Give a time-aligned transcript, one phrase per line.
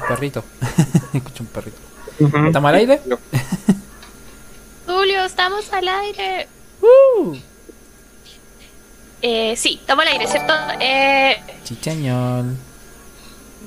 [0.00, 0.44] Un perrito.
[1.12, 1.78] Escucho un perrito.
[2.18, 3.00] ¿Estamos al aire?
[4.86, 6.48] Julio, estamos al aire.
[6.82, 7.36] Uh,
[9.22, 10.54] Eh, sí, estamos al aire, ¿cierto?
[10.80, 12.56] Eh, chichañol.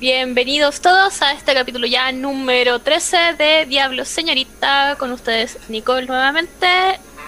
[0.00, 4.96] bienvenidos todos a este capítulo ya número 13 de Diablo Señorita.
[4.98, 6.66] Con ustedes, Nicole, nuevamente,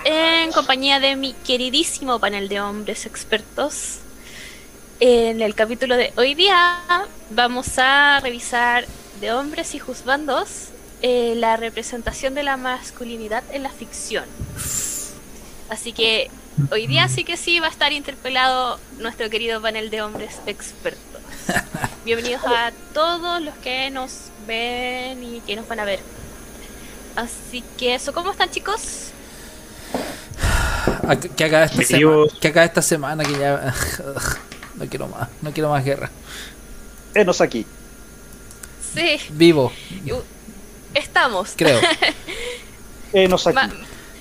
[0.05, 3.99] en compañía de mi queridísimo panel de hombres expertos.
[4.99, 6.81] En el capítulo de hoy día
[7.31, 8.87] vamos a revisar
[9.21, 10.69] de hombres y juzgandos
[11.03, 14.25] eh, la representación de la masculinidad en la ficción.
[15.69, 16.31] Así que
[16.71, 21.21] hoy día sí que sí va a estar interpelado nuestro querido panel de hombres expertos.
[22.05, 26.01] Bienvenidos a todos los que nos ven y que nos van a ver.
[27.17, 29.11] Así que eso, ¿cómo están chicos?
[31.09, 31.99] Ah, Que acaba esta semana.
[31.99, 32.33] Vivos.
[32.41, 33.75] Que acaba esta semana que ya.
[34.77, 35.31] No quiero más.
[35.41, 36.11] No quiero más guerra.
[37.15, 37.65] Enos aquí.
[38.97, 39.73] Sí, Vivo,
[40.95, 41.53] estamos.
[41.57, 41.79] creo.
[43.13, 43.55] Enos aquí.
[43.55, 43.71] Ma-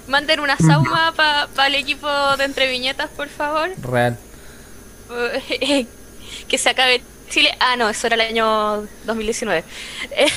[0.07, 3.69] manden una sauma para el equipo de entre viñetas, por favor.
[3.81, 4.17] Real.
[6.47, 7.49] que se acabe Chile.
[7.59, 9.63] Ah, no, eso era el año 2019.
[10.11, 10.27] Eh,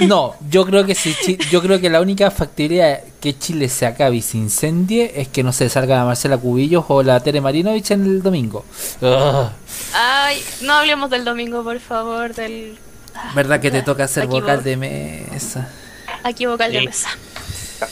[0.06, 3.84] No, yo creo que si Chi- yo creo que la única factibilidad que Chile se
[3.86, 7.40] acabe y se incendie es que no se salga la Marcela Cubillos o la Tere
[7.40, 8.64] Marinovich en el domingo.
[9.02, 9.50] Ugh.
[9.92, 12.78] Ay, no hablemos del domingo, por favor, del...
[13.18, 15.68] ah, ¿Verdad que te toca hacer aquí vocal vo- de mesa?
[16.22, 16.86] Aquí vocal de Sí.
[16.86, 17.10] mesa.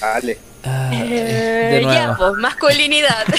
[0.01, 0.39] Dale.
[0.65, 2.17] Ay, Eh, de ya, nuevo.
[2.19, 3.25] pues, masculinidad.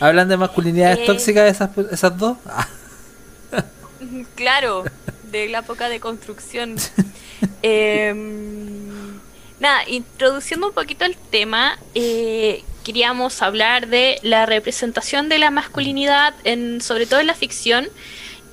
[0.00, 1.04] ¿Hablan de masculinidades Eh.
[1.06, 2.36] tóxicas esas, esas dos?
[2.46, 2.66] Ah,
[4.34, 4.84] claro,
[5.30, 6.76] de la época de construcción.
[7.62, 9.18] Em,
[9.58, 16.34] nada, introduciendo un poquito el tema, eh, queríamos hablar de la representación de la masculinidad,
[16.44, 17.88] en, sobre todo en la ficción,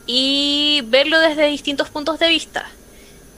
[0.05, 2.69] y verlo desde distintos puntos de vista.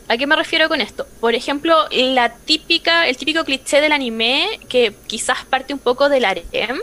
[0.08, 1.08] ¿A qué me refiero con esto?
[1.20, 6.26] Por ejemplo, la típica, el típico cliché del anime, que quizás parte un poco del
[6.26, 6.80] harem,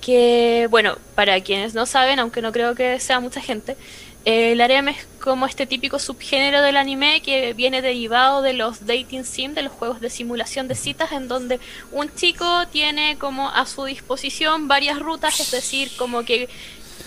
[0.00, 3.76] que, bueno, para quienes no saben, aunque no creo que sea mucha gente,
[4.24, 8.86] eh, el harem es como este típico subgénero del anime que viene derivado de los
[8.86, 11.60] dating sim, de los juegos de simulación de citas, en donde
[11.92, 16.48] un chico tiene como a su disposición varias rutas, es decir, como que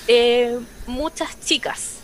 [0.07, 1.95] eh, muchas chicas,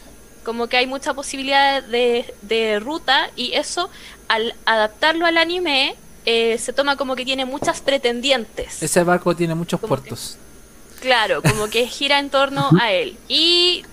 [0.43, 3.89] como que hay mucha posibilidad de, de ruta y eso
[4.27, 8.81] al adaptarlo al anime eh, se toma como que tiene muchas pretendientes.
[8.81, 10.37] Ese barco tiene muchos puertos.
[11.01, 13.17] Claro, como que gira en torno a él.
[13.27, 13.83] Y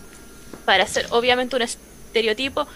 [0.65, 2.69] para ser obviamente un estereotipo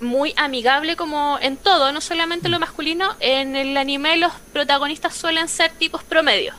[0.00, 5.48] muy amigable como en todo, no solamente lo masculino, en el anime los protagonistas suelen
[5.48, 6.52] ser tipos promedio.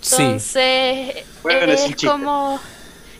[0.00, 0.22] Sí.
[0.22, 2.06] Entonces, Bueno, es es un chiste.
[2.06, 2.60] como,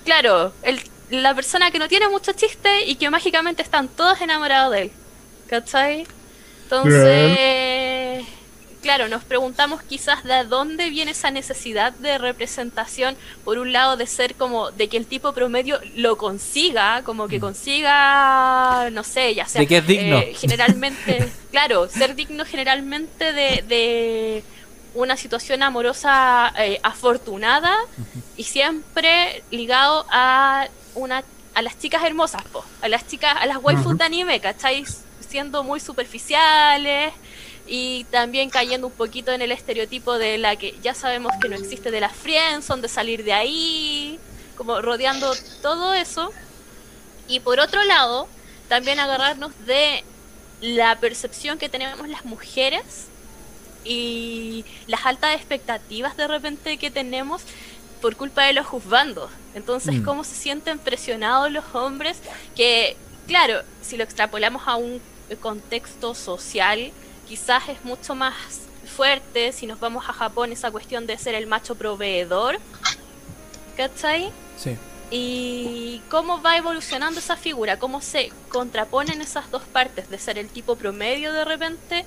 [0.06, 0.80] claro, el-
[1.10, 4.90] la persona que no tiene mucho chiste y que mágicamente están todos enamorados de él.
[5.48, 6.06] ¿Cachai?
[6.64, 8.26] Entonces,
[8.82, 14.06] claro, nos preguntamos quizás de dónde viene esa necesidad de representación, por un lado de
[14.06, 19.46] ser como, de que el tipo promedio lo consiga, como que consiga, no sé, ya
[19.46, 19.60] sea...
[19.60, 19.62] Mm.
[19.64, 20.18] De que es digno.
[20.18, 24.44] eh, generalmente, claro, ser digno generalmente de, de
[24.96, 27.76] una situación amorosa eh, afortunada
[28.36, 31.22] y siempre ligado a una
[31.54, 34.42] a las chicas hermosas, po, a las chicas, a las waifus de anime.
[35.26, 37.12] Siendo muy superficiales
[37.66, 41.56] y también cayendo un poquito en el estereotipo de la que ya sabemos que no
[41.56, 44.20] existe de la friendzone, de salir de ahí,
[44.56, 46.30] como rodeando todo eso.
[47.26, 48.28] Y por otro lado,
[48.68, 50.04] también agarrarnos de
[50.60, 53.08] la percepción que tenemos las mujeres
[53.86, 57.42] y las altas expectativas de repente que tenemos
[58.02, 59.30] por culpa de los juzgandos.
[59.54, 60.04] Entonces, Mm.
[60.04, 62.18] ¿cómo se sienten presionados los hombres?
[62.54, 62.96] Que,
[63.26, 65.00] claro, si lo extrapolamos a un
[65.40, 66.92] contexto social,
[67.28, 68.34] quizás es mucho más
[68.96, 72.58] fuerte si nos vamos a Japón esa cuestión de ser el macho proveedor.
[73.76, 74.30] ¿Cachai?
[74.58, 74.76] Sí.
[75.08, 80.48] y cómo va evolucionando esa figura, cómo se contraponen esas dos partes de ser el
[80.48, 82.04] tipo promedio de repente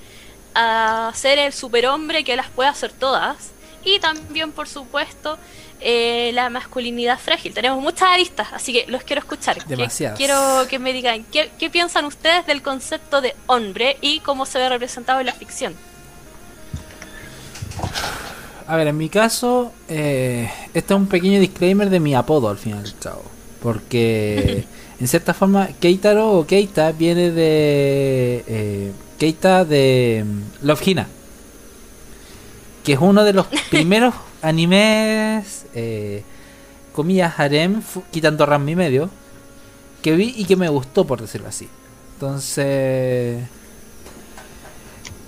[0.56, 3.52] a ser el superhombre que las puede hacer todas
[3.84, 5.38] y también por supuesto
[5.80, 7.54] eh, la masculinidad frágil.
[7.54, 9.64] Tenemos muchas aristas, así que los quiero escuchar.
[9.66, 10.18] Demasiadas.
[10.18, 14.60] quiero que me digan ¿qué, qué piensan ustedes del concepto de hombre y cómo se
[14.60, 15.74] ve representado en la ficción.
[18.70, 22.58] A ver, en mi caso, eh, este es un pequeño disclaimer de mi apodo al
[22.60, 23.24] final cabo.
[23.64, 24.66] Porque,
[25.00, 28.44] en cierta forma, Keitaro o Keita viene de.
[28.48, 31.08] Eh, Keita de mm, Love Hina.
[32.84, 36.24] Que es uno de los primeros animes, eh,
[36.94, 37.82] comillas, harem,
[38.12, 39.10] quitando Ram y medio,
[40.02, 41.68] que vi y que me gustó, por decirlo así.
[42.16, 43.44] Entonces...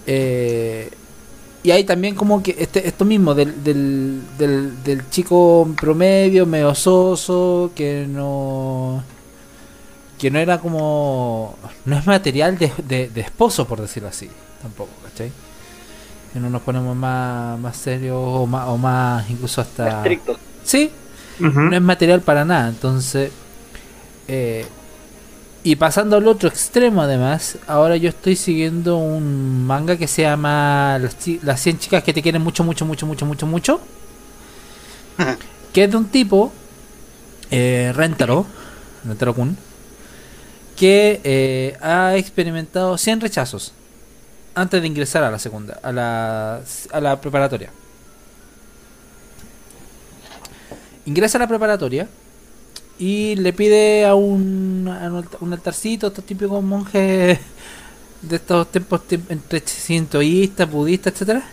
[0.07, 0.89] Eh,
[1.63, 6.73] y hay también como que este, esto mismo del, del, del, del chico promedio, medio
[6.73, 9.03] soso, que no
[10.21, 14.29] que no era como no es material de, de, de esposo por decirlo así
[14.61, 15.31] tampoco ¿cachai?
[16.31, 20.37] que no nos ponemos más más serios o más, o más incluso hasta Estricto.
[20.63, 20.91] sí
[21.41, 22.69] no es material para nada.
[22.69, 23.31] Entonces,
[24.27, 24.65] eh,
[25.63, 30.97] y pasando al otro extremo, además, ahora yo estoy siguiendo un manga que se llama
[30.99, 33.81] Las, las 100 chicas que te quieren mucho, mucho, mucho, mucho, mucho, mucho.
[35.73, 36.51] que es de un tipo,
[37.51, 38.45] eh, Rentaro,
[39.05, 39.57] Rentaro Kun,
[40.81, 43.71] que eh, ha experimentado 100 rechazos
[44.55, 46.61] antes de ingresar a la segunda, a la,
[46.91, 47.71] a la preparatoria.
[51.05, 52.07] ingresa a la preparatoria
[52.99, 57.39] y le pide a un, a un alta- un altarcito, estos típicos monjes
[58.21, 61.43] de estos tiempos entre sintoístas, budistas, etcétera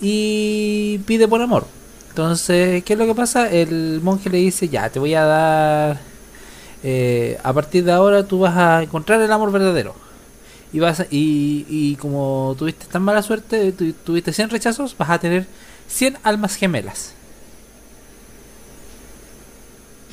[0.00, 1.66] Y pide por amor.
[2.10, 3.50] Entonces, ¿qué es lo que pasa?
[3.50, 6.13] El monje le dice, ya, te voy a dar...
[6.84, 9.96] eh, a partir de ahora tú vas a encontrar el amor verdadero.
[10.72, 15.10] Y, vas a- y, y como tuviste tan mala suerte, tu- tuviste 100 rechazos, vas
[15.10, 15.46] a tener
[15.88, 17.14] 100 almas gemelas.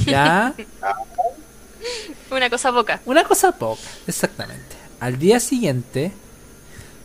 [0.05, 0.53] ¿Ya?
[2.31, 3.01] Una cosa poca.
[3.05, 4.75] Una cosa poca, exactamente.
[4.99, 6.11] Al día siguiente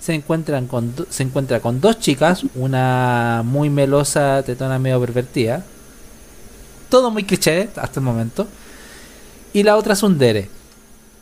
[0.00, 5.64] se encuentran con se encuentra con dos chicas, una muy melosa, tetona medio pervertida.
[6.88, 8.46] Todo muy cliché hasta el momento.
[9.56, 10.50] Y la otra Sundere.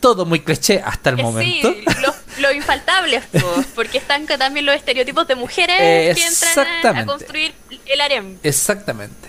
[0.01, 1.73] Todo muy cliché hasta el Eh, momento.
[1.73, 6.97] Sí, los, los infaltables, po, porque están también los estereotipos de mujeres Eh, que entran
[6.97, 7.55] a- construir
[7.87, 8.37] el harem.
[8.43, 9.29] Exactamente.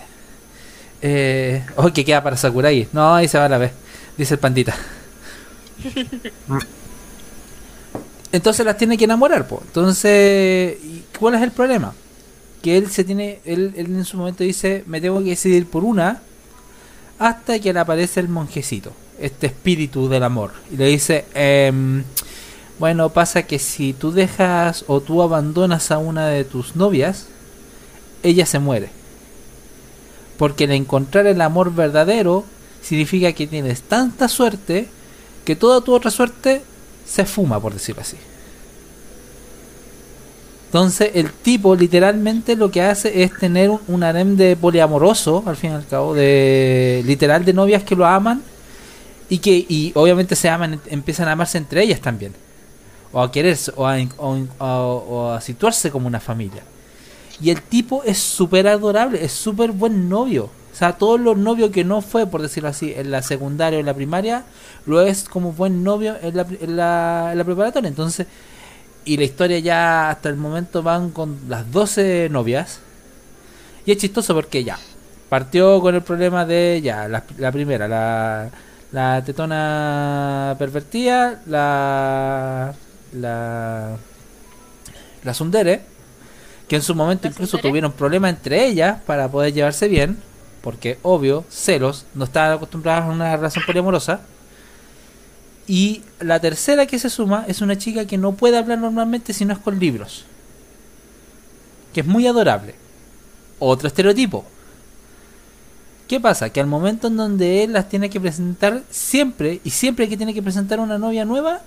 [1.02, 2.88] Eh, oh, que queda para Sakurai.
[2.92, 3.72] No, ahí se va a la vez.
[4.18, 4.74] Dice el pandita.
[8.32, 9.62] Entonces las tiene que enamorar, pues.
[9.66, 11.94] Entonces, ¿y ¿cuál es el problema?
[12.62, 15.84] Que él se tiene, él, él en su momento dice, me tengo que decidir por
[15.84, 16.20] una,
[17.18, 22.04] hasta que le aparece el monjecito, este espíritu del amor, y le dice, em,
[22.78, 27.26] bueno, pasa que si tú dejas o tú abandonas a una de tus novias,
[28.22, 28.90] ella se muere.
[30.36, 32.44] Porque el encontrar el amor verdadero
[32.82, 34.88] significa que tienes tanta suerte
[35.44, 36.62] que toda tu otra suerte
[37.06, 38.16] se fuma, por decirlo así.
[40.66, 45.56] Entonces el tipo literalmente lo que hace es tener un, un harem de poliamoroso, al
[45.56, 48.42] fin y al cabo, de literal de novias que lo aman
[49.28, 52.34] y que y obviamente se aman, empiezan a amarse entre ellas también.
[53.12, 56.62] O a quererse, o a, situarse como una familia.
[57.40, 60.50] Y el tipo es súper adorable, es súper buen novio.
[60.72, 63.80] O sea, todos los novios que no fue, por decirlo así, en la secundaria o
[63.80, 64.44] en la primaria,
[64.84, 67.88] lo es como buen novio en la, en la, en la preparatoria.
[67.88, 68.26] Entonces,
[69.06, 72.80] y la historia ya hasta el momento van con las 12 novias.
[73.86, 74.78] Y es chistoso porque ya,
[75.28, 78.50] partió con el problema de ya, la, la primera, la,
[78.90, 82.74] la tetona pervertida, la,
[83.12, 83.96] la,
[85.22, 85.82] la Sundere,
[86.66, 90.18] que en su momento incluso tuvieron problemas entre ellas para poder llevarse bien,
[90.62, 94.20] porque obvio, celos, no estaban acostumbradas a una relación poliamorosa.
[95.66, 99.44] Y la tercera que se suma es una chica que no puede hablar normalmente si
[99.44, 100.24] no es con libros.
[101.92, 102.74] Que es muy adorable.
[103.58, 104.44] Otro estereotipo.
[106.08, 106.50] ¿Qué pasa?
[106.50, 110.34] Que al momento en donde él las tiene que presentar, siempre, y siempre que tiene
[110.34, 111.62] que presentar una novia nueva,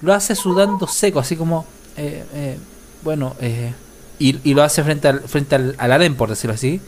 [0.00, 1.66] lo hace sudando seco, así como,
[1.96, 2.58] eh, eh,
[3.02, 3.72] bueno, eh,
[4.20, 6.80] y, y lo hace frente al, frente al, al por decirlo así.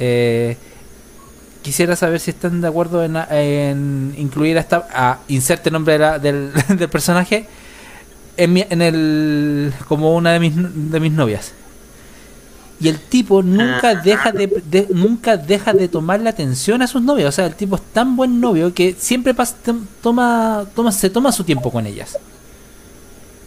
[0.00, 0.56] Eh,
[1.62, 5.94] quisiera saber si están de acuerdo en, en incluir a esta, a inserte el nombre
[5.94, 7.46] de la- del, del personaje
[8.36, 11.52] en, mi- en el, como una de mis, de mis novias.
[12.80, 17.28] Y el tipo nunca deja de, de- nunca deja de tomarle atención a sus novias.
[17.28, 21.08] O sea, el tipo es tan buen novio que siempre pas- tom- toma, toma, se
[21.08, 22.18] toma su tiempo con ellas.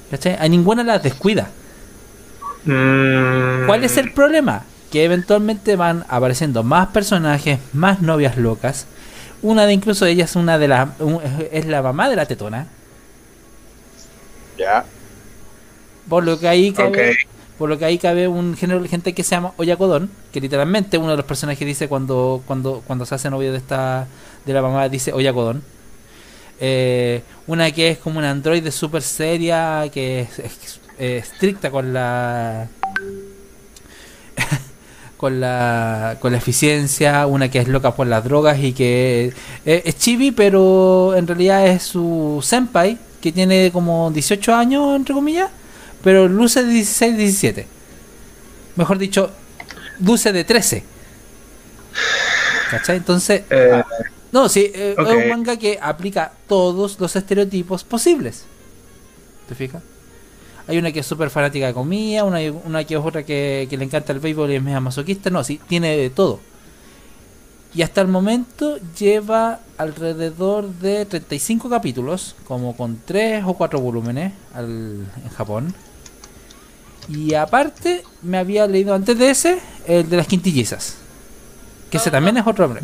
[0.10, 0.38] ¿Cachai?
[0.40, 1.50] A ninguna las descuida.
[2.64, 3.66] Mm.
[3.68, 4.64] ¿Cuál es el problema?
[4.92, 8.86] Que eventualmente van apareciendo más personajes, más novias locas.
[9.42, 12.68] Una de incluso ellas es una de las un- es la mamá de la tetona.
[14.58, 14.86] Ya.
[16.10, 17.18] Por lo que ahí cabe,
[17.58, 20.98] por lo que ahí cabe un género de gente que se llama Oyakodon, que literalmente
[20.98, 24.08] uno de los personajes dice cuando cuando cuando se hace novio de esta
[24.46, 25.62] de la mamá dice Oyakodon.
[26.62, 32.68] Eh, una que es como una androide super seria, que es, es- estricta con la
[35.18, 39.34] con la, con la eficiencia, una que es loca por las drogas y que
[39.66, 45.50] es chibi, pero en realidad es su senpai, que tiene como 18 años, entre comillas,
[46.04, 47.68] pero luce de 16, 17.
[48.76, 49.32] Mejor dicho,
[50.00, 50.84] luce de 13.
[52.70, 52.98] ¿Cachai?
[52.98, 53.84] Entonces, Eh,
[54.32, 58.44] no, sí, eh, es un manga que aplica todos los estereotipos posibles.
[59.48, 59.82] ¿Te fijas?
[60.68, 63.78] Hay una que es súper fanática de comida, una, una que es otra que, que
[63.78, 65.30] le encanta el béisbol y es media masoquista.
[65.30, 66.40] No, sí, tiene de todo.
[67.74, 74.32] Y hasta el momento lleva alrededor de 35 capítulos, como con 3 o 4 volúmenes
[74.54, 75.76] al- en Japón.
[77.10, 80.96] Y aparte, me había leído antes de ese, el de las quintillizas.
[81.92, 82.82] Que ese también es otro hombre.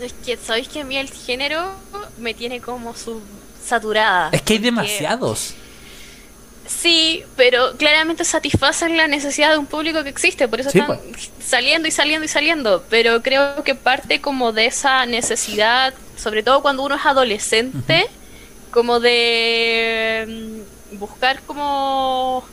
[0.00, 1.70] Es que, ¿sabéis que a mí el género
[2.20, 3.20] me tiene como su
[3.64, 4.28] saturada?
[4.30, 5.54] Es que hay demasiados.
[6.68, 10.98] Sí, pero claramente satisfacen la necesidad de un público que existe, por eso Sí, están
[11.40, 12.84] saliendo y saliendo y saliendo.
[12.90, 18.06] Pero creo que parte como de esa necesidad, sobre todo cuando uno es adolescente,
[18.70, 22.44] como de mm, buscar como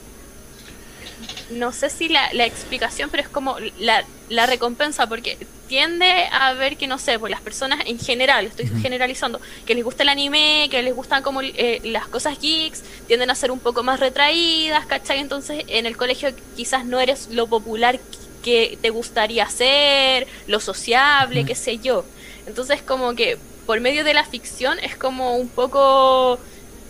[1.53, 6.53] no sé si la, la explicación, pero es como la, la recompensa, porque tiende a
[6.53, 10.09] ver que, no sé, pues las personas en general, estoy generalizando, que les gusta el
[10.09, 13.99] anime, que les gustan como eh, las cosas geeks, tienden a ser un poco más
[13.99, 15.19] retraídas, ¿cachai?
[15.19, 17.99] Entonces en el colegio quizás no eres lo popular
[18.43, 22.05] que te gustaría ser, lo sociable, qué sé yo.
[22.45, 26.39] Entonces como que por medio de la ficción es como un poco...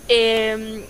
[0.08, 0.84] em,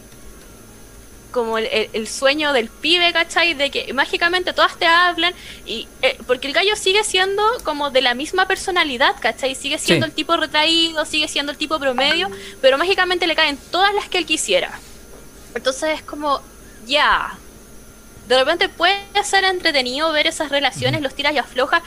[1.34, 3.54] como el, el- el sueño del pibe, ¿cachai?
[3.56, 5.34] De que mágicamente todas te hablan
[5.66, 9.56] y eh, porque el gallo sigue siendo como de la misma personalidad, ¿cachai?
[9.56, 10.12] Sigue siendo Sí.
[10.12, 12.30] el tipo retraído, sigue siendo el tipo promedio,
[12.62, 14.80] pero mágicamente le caen todas las que él quisiera.
[15.56, 16.42] Entonces es como,
[16.86, 17.38] ya.
[18.28, 21.84] De repente puede ser entretenido ver esas relaciones, los tiras y aflojas.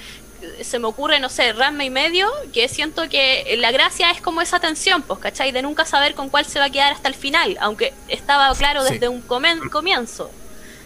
[0.63, 4.41] Se me ocurre, no sé, Ranma y medio, que siento que la gracia es como
[4.41, 5.53] esa tensión, pues, ¿cachai?
[5.53, 8.83] De nunca saber con cuál se va a quedar hasta el final, aunque estaba claro
[8.83, 8.95] Sí.
[8.95, 9.23] desde un
[9.69, 10.31] comienzo,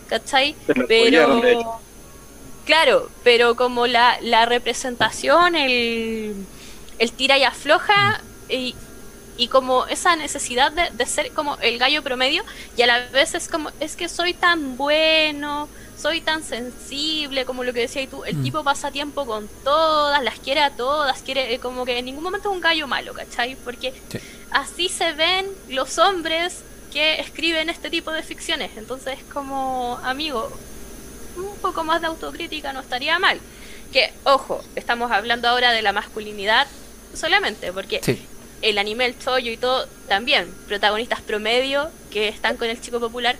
[0.07, 0.57] ¿cachai?
[0.88, 1.81] Hecho.
[2.64, 6.47] Claro, pero como la, la representación, el,
[6.99, 8.76] el tira y afloja y,
[9.37, 12.45] y como esa necesidad de, de ser como el gallo promedio
[12.76, 15.69] y a la vez es como, es que soy tan bueno,
[16.00, 18.42] soy tan sensible, como lo que decías tú, el Mm.
[18.42, 22.23] tipo pasa tiempo con todas, las quiere a todas, quiere eh, como que en ningún
[22.25, 23.57] momento es un gallo malo, ¿cachai?
[23.57, 24.19] Porque Sí.
[24.50, 26.61] así se ven los hombres
[26.92, 30.50] que escriben este tipo de ficciones, entonces como amigo,
[31.37, 33.38] un poco más de autocrítica no estaría mal.
[33.92, 36.66] Que, ojo, estamos hablando ahora de la masculinidad
[37.14, 38.21] solamente, porque Sí.
[38.62, 43.37] el anime, el chollo y todo, también, protagonistas promedio que están con el chico popular.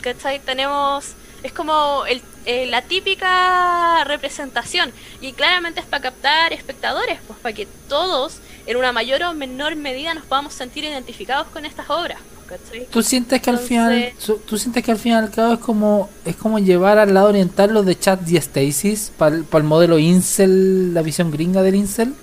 [0.00, 0.40] ¿Cachai?
[0.40, 1.12] Tenemos.
[1.42, 4.92] Es como el, eh, la típica representación.
[5.20, 8.34] Y claramente es para captar espectadores, pues para que todos,
[8.66, 12.18] en una mayor o menor medida, nos podamos sentir identificados con estas obras.
[12.48, 12.86] pues, ¿Cachai?
[12.90, 14.12] ¿Tú sientes que al final,
[14.46, 17.28] tú sientes que al fin y al cabo es como es como llevar al lado
[17.28, 22.14] oriental los de Chad y Stasis para el modelo Incel, la visión gringa del Incel?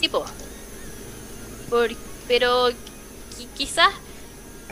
[0.00, 0.24] Sí, po.
[1.68, 1.90] Por-
[2.28, 3.88] pero qui- quizás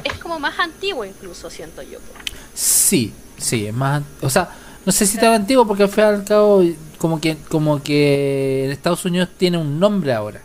[0.04, 1.98] es como más antiguo incluso, siento yo.
[1.98, 2.14] po.
[2.54, 4.48] Sí, sí, es más, o sea,
[4.86, 6.62] no sé si tan antiguo porque al fin y al cabo
[6.98, 10.40] como que como que en Estados Unidos tiene un nombre ahora.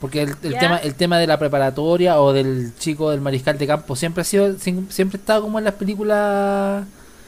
[0.00, 3.96] Porque el, tema el tema de la preparatoria o del chico del mariscal de campo
[3.96, 6.84] siempre ha sido siem- siempre ha estado como en las películas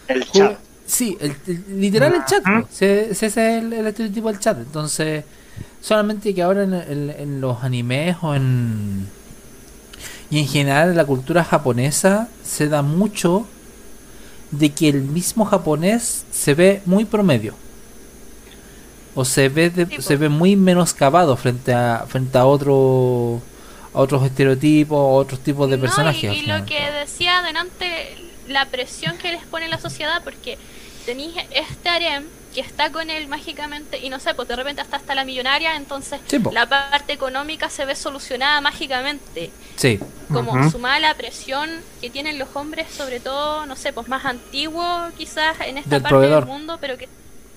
[0.07, 0.59] El chat.
[0.87, 2.43] Sí, el, el- literal el chat.
[2.47, 2.61] Ajá.
[2.63, 2.69] po.
[2.71, 4.59] Se- Ese es el, el estereotipo del chat.
[4.59, 5.25] Entonces,
[5.81, 9.09] solamente que ahora en, en- en los animes o en.
[10.31, 13.47] Y en general en la cultura japonesa se da mucho
[14.51, 17.55] de que el mismo japonés se ve muy promedio.
[19.15, 23.41] O se ve de- se ve muy menoscabado frente a frente a otro
[23.95, 26.33] a otros estereotipos, a otros tipos de No, personajes.
[26.35, 28.17] y, y lo que decía adelante,
[28.49, 30.57] la presión que les pone la sociedad, porque
[31.07, 32.25] tenéis este harem
[32.61, 35.77] que está con él mágicamente, y no sé, pues de repente hasta hasta la millonaria,
[35.77, 39.53] entonces Sí, la parte económica se ve solucionada mágicamente.
[39.77, 40.01] Sí,
[40.33, 44.25] Como sumada a la presión que tienen los hombres, sobre todo, no sé, pues más
[44.25, 44.85] antiguo
[45.17, 46.45] quizás en esta Del parte proveedor.
[46.47, 47.09] del mundo, pero que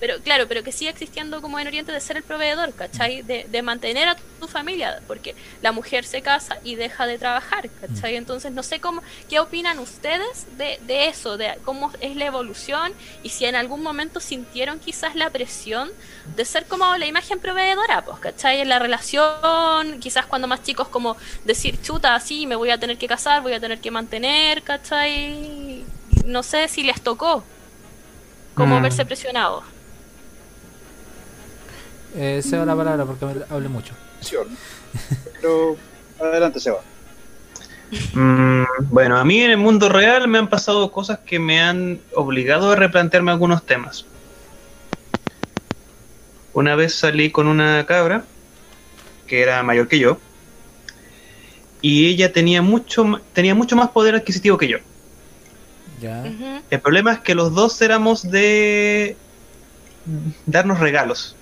[0.02, 3.22] pero claro, pero que sigue existiendo como en Oriente de ser el proveedor, ¿cachai?
[3.22, 7.70] De, de mantener a tu familia, porque la mujer se casa y deja de trabajar,
[7.70, 8.16] ¿cachai?
[8.16, 12.92] Entonces no sé cómo, qué opinan ustedes de, de eso, de cómo es la evolución
[13.22, 15.92] y si en algún momento sintieron quizás la presión
[16.24, 18.60] de ser como la imagen proveedora, pues, ¿cachai?
[18.60, 22.98] En la relación, quizás cuando más chicos como decir, chuta, sí, me voy a tener
[22.98, 25.92] que casar, voy a tener que mantener, ¿cachai?
[26.24, 27.48] no sé si les tocó
[28.54, 28.82] como Mm.
[28.82, 29.71] verse presionados.
[32.14, 33.94] Eh, cedo la palabra porque hablé mucho.
[35.40, 35.76] Pero
[36.20, 36.80] adelante, Seba.
[38.14, 42.00] Mm, bueno, a mí en el mundo real me han pasado cosas que me han
[42.14, 44.06] obligado a replantearme algunos temas.
[46.54, 48.24] Una vez salí con una cabra
[49.26, 50.18] que era mayor que yo
[51.80, 54.78] y ella tenía mucho tenía mucho más poder adquisitivo que yo.
[56.00, 56.24] Ya.
[56.70, 59.16] El problema es que los dos éramos de
[60.46, 61.36] darnos regalos.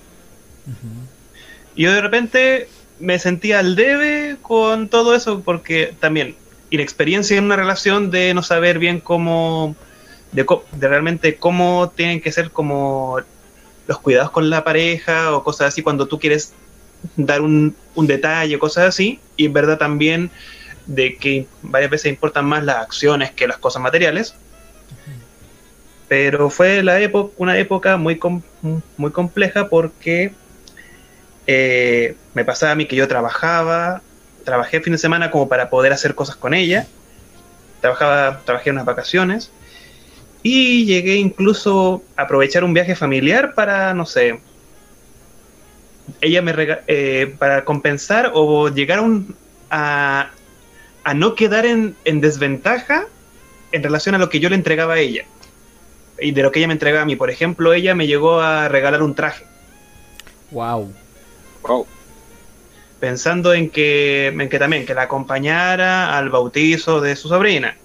[1.75, 6.37] Y yo de repente me sentía al debe con todo eso, porque también
[6.71, 9.75] inexperiencia en una relación de no saber bien cómo,
[10.33, 10.47] de
[10.79, 13.21] realmente cómo tienen que ser como
[13.87, 16.53] los cuidados con la pareja o cosas así cuando tú quieres
[17.17, 20.31] dar un, un detalle, cosas así, y en verdad también
[20.87, 24.35] de que varias veces importan más las acciones que las cosas materiales.
[26.09, 28.43] Pero fue la época, una época muy, com-
[28.97, 30.33] muy compleja porque
[31.53, 34.03] eh, me pasaba a mí que yo trabajaba,
[34.45, 36.87] trabajé fin de semana como para poder hacer cosas con ella,
[37.81, 39.51] trabajaba, trabajé unas vacaciones
[40.45, 44.39] y llegué incluso a aprovechar un viaje familiar para, no sé,
[46.21, 49.01] ella me rega- eh, para compensar o llegar
[49.71, 50.31] a,
[51.05, 53.07] a no quedar en, en desventaja
[53.73, 55.25] en relación a lo que yo le entregaba a ella
[56.21, 57.17] y de lo que ella me entregaba a mí.
[57.17, 59.45] Por ejemplo, ella me llegó a regalar un traje.
[60.51, 60.93] Wow.
[61.63, 61.87] Wow.
[63.01, 67.77] pensando en que, en que también que la acompañara al bautizo de su sobrina.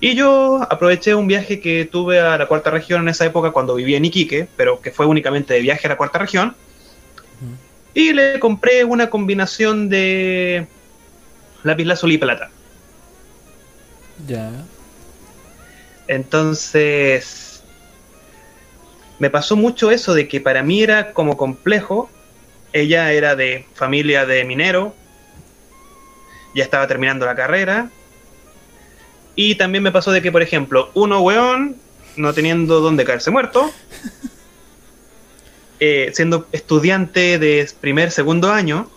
[0.00, 3.76] Y yo aproveché un viaje que tuve a la cuarta región en esa época cuando
[3.76, 6.56] vivía en Iquique, pero que fue únicamente de viaje a la cuarta región.
[7.94, 10.66] Y le compré una combinación de
[11.62, 12.50] lápiz lazuli y plata.
[14.26, 14.50] Ya.
[16.08, 17.41] Entonces,
[19.18, 22.10] me pasó mucho eso de que para mí era como complejo.
[22.72, 24.94] Ella era de familia de minero,
[26.54, 27.90] ya estaba terminando la carrera.
[29.34, 31.76] Y también me pasó de que, por ejemplo, uno weón,
[32.16, 33.70] no teniendo dónde caerse muerto,
[35.80, 38.90] eh, siendo estudiante de primer, segundo año,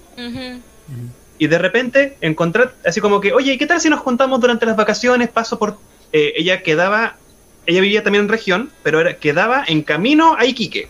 [1.38, 4.76] y de repente encontrar, así como que, oye, ¿qué tal si nos juntamos durante las
[4.76, 5.30] vacaciones?
[5.30, 5.78] Paso por.
[6.14, 7.18] eh, ella quedaba.
[7.66, 10.88] Ella vivía también en región, pero era, quedaba en camino a Iquique.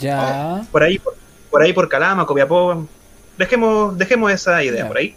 [0.00, 0.66] Ya.
[0.72, 1.14] Por ahí, por,
[1.50, 2.88] por ahí por Calama, Copiapó.
[3.38, 4.88] Dejemos, dejemos esa idea Ya.
[4.88, 5.14] por ahí.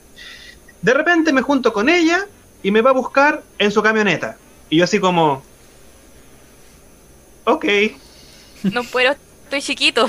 [0.81, 2.25] De repente me junto con ella
[2.63, 4.37] y me va a buscar en su camioneta.
[4.69, 5.41] Y yo así como.
[7.45, 7.65] Ok,
[8.63, 10.07] No puedo, estoy chiquito.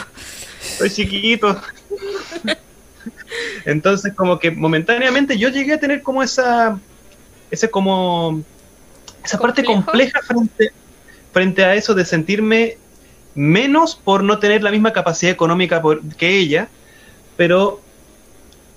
[0.79, 1.61] soy chiquito.
[3.64, 6.79] Entonces, como que momentáneamente yo llegué a tener como esa.
[7.51, 8.42] Ese como.
[9.24, 10.72] Esa parte compleja frente,
[11.33, 12.78] frente a eso de sentirme
[13.35, 16.68] menos por no tener la misma capacidad económica por- que ella.
[17.37, 17.80] Pero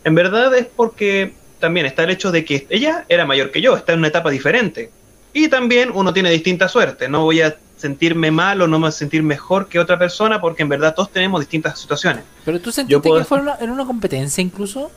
[0.03, 3.75] en verdad es porque también está el hecho de que ella era mayor que yo,
[3.75, 4.91] está en una etapa diferente.
[5.34, 7.08] Y también uno tiene distinta suerte.
[7.10, 10.39] No voy a sentirme mal o no me voy a sentir mejor que otra persona
[10.39, 12.23] porque en verdad todos tenemos distintas situaciones.
[12.45, 14.91] Pero tú sentiste Yo puedo- que fue una, en una competencia incluso.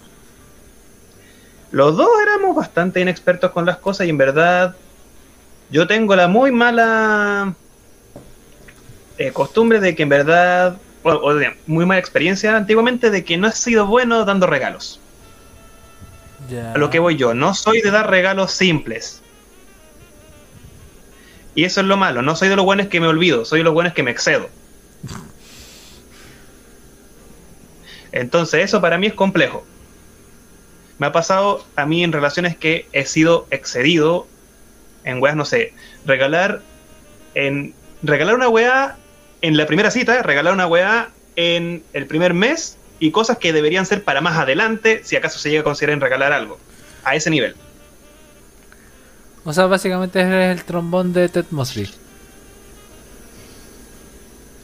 [1.72, 4.76] Los dos éramos bastante inexpertos con las cosas y en verdad
[5.70, 7.56] yo tengo la muy mala
[9.18, 13.36] eh, costumbre de que en verdad, o, o de- muy mala experiencia antiguamente de que
[13.36, 15.00] no he sido bueno dando regalos.
[16.74, 19.22] A lo que voy yo, no soy de dar regalos simples.
[21.54, 23.64] Y eso es lo malo, no soy de los buenos que me olvido, soy de
[23.64, 24.48] los buenos que me excedo.
[28.12, 29.64] Entonces eso para mí es complejo.
[30.98, 34.26] Me ha pasado a mí en relaciones que he sido excedido
[35.06, 35.72] en weas, no sé,
[36.04, 36.60] regalar
[37.34, 38.96] en regalar una wea
[39.40, 43.86] en la primera cita, regalar una wea en el primer mes y cosas que deberían
[43.86, 46.58] ser para más adelante, si acaso se llega a considerar en regalar algo.
[47.04, 47.54] A ese nivel.
[49.44, 51.88] O sea, básicamente es el trombón de Ted Mosby.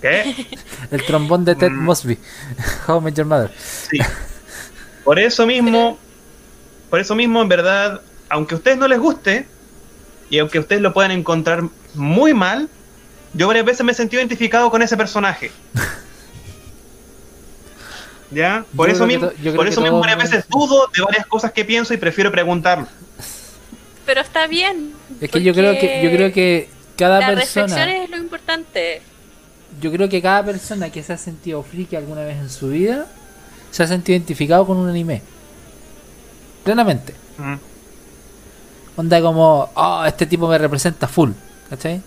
[0.01, 0.35] ¿Qué?
[0.91, 1.85] El trombón de Ted Mm.
[1.85, 2.19] Mosby.
[2.89, 3.53] How Met Your Mother.
[3.57, 3.99] Sí.
[5.05, 5.99] Por eso mismo,
[6.91, 9.47] por eso mismo, en verdad, aunque a ustedes no les guste,
[10.33, 12.71] y aunque ustedes lo puedan encontrar muy mal,
[13.35, 15.51] yo varias veces me he sentido identificado con ese personaje.
[18.31, 18.65] ¿Ya?
[18.75, 21.93] Por Yo eso mismo, por eso mismo varias veces dudo de varias cosas que pienso
[21.93, 22.89] y prefiero preguntarlo.
[24.07, 24.95] Pero está bien.
[25.21, 29.03] Es que yo creo que yo creo que cada la reflexión persona, es lo importante.
[29.83, 33.07] yo creo que cada persona que se ha sentido friki alguna vez en su vida
[33.71, 35.21] se ha sentido identificado con un anime.
[36.65, 37.13] Plenamente.
[37.37, 37.72] Mm.
[38.97, 41.31] Onda como, oh, este tipo me representa full,
[41.71, 42.01] ¿cachai?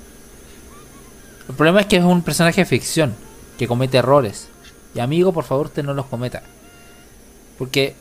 [1.47, 3.15] El problema es que es un personaje de ficción,
[3.57, 4.49] que comete errores.
[4.93, 6.41] Y amigo, por favor, usted no los cometa.
[7.57, 7.95] Porque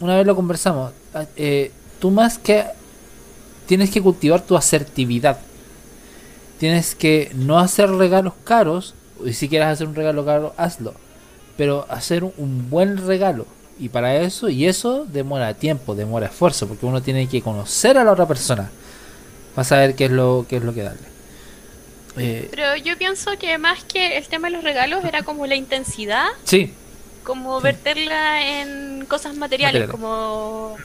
[0.00, 2.66] una vez lo conversamos, ah, eh, tú más que
[3.66, 5.38] tienes que cultivar tu asertividad.
[6.58, 10.94] Tienes que no hacer regalos caros, y si quieres hacer un regalo caro, hazlo.
[11.56, 13.46] Pero hacer un buen regalo.
[13.78, 18.04] Y para eso, y eso demora tiempo, demora esfuerzo, porque uno tiene que conocer a
[18.04, 18.70] la otra persona
[19.54, 21.08] para saber qué es lo, qué es lo que darle.
[22.18, 25.54] Eh, Pero yo pienso que más que el tema de los regalos era como la
[25.54, 26.26] intensidad.
[26.44, 26.72] Sí.
[27.24, 30.76] Como verterla en cosas materiales, como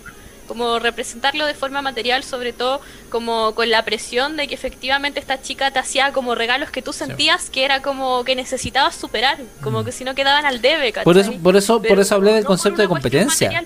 [0.52, 5.42] como representarlo de forma material, sobre todo como con la presión de que efectivamente esta
[5.42, 9.86] chica te hacía como regalos que tú sentías que era como que necesitabas superar, como
[9.86, 12.82] que si no quedaban al debe, Por eso, por eso, por eso hablé del concepto
[12.82, 13.64] de competencia.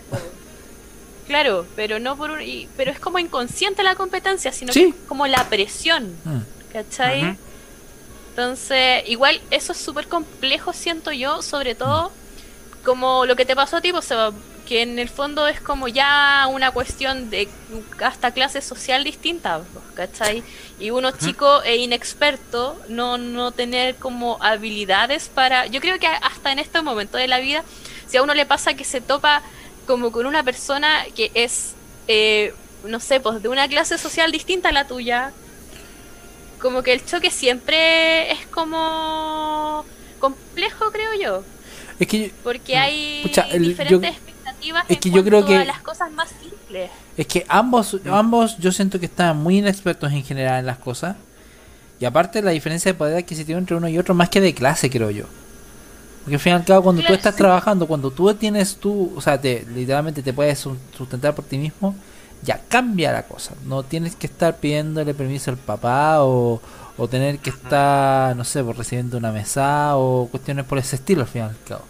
[1.26, 2.38] claro, pero no por
[2.78, 6.71] pero es como inconsciente la competencia, sino que es como la presión, mm.
[6.71, 7.36] ¿cachai?
[8.30, 12.12] Entonces, igual eso es súper complejo, siento yo, sobre todo
[12.84, 14.08] como lo que te pasó a ti, pues,
[14.65, 17.47] que en el fondo es como ya una cuestión de
[18.01, 19.62] hasta clase social distinta,
[19.93, 20.43] ¿cachai?
[20.80, 25.67] Y uno chico e inexperto, no, no tener como habilidades para...
[25.67, 27.63] Yo creo que hasta en este momento de la vida,
[28.08, 29.43] si a uno le pasa que se topa
[29.86, 31.73] como con una persona que es,
[32.08, 35.32] eh, no sé, pues de una clase social distinta a la tuya,
[36.60, 39.86] como que el choque siempre es como
[40.19, 41.43] complejo, creo yo.
[41.99, 44.15] Es que, porque hay diferentes
[44.88, 46.89] es que yo creo que las cosas más simples.
[47.17, 51.15] Es que ambos, ambos yo siento que están muy inexpertos en general en las cosas.
[51.99, 54.89] Y aparte la diferencia de poder adquisitivo entre uno y otro más que de clase,
[54.89, 55.25] creo yo.
[56.23, 59.21] Porque al fin y al cabo cuando tú estás trabajando, cuando tú tienes tú, o
[59.21, 61.95] sea, te, literalmente te puedes sustentar por ti mismo,
[62.43, 63.54] ya cambia la cosa.
[63.65, 66.60] No tienes que estar pidiéndole permiso al papá o,
[66.97, 71.21] o tener que estar, no sé, por recibiendo una mesa o cuestiones por ese estilo
[71.21, 71.84] al fin y al cabo.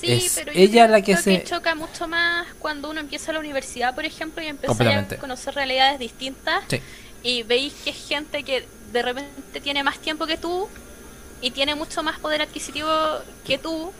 [0.00, 4.04] Sí, pero ella la que se choca mucho más cuando uno empieza la universidad, por
[4.04, 6.64] ejemplo, y empieza a conocer realidades distintas
[7.22, 10.68] y veis que es gente que de repente tiene más tiempo que tú
[11.40, 12.90] y tiene mucho más poder adquisitivo
[13.44, 13.92] que tú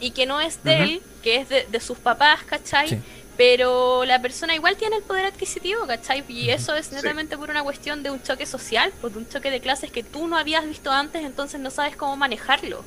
[0.00, 3.00] y que no es de él, que es de, sus papás, ¿cachai?
[3.36, 6.24] Pero la persona igual tiene el poder adquisitivo, ¿cachai?
[6.28, 9.60] Y eso es netamente por una cuestión de un choque social, por un choque de
[9.60, 12.84] clases que tú no habías visto antes, entonces no sabes cómo manejarlo.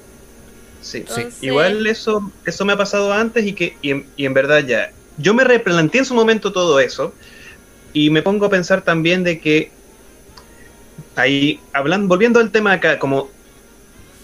[0.84, 1.28] Sí, sí.
[1.41, 4.91] Igual eso, eso me ha pasado antes y que y en, verdad ya.
[5.17, 7.13] Yo me replanteé en su momento todo eso
[7.93, 9.72] y me pongo a pensar también de que
[11.15, 13.30] ahí, hablando, volviendo al tema acá, como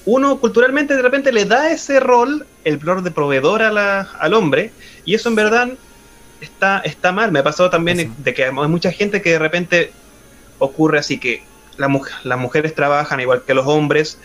[0.06, 4.34] uno culturalmente de repente le da ese rol, el rol de proveedor a la, al
[4.34, 4.72] hombre,
[5.06, 5.70] y eso en verdad
[6.42, 7.32] está, está mal.
[7.32, 9.92] Me ha pasado también de que hay mucha gente que de repente
[10.58, 11.44] ocurre así que
[11.78, 11.90] la,
[12.24, 14.20] las mujeres trabajan igual que los hombres,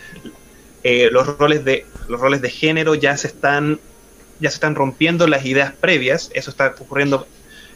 [0.83, 3.79] eh, los roles de los roles de género ya se están
[4.39, 7.27] ya se están rompiendo las ideas previas eso está ocurriendo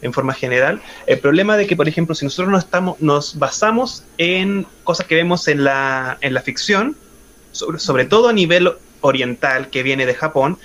[0.01, 0.81] en forma general.
[1.07, 5.15] El problema de que por ejemplo si nosotros nos estamos nos basamos en cosas que
[5.15, 6.95] vemos en la en la ficción
[7.51, 10.57] sobre, sobre todo a nivel oriental que viene de Japón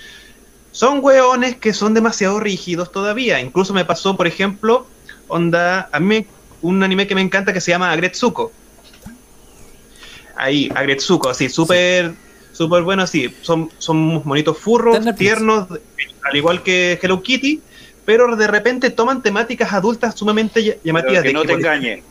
[0.71, 3.39] son hueones que son demasiado rígidos todavía.
[3.39, 4.87] Incluso me pasó por ejemplo
[5.27, 6.25] onda a mí
[6.61, 8.51] un anime que me encanta que se llama Agretsuko.
[10.35, 12.13] Ahí Agretsuko así súper
[12.55, 15.67] súper bueno, sí, son, son monitos furros, tiernos,
[16.23, 17.61] al igual que Hello Kitty,
[18.05, 21.23] pero de repente toman temáticas adultas sumamente llamativas.
[21.23, 22.03] que no te engañen.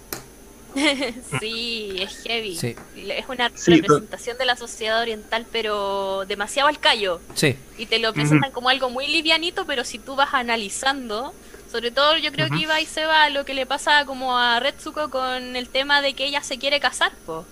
[1.41, 2.59] sí, es heavy.
[2.97, 7.21] Es una representación de la sociedad oriental, pero demasiado al callo.
[7.35, 7.57] Sí.
[7.79, 11.33] Y te lo presentan como algo muy livianito, pero si tú vas analizando,
[11.73, 14.61] sobre todo yo creo que iba y se va lo que le pasa como a
[14.61, 17.47] Retsuko con el tema de que ella se quiere casar, po.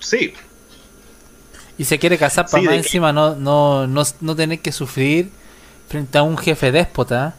[0.00, 0.32] Sí,
[1.82, 5.32] y se quiere casar para más encima no, no, no, no, tener que sufrir
[5.88, 7.34] frente a un jefe déspota,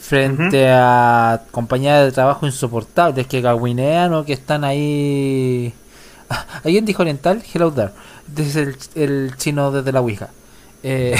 [0.00, 5.74] frente a compañías de trabajo insoportables que gaguinean o que están ahí.
[6.64, 7.42] ¿Alguien dijo oriental?
[7.52, 7.90] Hello there.
[8.26, 10.30] Desde el, el chino desde la Ouija.
[10.82, 11.14] Eh,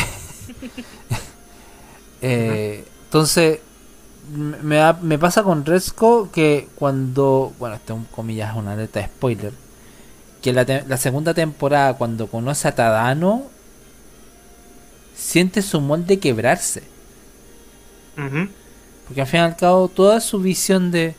[2.23, 3.59] eh, entonces,
[4.63, 7.53] me, me pasa con Resco que cuando.
[7.59, 9.70] Bueno, esto un comillas una alerta de spoiler
[10.43, 13.47] que la, la segunda temporada, cuando conoce a Tadano,
[15.15, 16.83] siente su molde quebrarse.
[19.07, 21.15] Porque al fin y al cabo, toda su visión de,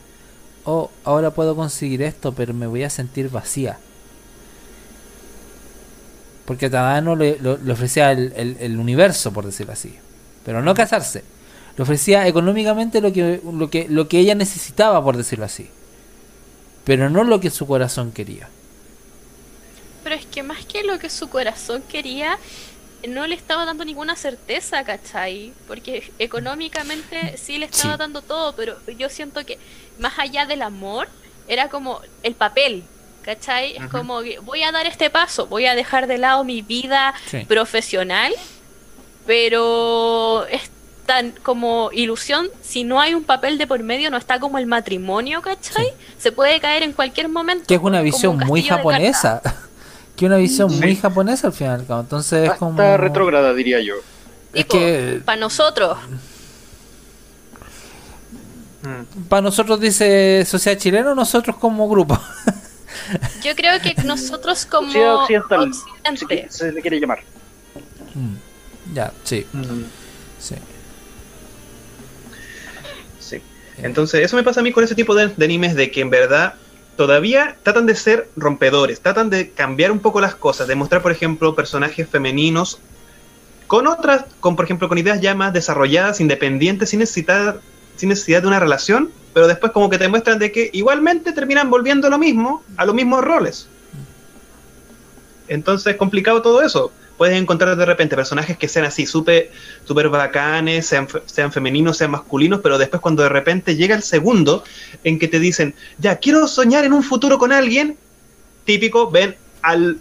[0.64, 3.78] oh, ahora puedo conseguir esto, pero me voy a sentir vacía.
[6.44, 9.94] Porque Tadano le, le ofrecía el, el, universo, por decirlo así.
[10.44, 11.24] Pero no casarse.
[11.76, 15.68] Le ofrecía económicamente lo que, lo que, lo que ella necesitaba, por decirlo así.
[16.84, 18.48] pero no lo que su corazón quería.
[20.02, 22.38] Pero es que más que lo que su corazón quería,
[23.08, 25.52] no le estaba dando ninguna certeza, ¿cachai?
[25.66, 27.98] Porque económicamente sí le estaba Sí.
[27.98, 29.58] dando todo, pero yo siento que
[29.98, 31.08] más allá del amor,
[31.48, 32.84] era como el papel,
[33.22, 33.76] ¿cachai?
[33.76, 37.44] Es como voy a dar este paso, voy a dejar de lado mi vida Sí.
[37.44, 38.32] profesional,
[39.26, 40.70] pero es
[41.06, 44.66] tan como ilusión, si no hay un papel de por medio, no está como el
[44.66, 45.86] matrimonio, ¿cachai?
[45.86, 45.90] Sí.
[46.18, 47.64] Se puede caer en cualquier momento.
[47.66, 49.42] Que es una visión un muy japonesa.
[50.16, 50.80] Que una visión Sí.
[50.80, 51.84] muy japonesa al final.
[51.88, 52.96] Entonces es como...
[52.96, 53.94] retrógrada, diría yo.
[54.52, 55.96] Es Tipo, que para nosotros,
[58.82, 59.22] Mm.
[59.28, 62.18] para nosotros dice Sociedad Chilena, nosotros como grupo.
[63.44, 67.20] yo creo que nosotros como Sociedad occidental, occidente, Se, se le quiere llamar.
[68.14, 68.94] Mm.
[68.94, 69.84] ya, sí, Mm.
[70.40, 70.54] sí.
[73.20, 73.40] Sí.
[73.78, 76.10] Entonces, eso me pasa a mí con ese tipo de, de animes de que en
[76.10, 76.54] verdad
[76.96, 81.12] todavía tratan de ser rompedores, tratan de cambiar un poco las cosas, de mostrar, por
[81.12, 82.78] ejemplo, personajes femeninos
[83.66, 87.56] con otras, con por ejemplo, con ideas ya más desarrolladas, independientes, sin necesidad,
[87.96, 91.70] sin necesidad de una relación, pero después como que te muestran de que igualmente terminan
[91.70, 93.68] volviendo lo mismo, a los mismos roles.
[95.48, 96.92] Entonces es complicado todo eso.
[97.22, 99.52] Puedes encontrar de repente personajes que sean así, súper
[99.84, 104.02] super bacanes, sean, fe- sean femeninos, sean masculinos, pero después cuando de repente llega el
[104.02, 104.64] segundo
[105.04, 107.96] en que te dicen, ya, quiero soñar en un futuro con alguien,
[108.64, 109.98] típico, ven al,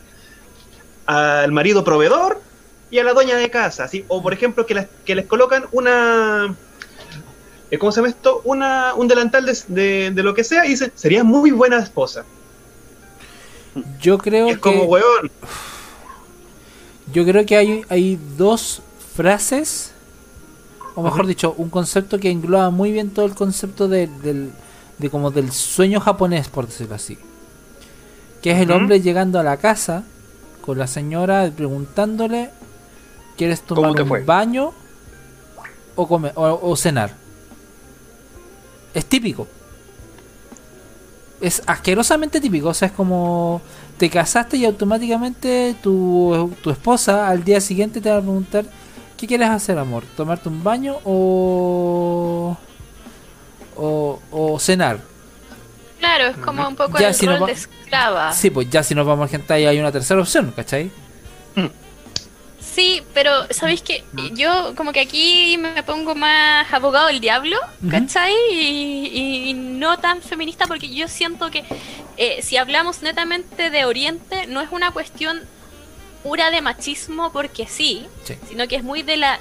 [1.06, 2.42] al marido proveedor
[2.90, 4.04] y a la dueña de casa, ¿sí?
[4.08, 6.56] o por ejemplo que, las- que les colocan una...
[7.70, 8.42] eh, ¿Cómo se llama esto?
[8.46, 12.26] Una, un delantal de, de- de lo que sea y dicen, sería muy buena esposa.
[14.00, 14.60] Yo creo es que...
[14.62, 15.30] como, weón,
[17.14, 18.82] Yo creo que hay, hay dos
[19.16, 19.92] frases,
[20.96, 24.52] o mejor dicho, un concepto que engloba muy bien todo el concepto de, del,
[24.98, 27.18] de como del sueño japonés, por decirlo así.
[28.42, 30.04] Que es el hombre llegando a la casa
[30.62, 32.52] con la señora preguntándole,
[33.38, 34.26] ¿quieres tomar ¿Cómo te un fue?
[34.26, 34.74] baño
[35.96, 37.16] o, comer, o, o cenar?
[38.94, 39.48] Es típico.
[41.40, 43.64] Es asquerosamente típico, o sea, es como
[44.02, 48.66] te casaste y automáticamente tu, tu esposa al día siguiente te va a preguntar
[49.16, 50.04] ¿qué quieres hacer, amor?
[50.18, 52.58] ¿Tomarte un baño o,
[53.78, 54.98] o, o cenar?
[56.00, 58.32] claro, es como un poco Ya, el si rol va- de esclava.
[58.34, 60.90] Sí, pues ya si nos vamos a hentai hay una tercera opción, ¿cachai?
[62.74, 64.04] Sí, pero ¿sabéis que
[64.34, 67.58] Yo como que aquí me pongo más abogado del diablo.
[67.90, 68.34] ¿cachai?
[68.52, 68.56] Y,
[69.14, 71.64] y- y no tan feminista porque yo siento que
[72.18, 75.42] eh, si hablamos netamente de Oriente, no es una cuestión
[76.24, 78.36] pura de machismo porque sí, Sí.
[78.50, 79.40] sino que es muy de la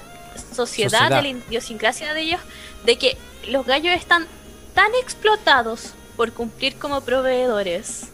[0.54, 1.10] sociedad, Sociedad.
[1.10, 2.40] de la idiosincrasia de ellos,
[2.84, 3.16] de que
[3.48, 4.26] los gallos están
[4.74, 8.08] tan explotados por cumplir como proveedores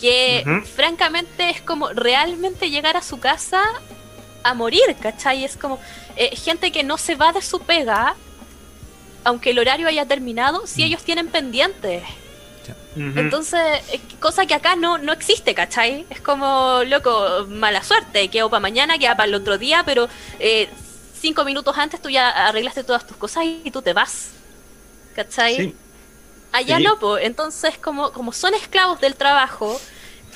[0.00, 0.44] que
[0.76, 3.62] francamente es como realmente llegar a su casa
[4.42, 5.44] a morir, ¿cachai?
[5.44, 5.78] Es como
[6.16, 8.14] eh, gente que no se va de su pega,
[9.24, 10.84] aunque el horario haya terminado, si Mm.
[10.86, 12.02] ellos tienen pendientes.
[12.96, 13.60] Entonces,
[14.20, 16.04] cosa que acá no, no existe, ¿cachai?
[16.10, 20.08] Es como, loco, mala suerte, quedó para mañana, queda para el otro día, pero
[20.40, 20.68] eh,
[21.20, 24.30] cinco minutos antes tú ya arreglaste todas tus cosas y tú te vas,
[25.14, 25.56] ¿cachai?
[25.56, 25.74] Sí.
[26.52, 26.82] Allá Sí.
[26.82, 27.24] no, pues.
[27.24, 29.80] Entonces, como, como son esclavos del trabajo,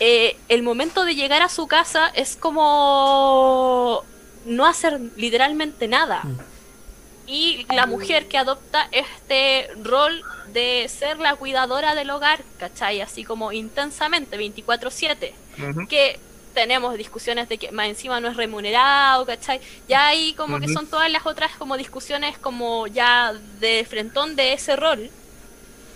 [0.00, 4.04] eh, el momento de llegar a su casa es como
[4.44, 6.22] no hacer literalmente nada.
[6.24, 6.38] Mm.
[7.26, 13.00] Y la mujer que adopta este rol de ser la cuidadora del hogar, ¿cachai?
[13.00, 15.86] Así como intensamente, 24/7 Ujú.
[15.86, 16.18] que
[16.52, 19.60] tenemos discusiones de que más encima no es remunerado, ¿cachai?
[19.88, 24.52] Ya ahí como que son todas las otras como discusiones como ya de frentón de
[24.52, 25.10] ese rol.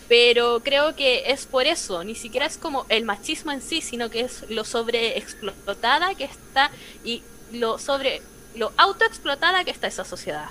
[0.09, 4.09] Pero creo que es por eso, ni siquiera es como el machismo en sí, sino
[4.09, 6.71] que es lo sobreexplotada que está
[7.05, 8.23] y lo sobre
[8.55, 10.47] lo autoexplotada que está esa sociedad.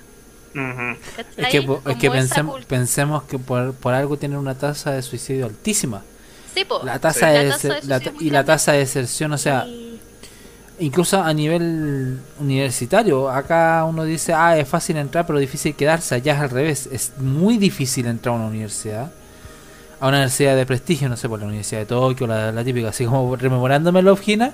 [1.16, 1.36] ¿cachai?
[1.38, 6.04] Es que, es pensemos, que por, por algo tienen una tasa de suicidio altísima.
[6.54, 6.82] Sí, po.
[6.84, 10.00] La tasa, de, de la muy y la tasa de deserción, o sea, Y-
[10.80, 16.16] incluso a nivel universitario, acá uno dice, ah, es fácil entrar, pero difícil quedarse.
[16.16, 19.12] Allá es al revés, es muy difícil entrar a una universidad.
[20.06, 22.90] A una universidad de prestigio, no sé, por la Universidad de Tokio, la, la típica,
[22.90, 24.54] así como rememorándome la Ofgina.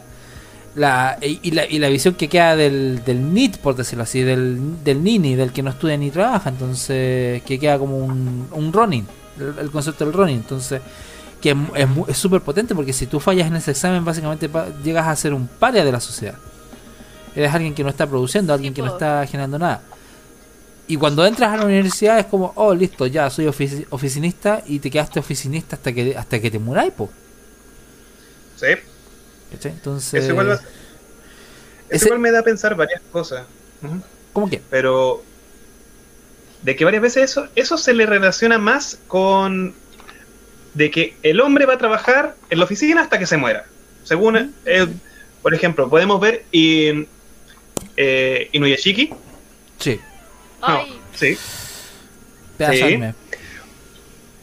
[0.75, 4.81] La, y, la, y la visión que queda del, del NIT, por decirlo así, del,
[4.85, 9.05] del NINI, del que no estudia ni trabaja, entonces, que queda como un, un running,
[9.37, 10.81] el, el concepto del running, entonces,
[11.41, 11.57] que
[12.07, 14.49] es súper potente porque si tú fallas en ese examen, básicamente
[14.81, 16.35] llegas a ser un paria de la sociedad.
[17.35, 18.93] Eres alguien que no está produciendo, alguien que no po.
[18.93, 19.81] está generando nada.
[20.91, 24.79] Y cuando entras a la universidad es como, oh, listo, ya soy ofici- oficinista y
[24.79, 27.09] te quedaste oficinista hasta que hasta que te muráis, po.
[28.57, 28.67] Sí.
[29.69, 30.63] Entonces, eso igual, va- eso
[31.89, 33.45] ese- igual me da a pensar varias cosas.
[34.33, 34.61] ¿cómo que?
[34.69, 35.23] Pero
[36.61, 39.73] de que varias veces eso, eso se le relaciona más con
[40.73, 43.65] de que el hombre va a trabajar en la oficina hasta que se muera.
[44.03, 44.87] Según, eh,
[45.41, 47.07] por ejemplo, podemos ver en
[47.95, 49.13] eh, Inuyashiki.
[49.79, 49.99] Sí,
[50.61, 51.37] No, sí,
[52.57, 52.79] pedazo Sí.
[52.79, 53.13] de anime.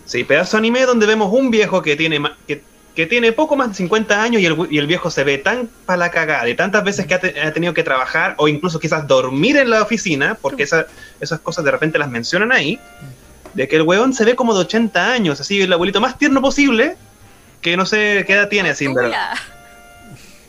[0.04, 2.62] sí, pedazo de anime donde vemos un viejo que tiene ma- que,
[2.94, 5.68] que tiene poco más de 50 años y el, y el viejo se ve tan
[5.86, 8.80] para la cagada de tantas veces que ha, te- ha tenido que trabajar o incluso
[8.80, 10.86] quizás dormir en la oficina, porque esa-
[11.20, 12.80] esas cosas de repente las mencionan ahí,
[13.54, 16.40] de que el weón se ve como de 80 años, así el abuelito más tierno
[16.40, 16.96] posible,
[17.60, 19.34] que no sé qué edad tiene así, verdad.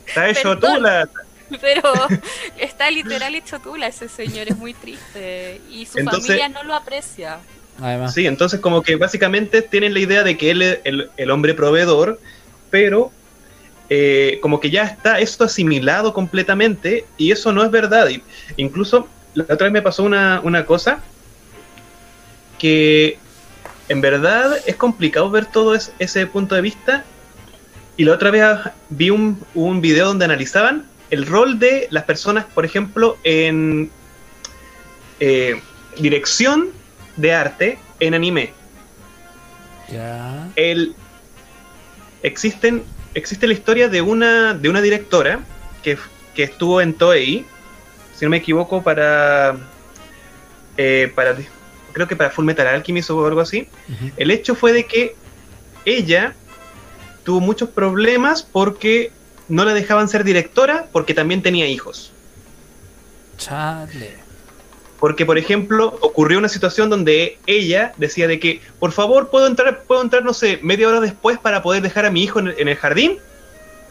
[0.06, 1.08] Está hecho tula.
[1.60, 1.82] Pero
[2.58, 5.60] está literal hecho tula ese señor, es muy triste.
[5.70, 7.38] Y su Entonces- familia no lo aprecia.
[7.82, 11.30] Además, Sí, entonces como que básicamente tienen la idea de que él es el, el
[11.30, 12.20] hombre proveedor,
[12.68, 13.10] pero
[13.88, 18.08] eh, como que ya está esto asimilado completamente y eso no es verdad.
[18.10, 18.22] Y
[18.58, 21.00] incluso la otra vez me pasó una, una cosa
[22.58, 23.18] que
[23.88, 27.04] en verdad es complicado ver todo es- ese punto de vista
[27.96, 28.44] y la otra vez
[28.90, 33.90] vi un, un video donde analizaban el rol de las personas, por ejemplo, en
[35.18, 35.60] eh,
[35.98, 36.70] dirección
[37.16, 38.52] de arte en anime.
[39.88, 40.48] ya.
[40.56, 40.94] El,
[42.22, 45.40] existen, existe la historia de una, de una directora
[45.82, 45.98] que,
[46.34, 47.44] que estuvo en Toei,
[48.14, 49.56] si no me equivoco, para,
[50.76, 51.36] eh, para.
[51.92, 53.66] Creo que para Full Metal Alchemist o algo así.
[54.16, 55.16] El hecho fue de que
[55.84, 56.34] ella
[57.24, 59.10] tuvo muchos problemas porque
[59.50, 62.12] no la dejaban ser directora porque también tenía hijos.
[63.36, 64.18] Chale.
[64.98, 69.82] Porque, por ejemplo, ocurrió una situación donde ella decía de que, por favor, puedo entrar,
[69.84, 72.54] puedo entrar, no sé, media hora después para poder dejar a mi hijo en el,
[72.58, 73.18] en el jardín.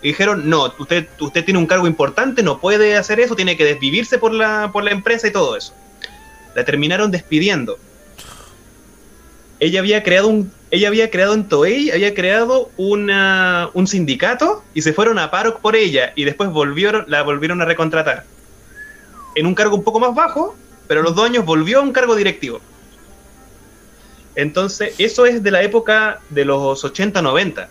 [0.01, 3.65] Y dijeron, no, usted, usted tiene un cargo importante, no puede hacer eso, tiene que
[3.65, 5.73] desvivirse por la, por la empresa y todo eso.
[6.55, 7.77] La terminaron despidiendo.
[9.59, 14.81] Ella había creado un, ella había creado en Toei, había creado una, un sindicato y
[14.81, 18.23] se fueron a paro por ella y después volvieron, la volvieron a recontratar.
[19.35, 20.55] En un cargo un poco más bajo,
[20.87, 22.61] pero a los dos años volvió a un cargo directivo.
[24.35, 27.67] Entonces, eso es de la época de los 80-90.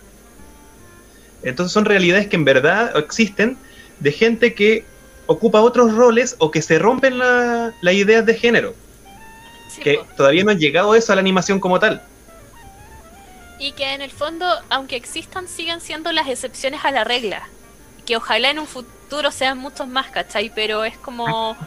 [1.41, 3.57] Entonces son realidades que en verdad existen
[3.99, 4.83] de gente que
[5.25, 8.75] ocupa otros roles o que se rompen la- las ideas de género.
[9.79, 12.01] Sí, Que todavía no ha llegado eso a la animación como tal.
[13.57, 17.47] Y que en el fondo, aunque existan, siguen siendo las excepciones a la regla.
[18.05, 20.51] Que ojalá en un futuro sean muchos más, ¿cachai?
[20.53, 21.57] Pero es como...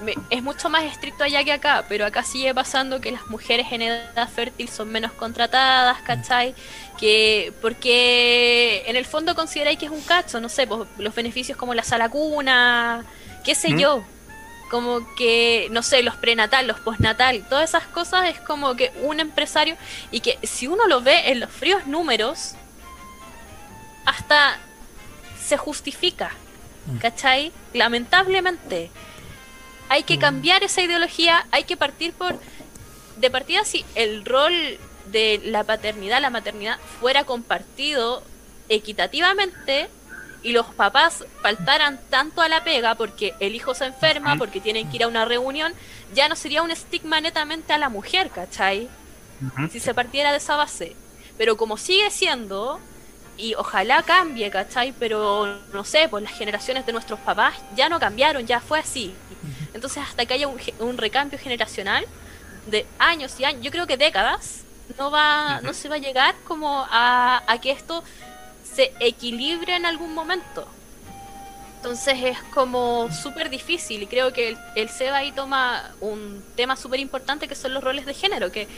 [0.00, 3.66] me- es mucho más estricto allá que acá, pero acá sigue pasando que las mujeres
[3.72, 6.54] en edad fértil son menos contratadas, ¿cachai?
[6.98, 11.58] Que porque en el fondo consideráis que es un cacho, no sé, pues, los beneficios
[11.58, 13.04] como la sala cuna,
[13.44, 13.78] qué sé ¿Mm?
[13.78, 14.04] yo,
[14.70, 19.20] como que, no sé, los prenatal, los postnatal, todas esas cosas es como que un
[19.20, 19.76] empresario
[20.10, 22.54] y que si uno lo ve en los fríos números,
[24.06, 24.58] hasta
[25.44, 26.30] se justifica,
[26.86, 26.98] Mm.
[26.98, 27.52] ¿cachai?
[27.72, 28.90] Lamentablemente.
[29.88, 32.38] Hay que cambiar esa ideología, hay que partir por...
[33.16, 38.22] De partida, si el rol de la paternidad, la maternidad fuera compartido
[38.68, 39.88] equitativamente
[40.42, 44.88] y los papás faltaran tanto a la pega porque el hijo se enferma, porque tienen
[44.90, 45.72] que ir a una reunión,
[46.14, 48.88] ya no sería un estigma netamente a la mujer, ¿cachai?
[49.70, 50.94] si se partiera de esa base.
[51.38, 52.78] Pero como sigue siendo,
[53.36, 54.92] y ojalá cambie, ¿cachai?
[54.92, 59.14] Pero no sé, pues las generaciones de nuestros papás ya no cambiaron, ya fue así.
[59.72, 62.04] Entonces, hasta que haya un, un recambio generacional
[62.66, 64.64] de años y años, yo creo que décadas,
[64.98, 68.04] no va, no se va a llegar como a, a que esto
[68.80, 70.66] se equilibre en algún momento.
[71.76, 76.76] Entonces es como súper difícil y creo que el, el SEBA ahí toma un tema
[76.76, 78.68] súper importante que son los roles de género, que,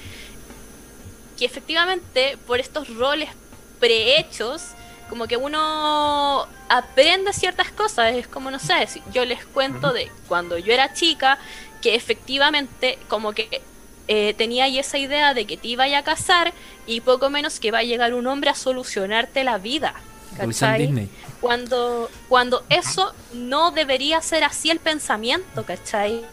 [1.39, 3.31] que efectivamente por estos roles
[3.79, 4.63] prehechos,
[5.09, 10.59] como que uno aprende ciertas cosas, es como, no sé, yo les cuento de cuando
[10.59, 11.39] yo era chica,
[11.81, 13.63] que efectivamente como que
[14.09, 16.53] eh, tenía ahí esa idea de que te iba a casar
[16.87, 19.95] y poco menos que va a llegar un hombre a solucionarte la vida.
[20.37, 21.09] ¿cachai?
[21.41, 26.25] Cuando cuando eso no debería ser así el pensamiento, ¿cachai?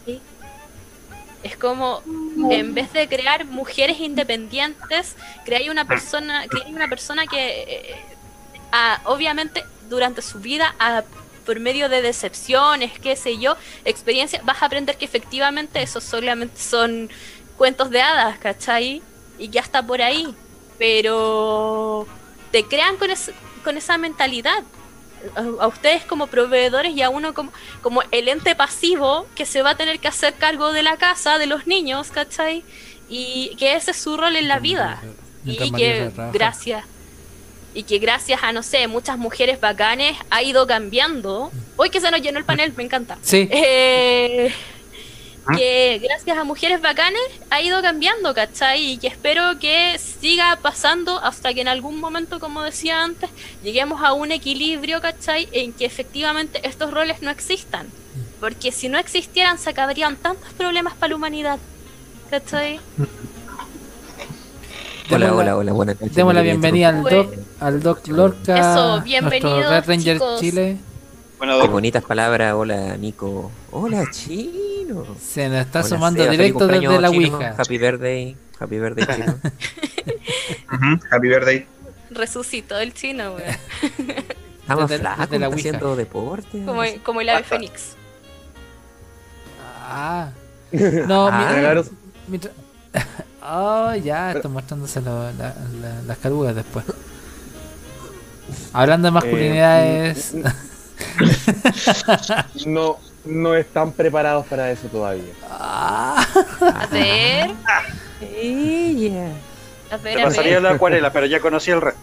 [1.42, 2.02] Es como
[2.50, 7.96] en vez de crear mujeres independientes, creáis una persona, creáis una persona que eh,
[9.04, 11.02] obviamente durante su vida ha
[11.44, 16.60] por medio de decepciones, qué sé yo, experiencias, vas a aprender que efectivamente eso solamente
[16.60, 17.10] son
[17.60, 19.02] cuentos de hadas, ¿cachai?
[19.38, 20.34] Y ya está por ahí.
[20.78, 22.06] Pero
[22.52, 23.32] te crean con, es-
[23.62, 24.62] con esa mentalidad.
[25.36, 27.52] A, a ustedes como proveedores y a uno como,
[27.82, 31.36] como el ente pasivo que se va a tener que hacer cargo de la casa,
[31.36, 32.64] de los niños, ¿cachai?
[33.10, 35.02] Y que ese es su rol en la vida.
[35.44, 36.84] Y que gracias
[37.74, 42.10] y que gracias a no sé muchas mujeres bacanes ha ido cambiando hoy que se
[42.10, 43.48] nos llenó el panel me encanta Sí.
[43.52, 44.52] Eh.
[45.56, 47.20] Que gracias a mujeres bacanes
[47.50, 48.92] ha ido cambiando ¿cachai?
[48.92, 53.30] y que espero que siga pasando hasta que en algún momento como decía antes
[53.62, 55.48] lleguemos a un equilibrio ¿cachai?
[55.52, 57.86] en que efectivamente estos roles no existan
[58.38, 61.58] porque si no existieran se acabarían tantos problemas para la humanidad
[62.30, 62.80] ¿cachai?
[65.12, 66.14] Hola, hola, hola, buenas noches.
[66.14, 67.02] Demos la bienvenida al.
[67.02, 70.40] Doc, al Doc Lorca, Eso, nuestro bienvenidos, Red Ranger chicos.
[70.40, 70.76] Chile.
[71.40, 72.52] Bueno, Qué bonitas palabras.
[72.54, 73.50] Hola, Nico.
[73.72, 75.06] Hola, Chino.
[75.18, 77.36] Se nos está Hola, sumando feliz directo desde la Chino.
[77.38, 77.54] Ouija.
[77.56, 78.36] Happy birthday.
[78.58, 79.34] Happy birthday, Chino.
[80.72, 81.66] Ujú, Happy birthday.
[82.10, 83.42] resucitó el chino weón.
[84.60, 86.64] Estamos Desde- flacos, desde la está haciendo deporte.
[86.64, 87.96] como, como el ave fénix
[89.88, 90.28] Ah.
[90.72, 91.82] No, Ah,
[92.28, 92.38] mi-
[93.42, 96.84] Oh, ya, están mostrándose lo- la- la- las calugas después.
[98.74, 100.34] Hablando de masculinidades.
[102.66, 105.32] No, no están preparados para eso todavía.
[105.50, 106.26] Ah.
[106.74, 107.50] a ver
[108.20, 109.32] Ella.
[109.90, 112.00] a te ver a pasaría ver la acuarela, pero ya conocí el resto.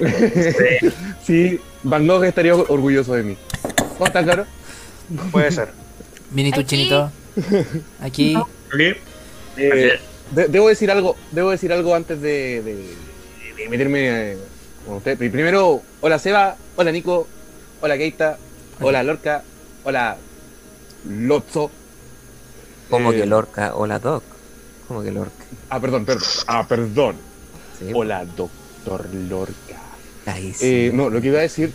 [1.24, 3.36] Sí, Van Gogh estaría orgulloso de mí.
[3.96, 4.46] ¿Cómo estás, caro?
[5.30, 5.68] Puede ser.
[6.30, 6.68] Mini tu Aquí.
[6.68, 7.10] chinito.
[8.00, 8.34] Aquí.
[8.36, 8.48] ¿Ok?
[9.56, 10.00] Eh,
[10.32, 12.94] de- debo decir algo, debo decir algo antes de, de-
[13.56, 14.38] de meterme eh,
[14.86, 15.16] con usted.
[15.18, 17.28] Pri- Primero, hola Seba, hola Nico,
[17.82, 18.38] hola Keita,
[18.80, 19.42] hola Lorca,
[19.84, 20.16] hola
[21.08, 21.70] Lotso.
[22.88, 23.74] Como Eh, que Lorca.
[23.74, 24.22] Hola, Doc.
[24.86, 25.44] Como que Lorca.
[25.70, 26.24] Ah, perdón, perdón.
[26.46, 27.16] Ah, perdón.
[27.78, 27.86] Sí.
[27.94, 29.80] Hola, doctor Lorca.
[30.26, 30.66] Ahí sí.
[30.66, 31.72] Eh, no, lo que iba a decir,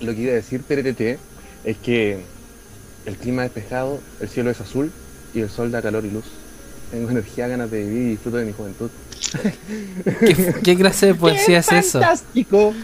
[0.00, 1.18] lo que iba a decir, TRTT,
[1.64, 2.20] es que
[3.06, 4.90] el clima es despejado, el cielo es azul
[5.32, 6.24] y el sol da calor y luz.
[6.90, 8.90] Tengo energía, ganas de vivir y disfruto de mi juventud.
[10.20, 12.00] ¿Qué, qué clase de poesía es eso?
[12.00, 12.74] ¡Fantástico!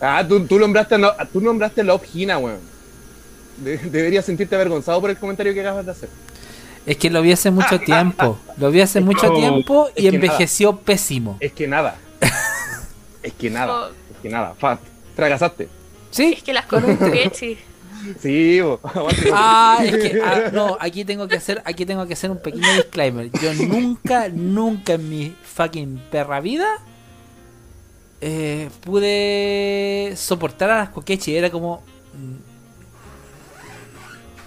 [0.00, 2.60] Ah, tú, tú nombraste, a no- tú nombraste Love Hina, weón.
[3.58, 6.08] De- deberías sentirte avergonzado por el comentario que acabas de hacer.
[6.86, 8.38] Es que lo vi hace mucho tiempo.
[8.56, 11.36] Lo vi hace mucho No, tiempo y envejeció pésimo.
[11.40, 11.96] Es que nada.
[13.22, 13.72] es que nada.
[13.74, 13.86] Oh.
[13.88, 14.54] Es que nada.
[14.58, 14.78] Fa-
[15.16, 15.68] fracasaste.
[16.10, 16.34] Sí.
[16.36, 17.58] es que las que
[18.22, 18.80] Sí, bo.
[19.32, 22.72] Ah, es que ah, no, aquí tengo que hacer, aquí tengo que hacer un pequeño
[22.74, 23.28] disclaimer.
[23.42, 26.78] Yo nunca, nunca en mi fucking perra vida
[28.20, 31.36] eh, pude soportar a las coquechi.
[31.36, 31.82] Era como
[32.14, 32.34] mm,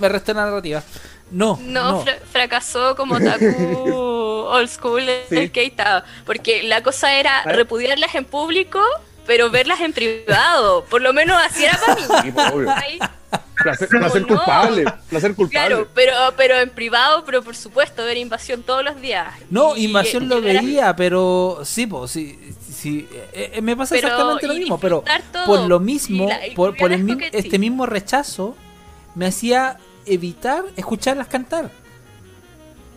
[0.02, 0.84] me restó la narrativa.
[1.32, 2.02] No, no, no.
[2.02, 3.46] fra- fracasó como Taku
[4.52, 5.38] old school Sí.
[5.38, 8.82] el Keita porque la cosa era repudiarlas en público
[9.26, 12.34] pero verlas en privado por lo menos así era para mí.
[12.76, 13.00] Ahí.
[13.64, 14.28] Placer, placer no.
[14.28, 14.84] culpable.
[15.10, 15.68] Placer culpable.
[15.68, 19.28] Claro, pero, pero en privado, pero por supuesto, ver invasión todos los días.
[19.52, 22.38] No, Y- invasión y lo veía, pero sí, pues, sí,
[22.82, 26.40] sí, eh, eh, me pasa Pero, exactamente lo mismo, pero todo, por lo mismo, la-
[26.56, 28.56] por, por el mi- este mismo rechazo,
[29.16, 31.72] me hacía evitar escucharlas cantar.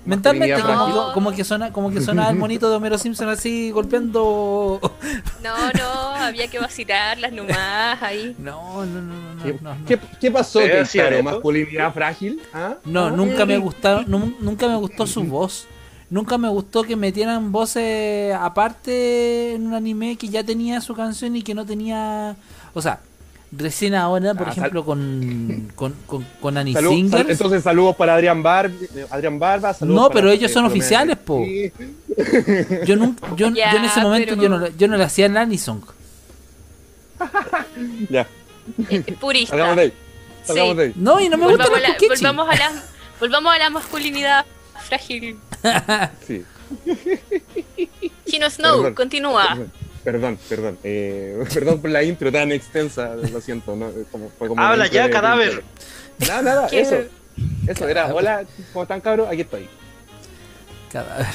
[0.07, 4.78] Mentalmente, como, como que suena, como que sonaba el monito de Homero Simpson así golpeando.
[5.43, 8.35] No, no, había que vacilarlas nomás ahí.
[8.39, 9.85] No, no, no, no, ¿Qué, no, no.
[9.87, 11.22] qué- qué pasó, esto?
[11.22, 12.41] ¿Masculinidad frágil?
[12.53, 12.76] ¿Ah?
[12.85, 15.66] No, nunca me gustó, nu- nunca me gustó su voz.
[16.14, 21.34] Nunca me gustó que metieran voces aparte en un anime que ya tenía su canción
[21.34, 22.36] y que no tenía,
[22.72, 23.00] o sea,
[23.50, 28.14] recién ahora, por Ah, ejemplo, con con con, con Annie Salud- sal- entonces saludos para
[28.14, 28.70] Adrián, Bar,
[29.10, 29.74] Adrián Barba.
[29.80, 31.44] No, para pero ellos son oficiales, po.
[32.86, 35.82] Yo nunca, yo, en ese momento pero- yo no, yo no le hacía el Anisong.
[38.08, 38.26] Ya,
[38.88, 39.50] Eh, Purista.
[39.50, 39.90] salgamos de ahí.
[39.90, 40.46] Sí.
[40.46, 40.92] Salgamos de ahí.
[40.96, 42.82] No, y no me gusta Volvamos, la, volvamos, a la,
[43.20, 44.44] volvamos a la masculinidad
[44.88, 45.36] frágil.
[46.26, 46.44] Sí.
[48.26, 48.94] Chino Snow, Perdón.
[48.94, 49.44] continúa.
[49.48, 49.72] Perdón,
[50.04, 50.78] Perdón, perdón.
[50.84, 53.74] Eh, perdón por la intro tan extensa, lo siento.
[53.74, 53.90] ¿no?
[54.12, 55.64] Como, fue como Habla ya, de- cadáver.
[56.18, 56.80] Nada, nada, ¿Qué?
[56.80, 56.96] eso.
[57.66, 59.28] Eso era, hola, ¿cómo están cabros?
[59.28, 59.66] Aquí estoy.
[60.92, 61.26] Cadáver.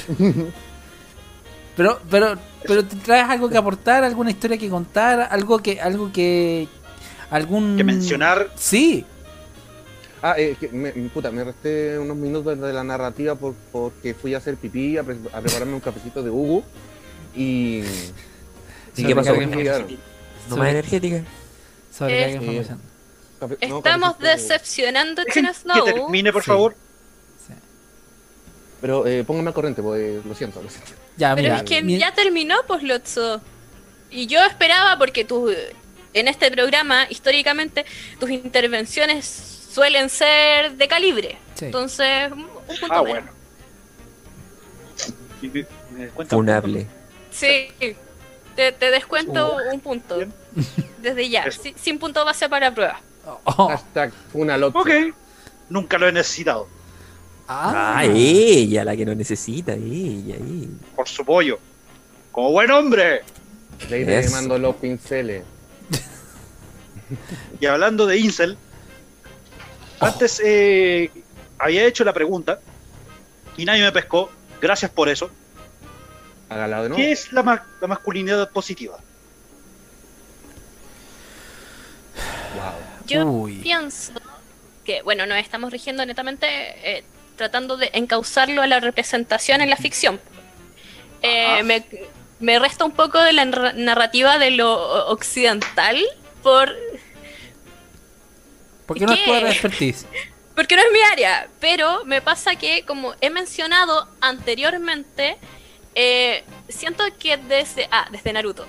[1.76, 2.34] Pero, pero,
[2.66, 6.68] pero te traes algo que aportar, alguna historia que contar, algo que, algo que,
[7.30, 8.50] algún Que mencionar.
[8.56, 9.04] Sí,
[10.22, 14.34] Ah, eh, que me, puta, me resté unos minutos de la narrativa por, porque fui
[14.34, 16.62] a hacer pipí, a, pre- a prepararme un cafecito de Hugo
[17.34, 17.82] y...
[18.96, 19.32] ¿Y qué pasó?
[20.48, 21.22] No más energética.
[21.96, 22.40] Sobrecarga
[23.60, 25.84] Eh, no, Estamos decepcionando a Jon Snow.
[25.84, 26.48] que termine, por Sí.
[26.48, 26.74] favor.
[28.80, 30.92] Pero eh, póngame al corriente, pues lo siento, lo siento.
[31.16, 31.56] Ya, Pero mira.
[31.58, 33.40] es que mi- ya terminó, pues Lotso.
[34.10, 35.50] Y yo esperaba, porque tú,
[36.14, 37.84] en este programa, históricamente,
[38.18, 41.38] tus intervenciones suelen ser de calibre.
[41.54, 41.66] Sí.
[41.66, 42.48] Entonces, un un
[42.78, 43.24] punto Ah, menos.
[43.24, 43.30] bueno.
[46.28, 46.86] Funable.
[47.30, 47.68] Sí,
[48.56, 50.16] te, te descuento Uh, un punto.
[50.16, 50.32] bien.
[51.00, 51.46] Desde ya,
[51.76, 53.00] sin punto base para prueba.
[53.44, 54.74] Oh, Hashtag una lot.
[54.74, 54.90] Ok.
[55.68, 56.68] Nunca lo he necesitado.
[57.48, 60.68] ah, Ah, ella, la que no necesita, ella, ella.
[60.96, 61.58] Por su pollo.
[62.32, 63.22] Como buen hombre.
[63.88, 65.42] De ahí te mando los pinceles.
[67.60, 68.56] Y hablando de Incel,
[70.00, 71.10] antes eh,
[71.58, 72.60] había hecho la pregunta
[73.56, 74.30] y nadie me pescó.
[74.60, 75.30] Gracias por eso.
[76.48, 76.96] Hágala de nuevo.
[77.02, 78.98] ¿Qué es la, ma- la masculinidad positiva?
[82.54, 83.06] Wow.
[83.06, 83.54] Yo Uy.
[83.56, 84.12] pienso
[84.84, 87.04] que, bueno, nos estamos rigiendo netamente eh,
[87.36, 90.20] tratando de encauzarlo a la representación en la ficción.
[91.22, 91.84] Eh, me,
[92.40, 95.98] me resta un poco de la narra- narrativa de lo occidental
[96.42, 96.74] por
[98.90, 100.04] ¿Por qué no es tu expertise?
[100.56, 105.36] porque no es mi área, pero me pasa que, como he mencionado anteriormente,
[105.94, 108.66] eh, siento que desde, ah, desde Naruto.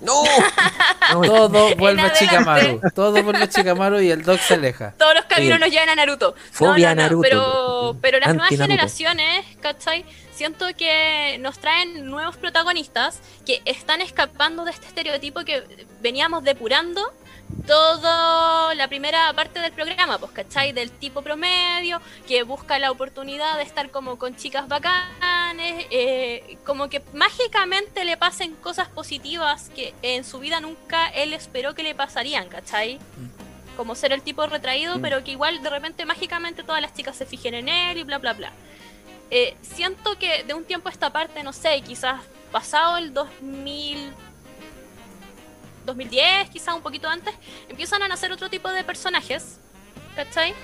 [0.00, 0.22] ¡No!
[1.12, 2.12] No, Todo vuelve a.
[2.14, 2.80] Chikamaru.
[2.94, 4.94] Todo vuelve a Chikamaru y el dog se aleja.
[4.98, 5.60] Todos los caminos Sí.
[5.64, 6.34] nos llevan a Naruto.
[6.50, 7.22] Fobia no, no, Naruto.
[7.22, 10.06] Pero, pero las nuevas generaciones, ¿cachai?
[10.34, 15.62] Siento que nos traen nuevos protagonistas que están escapando de este estereotipo que
[16.00, 17.12] veníamos depurando
[17.66, 20.72] toda la primera parte del programa, pues, ¿cachai?
[20.72, 26.88] Del tipo promedio, que busca la oportunidad de estar como con chicas bacanes, eh, como
[26.88, 31.94] que mágicamente le pasen cosas positivas que en su vida nunca él esperó que le
[31.94, 32.98] pasarían, ¿cachai?
[33.76, 35.02] Como ser el tipo retraído, Mm.
[35.02, 38.18] pero que igual de repente mágicamente todas las chicas se fijen en él y bla,
[38.18, 38.52] bla, bla.
[39.30, 42.20] Eh, siento que de un tiempo a esta parte, no sé, quizás
[42.52, 44.12] pasado el 2000,
[45.86, 47.34] 2010, quizás un poquito antes,
[47.68, 49.60] empiezan a nacer otro tipo de personajes,
[50.14, 50.54] ¿cachai?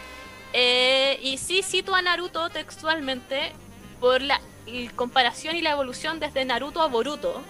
[0.52, 3.52] Eh, y sí cito a Naruto textualmente
[4.00, 4.40] por la
[4.96, 7.42] comparación y la evolución desde Naruto a Boruto,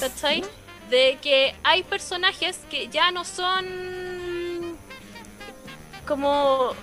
[0.00, 0.42] ¿cachai?
[0.88, 4.78] De que hay personajes que ya no son
[6.06, 6.74] como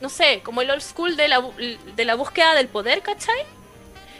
[0.00, 1.42] no sé, como el old school de la,
[1.96, 3.38] de la búsqueda del poder, ¿cachai?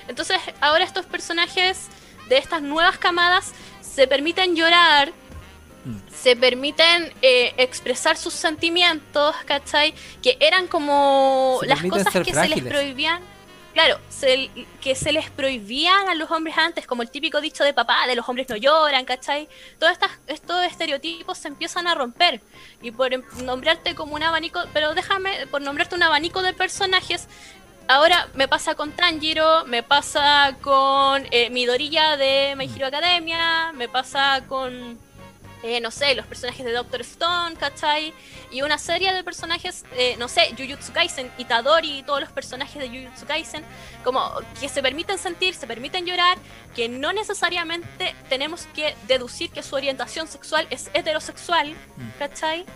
[0.09, 1.89] Entonces ahora estos personajes
[2.29, 3.53] de estas nuevas camadas
[3.97, 5.13] se permiten llorar,
[5.85, 5.99] Mm.
[6.23, 9.95] se permiten eh, expresar sus sentimientos, ¿cachai?
[10.23, 13.23] Que eran como Se las cosas que se les prohibían.
[13.73, 17.73] Claro, se- que se les prohibían a los hombres antes, como el típico dicho de
[17.75, 19.49] papá, de los hombres no lloran, ¿cachai?
[19.79, 22.41] Todos estas, estos estereotipos se empiezan a romper.
[22.83, 27.29] Y por em- nombrarte como un abanico, pero déjame, por nombrarte un abanico de personajes,
[27.89, 33.89] ahora me pasa con Tanjiro, me pasa con eh, Midoriya de My Hero Academia, me
[33.89, 34.99] pasa con,
[35.63, 38.13] eh, no sé, los personajes de Doctor Stone, ¿cachai?
[38.51, 42.81] Y una serie de personajes, eh, no sé, Jujutsu Kaisen, Itadori y todos los personajes
[42.81, 43.65] de Jujutsu Kaisen,
[44.05, 46.39] como que se permiten sentir, se permiten llorar,
[46.75, 51.75] que no necesariamente tenemos que deducir que su orientación sexual es heterosexual,
[52.19, 52.67] ¿cachai?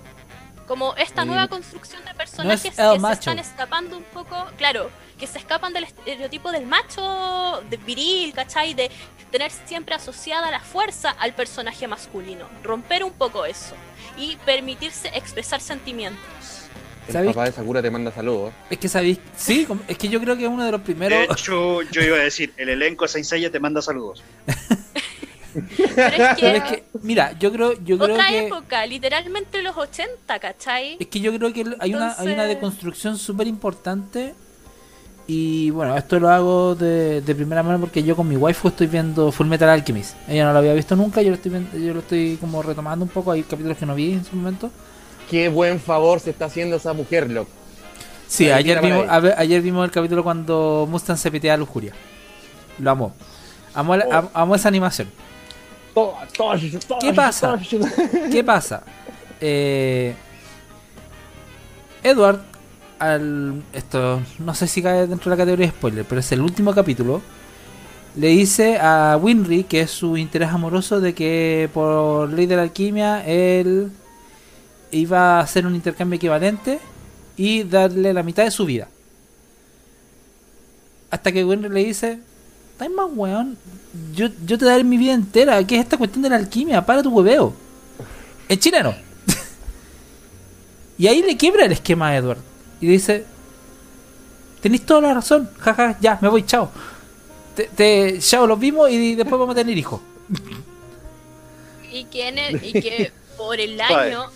[0.70, 5.38] Como esta nueva construcción de personajes que se están escapando un poco, claro, que se
[5.38, 8.74] escapan del estereotipo del macho, de viril, ¿cachai?
[8.74, 8.88] De
[9.32, 12.46] tener siempre asociada la fuerza al personaje masculino.
[12.62, 13.74] Romper un poco eso
[14.16, 16.20] y permitirse expresar sentimientos.
[17.08, 18.52] El ¿Sabéis papá de Sakura te manda saludos.
[18.70, 21.26] Es que sabéis, sí, es que yo creo que es uno de los De primeros.
[21.32, 24.22] hecho, yo iba a decir, el elenco de Saint Seiya te manda saludos.
[25.52, 29.62] Pero es Pero que, es que, mira, yo creo, yo creo otra que época, literalmente
[29.62, 30.96] los 80, ¿cachai?
[31.00, 34.34] es que yo creo que hay una, hay una deconstrucción súper importante
[35.26, 38.88] y bueno, esto lo hago de, de primera mano porque yo con mi waifu estoy
[38.88, 40.16] viendo Full Metal Alchemist.
[40.28, 43.04] Ella no lo había visto nunca, yo lo estoy viendo- yo lo estoy como retomando
[43.04, 44.70] un poco, hay capítulos que no vi en su momento.
[45.30, 47.50] Qué buen favor se está haciendo esa mujer, loco.
[48.26, 51.92] Sí, ayer vimos, a ver, ayer vimos el capítulo cuando Mustang se pitea a lujuria.
[52.78, 53.14] Lo amo.
[53.74, 54.54] Amo, la- Oh.
[54.56, 55.08] esa animación.
[57.00, 57.58] ¿Qué pasa?
[58.32, 58.82] ¿Qué pasa?
[59.40, 60.14] Eh,
[62.02, 62.40] Edward,
[62.98, 66.40] al, esto no sé si cae dentro de la categoría de spoiler, pero es el
[66.40, 67.22] último capítulo.
[68.16, 72.62] Le dice a Winry, que es su interés amoroso, de que por ley de la
[72.62, 73.92] alquimia él
[74.90, 76.80] iba a hacer un intercambio equivalente
[77.36, 78.88] y darle la mitad de su vida.
[81.10, 82.20] Hasta que Winry le dice:
[82.80, 83.58] ¿Estás más weón?
[84.14, 85.62] Yo, yo te daré mi vida entera.
[85.66, 86.80] ¿Qué es esta cuestión de la alquimia?
[86.86, 87.52] Para tu hueveo.
[88.48, 88.94] En chileno.
[90.98, 92.38] y ahí le quiebra el esquema a Edward.
[92.80, 93.26] Y dice,
[94.62, 96.70] tenéis toda la razón, jaja, ya, me voy, chao.
[97.54, 100.00] Te, te- chao, los vimos y después vamos a tener hijos.
[101.92, 104.30] Y que, en el- y que por el año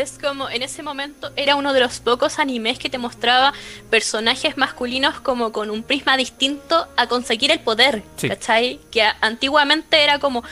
[0.00, 3.52] es como en ese momento era uno de los pocos animes que te mostraba
[3.90, 8.28] personajes masculinos como con un prisma distinto a conseguir el poder, Sí.
[8.28, 8.80] ¿cachai?
[8.90, 10.42] Que antiguamente era como,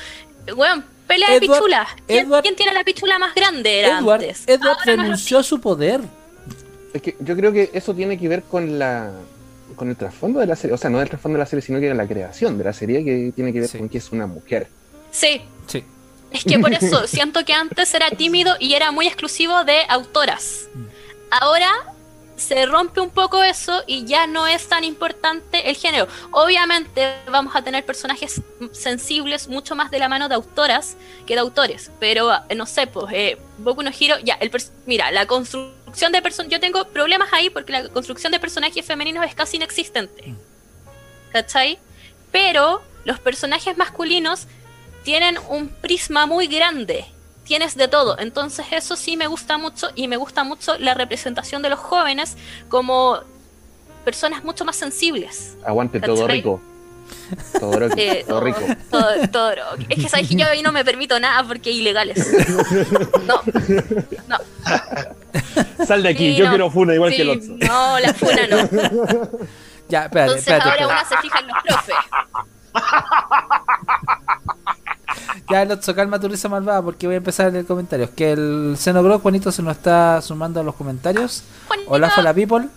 [0.55, 1.87] weón, pelea de Edward- pichula.
[2.07, 3.81] ¿Quién, Edward- quién tiene la pichula más grande?
[3.81, 4.43] Era Edward, antes.
[4.47, 6.01] Edward Ahora no renunció a su poder.
[6.95, 9.13] Es que yo creo que eso tiene que ver con la
[9.75, 11.79] con el trasfondo de la serie, o sea, no del trasfondo de la serie, sino
[11.81, 13.77] que de la creación de la serie, que tiene que ver Sí.
[13.79, 14.69] con que es una mujer.
[15.11, 15.85] Sí, Sí.
[16.37, 20.69] Es que por eso siento que antes era tímido y era muy exclusivo de autoras.
[21.31, 21.71] Ahora
[22.37, 26.07] se rompe un poco eso y ya no es tan importante el género.
[26.33, 31.41] Obviamente vamos a tener personajes sensibles mucho más de la mano de autoras que de
[31.41, 34.51] autores, pero eh, no sé, pues eh, Boku no Hero, ya, el
[34.85, 39.25] mira, la construcción de personajes, yo tengo problemas ahí porque la construcción de personajes femeninos
[39.25, 40.35] es casi inexistente.
[41.33, 41.79] ¿Cachai?
[42.31, 44.47] Pero los personajes masculinos
[45.07, 47.07] tienen un prisma muy grande.
[47.45, 48.19] Tienes de todo.
[48.19, 52.37] Entonces eso sí me gusta mucho y me gusta mucho la representación de los jóvenes
[52.69, 53.21] como
[54.05, 55.57] personas mucho más sensibles.
[55.65, 56.61] Aguante todo rico.
[57.61, 57.95] Todo rico.
[57.97, 58.59] Eh, todo rico.
[58.91, 59.51] todo, todo
[59.89, 62.19] Es que sabes que yo ahí no me permito nada porque ilegales.
[63.27, 63.43] No,
[64.27, 64.39] no.
[65.87, 66.51] Sal de aquí, Sí, yo no.
[66.51, 67.55] quiero funa igual Sí, que el otro.
[67.61, 68.57] no, la funa no.
[69.89, 70.65] Ya, espérate, Entonces espérate.
[70.65, 70.87] ahora espérate.
[70.87, 71.95] una se fija en los profes.
[75.51, 78.11] Ya, Lotso, calma tu risa malvada porque voy a empezar en el comentario.
[78.15, 81.45] Que el Xenogro, Juanito, se nos está sumando a los comentarios.
[81.69, 81.91] Juanito.
[81.91, 82.69] Hola, hola, people.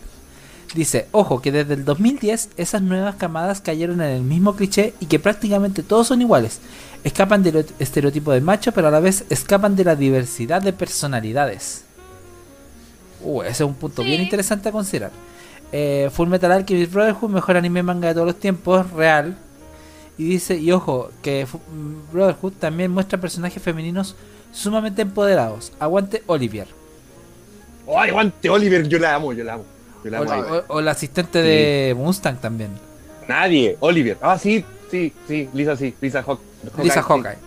[0.76, 5.08] Dice, ojo, que desde el 2010 esas nuevas camadas cayeron en el mismo cliché y
[5.08, 6.60] que prácticamente todos son iguales.
[7.04, 11.86] Escapan del estereotipo de macho, pero a la vez escapan de la diversidad de personalidades.
[13.22, 15.12] Uh, ese es un punto bien interesante a considerar.
[15.72, 19.38] Eh, Full Metal Alchemist Brotherhood, mejor anime manga de todos los tiempos, real.
[20.20, 24.16] Y dice, y ojo, que mm, Brotherhood también muestra personajes femeninos
[24.52, 25.72] sumamente empoderados.
[25.80, 26.68] Aguante Olivier.
[27.98, 28.88] ¡Ay, aguante Oliver!
[28.88, 29.64] Yo la amo, yo la amo.
[30.04, 30.32] Yo la amo.
[30.68, 32.70] o- o el asistente de Mustang también.
[33.28, 34.18] Nadie, Oliver.
[34.22, 36.40] Ah, sí, sí, sí, Lisa sí, Lisa Hawk.
[36.84, 37.08] Lisa sí.
[37.08, 37.38] Hawkeye.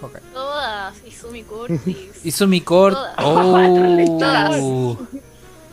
[0.00, 0.20] Hawkeye.
[0.32, 0.94] Todas.
[1.06, 1.96] Izumi Curtis.
[2.24, 2.92] Y Sumicor.
[3.18, 4.56] Todas.
[4.60, 4.96] Oh.
[4.96, 5.29] Todas.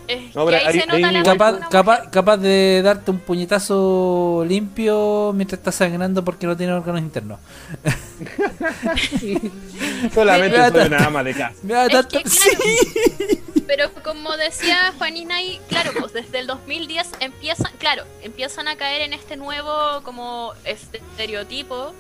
[0.08, 2.10] Es No, que pero ahí hay- se nota hay la un- Capaz, de una capaz,
[2.12, 7.40] capaz de darte un puñetazo limpio mientras estás sangrando porque no tiene órganos internos.
[10.14, 11.54] Solamente soy una ama de casa.
[11.64, 13.40] Es tanto- que, claro, sí.
[13.68, 19.02] Pero como decía Juanina ahí, claro, pues desde el 2010 empiezan, claro, empiezan a caer
[19.02, 21.94] en este nuevo como estereotipo,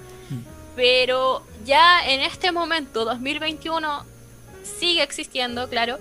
[0.77, 4.05] pero ya en este momento, 2021,
[4.79, 5.97] sigue existiendo, claro,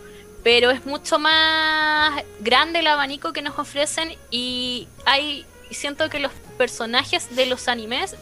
[0.46, 6.30] pero es mucho más grande el abanico que nos ofrecen y hay, siento que los
[6.56, 8.14] personajes de los animes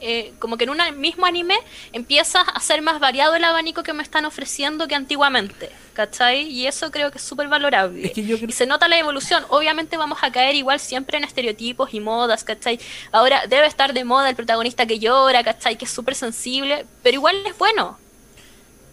[0.00, 1.56] eh, como que en un mismo anime
[1.92, 6.48] empieza a ser más variado el abanico que me están ofreciendo que antiguamente, ¿cachai?
[6.48, 8.08] Y eso creo que es súper valorable.
[8.08, 9.44] Es que yo creo- Y se nota la evolución.
[9.48, 12.80] Obviamente vamos a caer igual siempre en estereotipos y modas, ¿cachai?
[13.12, 15.78] Ahora debe estar de moda el protagonista que llora, ¿cachai?
[15.78, 17.98] Que es súper sensible, pero igual es bueno.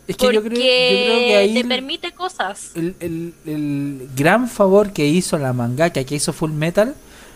[0.08, 2.72] Es que porque yo creo, yo creo que ahí te permite cosas.
[2.76, 6.93] el, el- el gran favor que hizo la mangaka que hizo Full Metal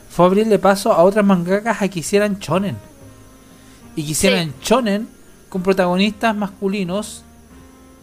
[0.09, 2.77] fue abrirle paso a otras mangakas a que hicieran shonen.
[3.95, 5.07] Y que hicieran shonen
[5.49, 7.23] con protagonistas masculinos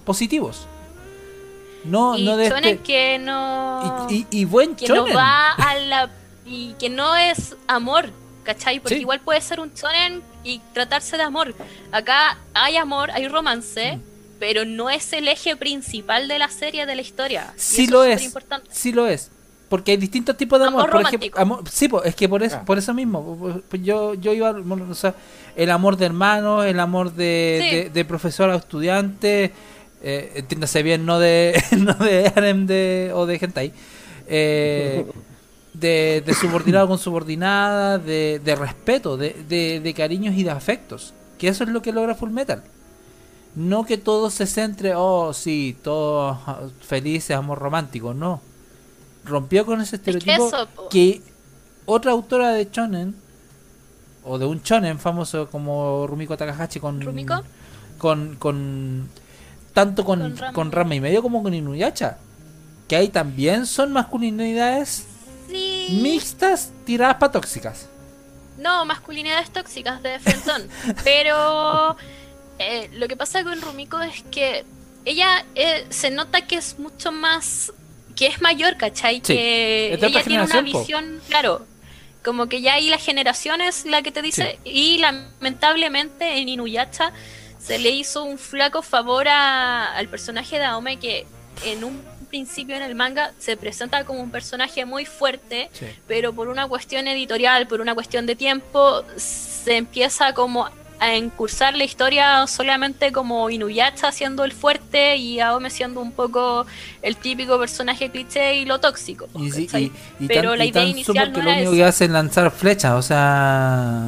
[0.05, 0.67] positivos.
[1.85, 4.09] No, y no de este- que no...
[4.11, 6.11] y, y- y buen que no va a la
[6.45, 8.11] y que no es amor,
[8.45, 8.81] ¿cachai?
[8.81, 9.01] Porque Sí.
[9.03, 11.55] igual puede ser un shonen y tratarse de amor.
[11.93, 14.01] Acá hay amor, hay romance, Mm.
[14.39, 17.53] Pero no es el eje principal de la serie de la historia.
[17.57, 18.15] Sí lo es.
[18.21, 18.69] superimportante.
[18.73, 19.31] Sí lo es.
[19.69, 20.83] Porque hay distintos tipos de amor.
[20.83, 22.65] Amor por ejemplo, amor, sí, es que por eso, Ah.
[22.65, 23.63] por eso mismo.
[23.69, 25.15] pues Yo, yo iba, bueno, o sea,
[25.57, 27.77] el amor de hermano, el amor de, Sí.
[27.77, 29.53] de, de profesor a estudiante,
[30.03, 33.73] eh, entiéndase bien, no de, no de harem de, o de hentai.
[34.29, 35.05] Eh,
[35.75, 41.13] de, de subordinado con subordinada, de, de respeto, de, de, de cariños y de afectos.
[41.39, 42.63] Que eso es lo que logra Full Metal.
[43.57, 48.41] No que todo se centre, oh, sí, todos ah, felices, amor romántico, no.
[49.25, 51.23] Rompió con ese Es que estereotipo eso, que
[51.87, 53.17] otra autora de shonen
[54.23, 57.43] o de un shonen famoso como Rumiko Takahashi con ¿Rumiko?
[57.99, 59.09] con con
[59.73, 62.19] tanto con, Con Ranma y medio como con Inuyasha
[62.89, 65.07] que ahí también son masculinidades
[65.49, 66.01] Sí.
[66.03, 67.87] mixtas tiradas para tóxicas
[68.59, 70.63] No, masculinidades tóxicas de Frentón.
[71.05, 71.97] Pero
[72.59, 74.65] eh, lo que pasa con Rumiko es que
[75.05, 77.73] ella eh, se nota que es mucho más,
[78.17, 79.17] que es mayor, ¿cachai?
[79.17, 80.63] Sí, Que ella tiene una po.
[80.63, 81.65] visión, claro,
[82.25, 87.13] como que ya ahí la generación es la que te dice, y lamentablemente en Inuyasha
[87.59, 91.27] se le hizo un flaco favor a- al personaje de Aome que
[91.65, 95.87] en un principio en el manga se presenta como un personaje muy fuerte, Sí.
[96.09, 100.69] pero por una cuestión editorial, por una cuestión de tiempo, se empieza como
[100.99, 106.67] a encursar la historia solamente como Inuyasha siendo el fuerte y Aome siendo un poco
[107.03, 109.29] el típico personaje cliché y lo tóxico.
[109.35, 111.77] Y, y, y Pero tan, la y idea tan inicial no que lo único eso.
[111.77, 114.05] que hace es lanzar flechas, o sea.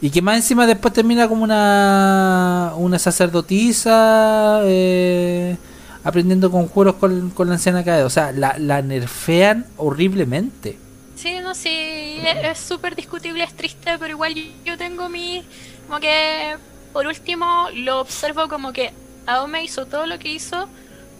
[0.00, 5.56] Y que más encima después termina como una, una sacerdotisa eh,
[6.04, 8.04] aprendiendo conjuros con, con la anciana Kaede.
[8.04, 10.78] O sea, la, la nerfean horriblemente.
[11.20, 15.44] Sí, no, sí, es súper discutible, es triste, pero igual yo, yo tengo mi...
[15.86, 16.56] Como que,
[16.94, 18.94] por último, lo observo como que
[19.26, 20.66] Aome hizo todo lo que hizo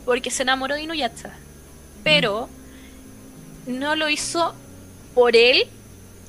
[0.07, 1.35] porque se enamoró de Inuyasha.
[2.03, 2.49] Pero
[3.67, 4.55] no lo hizo
[5.15, 5.67] por él,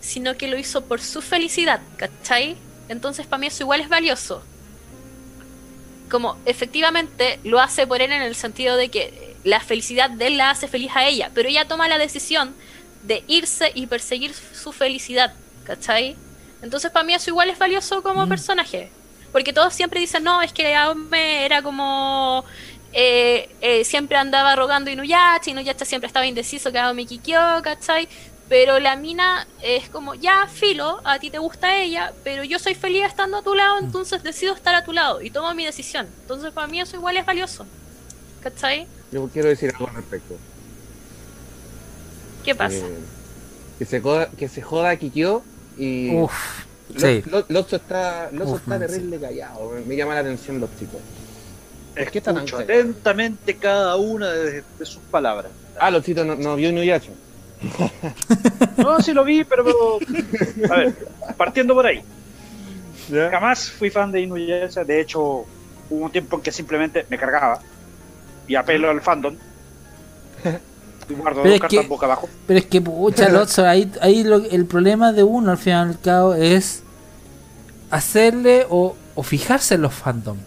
[0.02, 2.58] sino que lo hizo por su felicidad, ¿cachai?
[2.90, 4.44] Entonces para mí eso igual es valioso.
[6.10, 10.38] Como efectivamente lo hace por él en el sentido de que la felicidad de él
[10.38, 12.54] la hace feliz a ella, pero ella toma la decisión
[13.04, 15.34] de irse y perseguir su felicidad,
[15.64, 16.16] ¿cachai?
[16.62, 18.30] Entonces para mí eso igual es valioso como Mm.
[18.30, 18.92] personaje.
[19.32, 22.44] Porque todos siempre dicen, no, es que Aome era como...
[22.94, 28.08] eh, eh, siempre andaba rogando Inuyasha, Inuyasha siempre estaba indeciso que Aome Kikyo, ¿cachai?
[28.50, 32.76] Pero la mina es como, ya, filo, a ti te gusta ella, pero yo soy
[32.76, 36.06] feliz estando a tu lado, entonces decido estar a tu lado y tomo mi decisión.
[36.24, 37.66] Entonces para mí eso igual es valioso.
[38.42, 38.88] ¿Cachai?
[39.12, 40.36] Yo quiero decir algo al respecto.
[42.44, 42.76] ¿Qué pasa?
[42.78, 42.98] Eh,
[43.80, 45.42] que, se joda, que se joda Kikyo
[45.78, 46.16] y.
[46.16, 46.32] Uf,
[46.94, 47.24] Lo- sí.
[47.50, 49.72] Lotso está, Lotso Uf, está terrible callado.
[49.88, 51.00] Me, llama la atención los chicos.
[51.96, 52.80] ¿Por qué está tan Escucho callado?
[52.82, 55.52] atentamente cada una de, de sus palabras.
[55.80, 57.12] Ah, Lotzito no, no vio Inuyasha.
[58.78, 60.96] No, sí lo vi, pero, pero- A ver,
[61.38, 62.02] partiendo por ahí.
[63.10, 63.30] ¿Ya?
[63.30, 64.84] Jamás fui fan de Inuyasha.
[64.84, 65.22] De hecho,
[65.90, 67.62] hubo un tiempo en que simplemente me cargaba.
[68.48, 69.36] Y apelo al fandom.
[71.10, 72.30] Guardo Pero dos es cartas que- boca abajo.
[72.48, 75.92] Pero es que, pucha, Lotso, ahí, ahí lo- el problema de uno al final y
[75.92, 76.84] al cabo es
[77.90, 80.38] hacerle o, o fijarse en los fandom.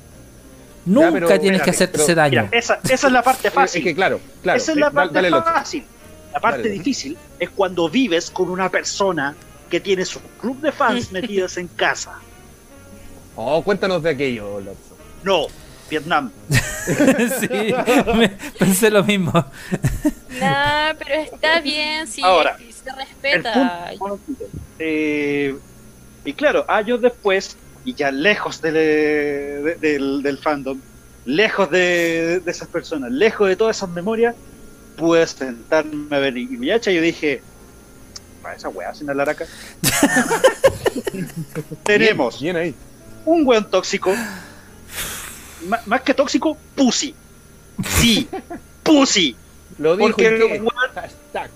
[0.87, 2.43] Nunca pero tienes que hacerte pero- ese daño.
[2.45, 3.83] Mira, esa, esa es la parte Es fácil.
[3.85, 4.57] que claro, claro.
[4.59, 5.85] Esa es la Da- parte dale, fácil.
[6.33, 6.71] La parte Dale.
[6.73, 9.37] difícil es cuando vives con una persona
[9.71, 12.15] que tiene su club de fans metidas en casa.
[13.37, 14.97] Oh, cuéntanos de aquello, Lotso.
[15.23, 15.47] No,
[15.89, 16.31] Vietnam.
[17.41, 17.75] sí,
[18.15, 19.33] me- pensé lo mismo.
[20.41, 23.91] Nah, pero está bien, si Ahora, se El respeta.
[23.99, 24.21] punto-
[24.79, 25.55] eh,
[26.25, 30.79] y claro, años después, y ya lejos del, de- del, del fandom,
[31.25, 34.35] lejos de, de esas personas, lejos de todas esas memorias,
[34.97, 36.47] pude sentarme a ver y
[36.95, 37.43] yo dije,
[38.43, 39.47] para esa weá sin hablar acá.
[41.85, 42.75] Tenemos Bien, bien ahí.
[43.25, 44.13] un weón tóxico,
[45.87, 47.15] más que tóxico, pussy.
[47.83, 48.29] Sí,
[48.83, 49.37] pussy.
[49.79, 50.71] Lo dijo Porque el weón.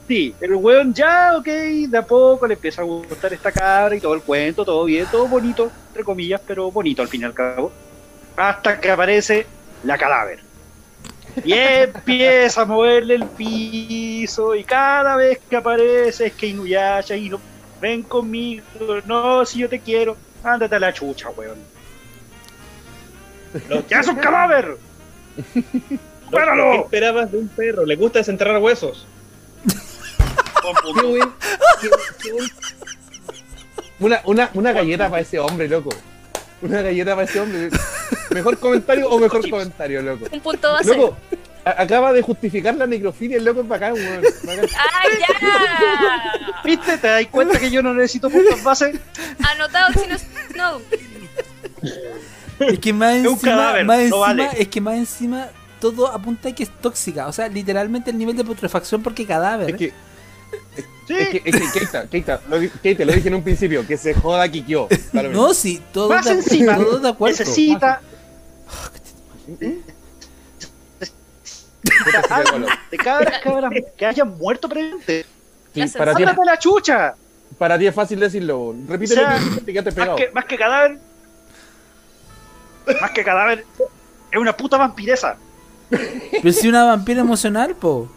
[0.08, 4.00] Sí, el weón ya, ok, de a poco le empieza a gustar esta cabra y
[4.00, 7.34] todo el cuento, todo bien, todo bonito, entre comillas, pero bonito al fin y al
[7.34, 7.70] cabo.
[8.36, 9.46] Hasta que aparece
[9.84, 10.40] la cadáver.
[11.44, 17.28] Y empieza a moverle el piso y cada vez que aparece es que Inuyasha y
[17.28, 17.40] no,
[17.80, 18.64] ven conmigo,
[19.06, 21.58] no, si yo te quiero, ándate a la chucha, weón.
[23.88, 24.76] ¡Ya es un cadáver!
[25.54, 27.86] ¿Qué esperabas de un perro?
[27.86, 29.06] Le gusta desenterrar huesos.
[30.94, 31.32] Qué buen-
[31.80, 31.90] qué-
[32.22, 32.50] qué buen-
[34.00, 35.90] Una, una, una galleta para ese hombre, loco.
[36.60, 37.70] Una galleta para ese hombre.
[38.30, 40.26] Mejor comentario o mejor comentario, loco.
[40.30, 40.94] Un punto base.
[40.94, 41.16] Loco,
[41.64, 44.22] acaba de justificar la necrofilia, el loco es bacán, weón.
[44.76, 46.62] ¡Ah, ya!
[46.64, 46.98] ¿Viste?
[46.98, 48.98] ¿Te das cuenta que yo no necesito puntos base?
[49.50, 50.06] Anotado, si
[50.56, 50.80] no.
[52.60, 52.66] No.
[52.66, 54.48] Es que más Es encima, cadáver, más no encima vale.
[54.58, 55.48] es que más encima
[55.80, 57.26] todo apunta a que es tóxica.
[57.28, 59.70] O sea, literalmente el nivel de putrefacción porque cadáver.
[59.70, 59.92] Es que,
[61.06, 61.14] Sí.
[61.14, 64.12] es que, es que, Keita, Keita, lo, Keita, lo dije en un principio, que se
[64.14, 64.88] joda Kikyo.
[65.32, 67.38] No, sí, todo Más de, encima, todo de acuerdo.
[67.38, 68.00] necesita
[72.90, 75.26] de cabras, cabras que hayan muerto previamente.
[75.74, 77.14] Sí, para, ti, ¡Ándate a la chucha!
[77.58, 78.74] para ti es fácil decirlo.
[78.86, 80.16] Repítelo, O sea, que te has Más pegado.
[80.16, 80.98] que, más que cadáver.
[83.00, 83.64] Más que cadáver.
[84.30, 85.36] Es una puta vampiresa.
[85.90, 88.08] Pero si una vampira emocional, po.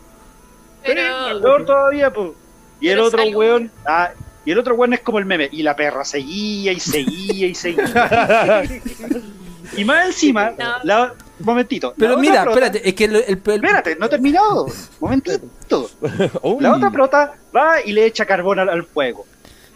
[0.84, 1.42] Pero.
[1.42, 2.32] Peor todavía, pues.
[2.80, 3.72] Y el Pero otro weón.
[3.86, 4.12] Ah,
[4.46, 5.48] y el otro weón es como el meme.
[5.52, 8.64] Y la perra seguía y seguía y seguía.
[9.78, 10.74] y más encima, No.
[10.84, 11.94] la, momentito.
[11.98, 14.66] Pero mira, prota- espérate, es que el, el- el- Espérate, no he terminado.
[15.00, 15.90] Momentito.
[16.60, 19.26] La otra prota va y le echa carbón al, al fuego.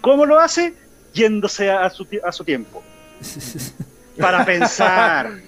[0.02, 0.74] ¿Cómo lo hace?
[1.14, 2.84] Yéndose a su, a su tiempo.
[4.20, 5.32] Para pensar.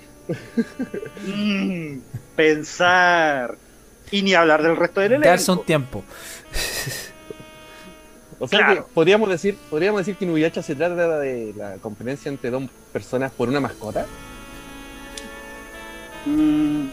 [1.25, 1.99] Mm,
[2.35, 3.57] pensar.
[4.11, 5.65] Y ni hablar del resto del darse un elenco.
[5.65, 6.03] tiempo.
[8.39, 8.85] O sea Claro.
[8.87, 13.31] que podríamos decir, podríamos decir que Inuyasha se trata de la competencia entre dos personas
[13.31, 14.05] por una mascota.
[16.25, 16.87] Mm,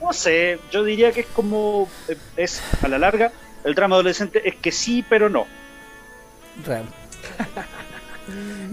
[0.00, 1.88] no sé, yo diría que es como.
[2.08, 3.32] eh, Es a la larga.
[3.64, 5.46] El drama adolescente es que sí, pero no.
[6.64, 6.84] Real.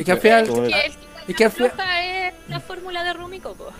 [0.01, 1.71] Y que al final, Que es que al final,
[2.03, 3.71] es la fórmula de Rumiko, po.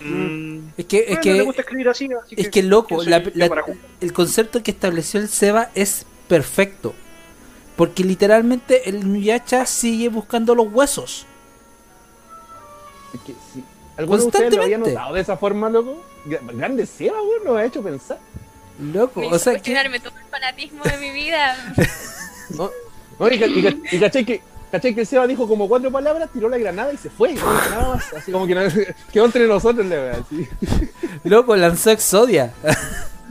[0.00, 3.02] Mm, es que, es bueno, le que, gusta escribir así, así es que loco, yo
[3.02, 3.64] soy la- la-
[4.00, 6.94] el concepto que estableció el Seba es perfecto.
[7.76, 11.26] Porque literalmente el Nuyacha sigue buscando los huesos.
[13.14, 13.64] Es que sí.
[13.96, 16.04] ¿Alguno de ustedes lo había notado de esa forma, loco?
[16.26, 18.18] Gra- Grande Seba, weón, nos ha hecho pensar.
[18.80, 21.56] Loco, Me o sea que todo el fanatismo de mi vida.
[22.50, 22.70] ¿no?
[23.18, 24.42] No, y, y ca- y caché que,
[24.74, 27.28] caché que el Seba dijo como cuatro palabras, tiró la granada y se fue.
[27.28, 28.12] no dijo nada más.
[28.14, 28.62] Así como que no-
[29.12, 30.24] quedó entre nosotros, la verdad.
[30.26, 30.48] así.
[31.24, 32.52] loco lanzó Exodia.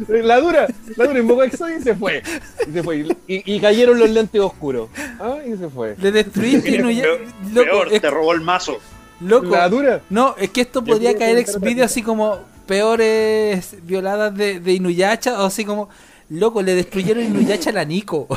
[0.08, 0.66] La dura,
[0.98, 2.24] la dura invocó a Exodia y se fue.
[2.68, 2.98] Y se fue.
[3.28, 4.90] Y, y cayeron los lentes oscuros.
[5.20, 5.96] Ah, y se fue.
[6.00, 6.72] Le destruiste.
[6.82, 7.20] Peor,
[7.54, 8.80] Loco, peor, es- te robó el mazo.
[9.22, 9.50] loco.
[9.52, 10.02] La dura.
[10.10, 11.86] No, es que esto podría caer exvideo cosa.
[11.86, 15.90] así como peores violadas de, de Inuyacha o así como,
[16.28, 18.28] loco, le destruyeron Inuyacha a la Nico.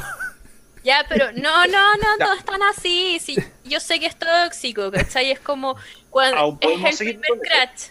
[0.87, 3.19] Ya, pero no, no, no, no están así.
[3.21, 5.33] Sí, yo sé que es tóxico, ¿cachai?
[5.33, 5.77] Es como
[6.11, 7.89] cuando es el primer crash.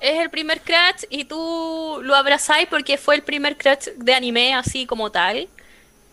[0.00, 4.54] Es el primer crash y tú lo abrazáis porque fue el primer crash de anime
[4.54, 5.48] así como tal,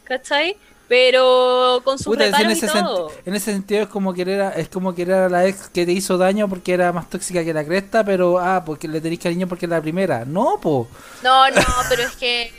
[0.06, 0.56] ¿cachai?
[0.88, 3.10] Pero con sus Puta, en, y ese todo.
[3.10, 5.86] senti- en ese sentido es como querer a, es como querer a la ex que
[5.86, 9.22] te hizo daño porque era más tóxica que la cresta, pero ah, porque le tenéis
[9.22, 10.26] cariño porque es la primera.
[10.26, 10.88] No, po.
[11.24, 12.52] No, no, pero es que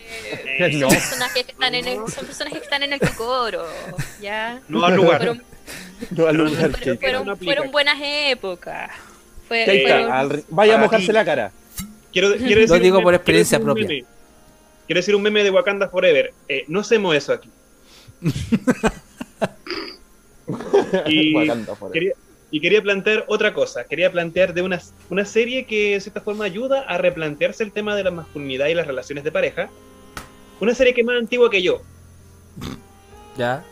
[0.78, 0.88] No.
[0.88, 3.66] son personajes que están en el, son personajes que están en el cocoro,
[4.20, 4.60] ¿ya?
[4.68, 5.18] No al lugar.
[5.18, 5.42] Fueron,
[6.10, 8.90] No al lugar fueron, que- fueron- fueron buenas épocas.
[9.46, 11.52] Fue- fueron- vaya a mojarse la cara.
[12.10, 13.86] Quiero, quiero decir Lo digo un por experiencia propia.
[13.86, 16.32] Quiero decir un meme de Wakanda Forever.
[16.48, 17.50] Eh, no hacemos eso aquí.
[21.06, 21.34] Y
[21.92, 22.12] quería,
[22.50, 23.84] y quería plantear otra cosa.
[23.84, 27.96] Quería plantear de una, una serie que de cierta forma ayuda a replantearse el tema
[27.96, 29.70] de la masculinidad y las relaciones de pareja.
[30.60, 31.80] Una serie que es más antigua que yo.
[33.36, 33.64] Ya.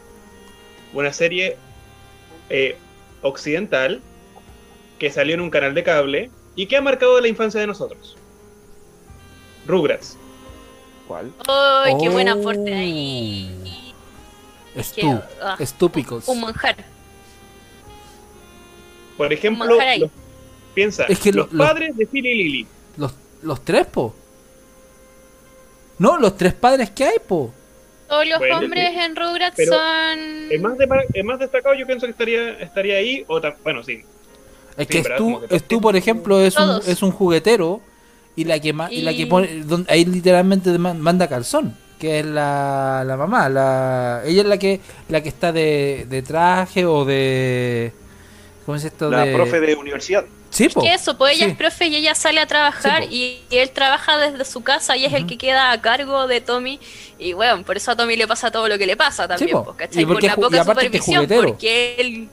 [0.95, 1.57] Una serie
[2.51, 2.77] eh,
[3.21, 4.01] occidental
[4.99, 8.17] que salió en un canal de cable y que ha marcado la infancia de nosotros.
[9.67, 10.17] Rugrats.
[11.07, 11.31] ¿Cuál?
[11.47, 12.33] ¡Ay, qué buen Oh.
[12.33, 13.51] aporte ahí!
[14.75, 15.21] Estú.
[15.43, 16.29] ah, Estúpicos.
[16.29, 16.77] Un manjar.
[19.17, 20.11] Por ejemplo, los-
[20.75, 22.67] piensa, Es que lo- los lo- padres de Phil y Lily.
[22.97, 23.13] Los,
[23.43, 24.15] los tres, po.
[25.99, 27.53] No, los tres padres que hay, po.
[28.09, 28.99] Todos los Bueno, hombres sí.
[29.01, 30.19] en Rugrats Pero son.
[30.51, 34.03] El más, de- el más destacado yo pienso que estaría, estaría ahí, o bueno, sí.
[34.77, 35.05] Es Sí, que.
[35.05, 37.81] Stu, que Stu, por ejemplo, es un, es un juguetero
[38.35, 42.19] y la que ma- y, la que Y- pone ahí literalmente ma- manda calzón, que
[42.21, 46.85] es la, la mamá, la ella es la que la que está de, de traje
[46.85, 47.93] o de
[48.67, 50.25] ¿cómo es esto La de profe de universidad.
[50.51, 50.83] Sí, po.
[50.83, 51.53] Que eso, pues ella Sí.
[51.53, 53.09] es profe y ella sale a trabajar Sí,
[53.51, 56.41] y, y él trabaja desde su casa y es el que queda a cargo de
[56.41, 56.79] Tommy.
[57.19, 59.65] Y bueno, por eso a Tommy le pasa todo lo que le pasa también, po.
[59.65, 60.03] pues, ¿cachai?
[60.03, 62.29] Y porque por la poca supervisión, porque él.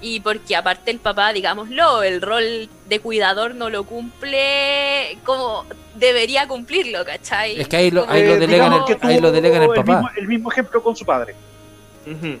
[0.00, 6.46] Y porque aparte el papá, digámoslo, el rol de cuidador no lo cumple como debería
[6.46, 7.60] cumplirlo, ¿cachai?
[7.60, 9.74] Es que ahí lo, ahí lo Eh, delegan el, que ahí lo delegan el el
[9.74, 9.92] papá.
[9.94, 11.34] mismo, el mismo ejemplo con su padre.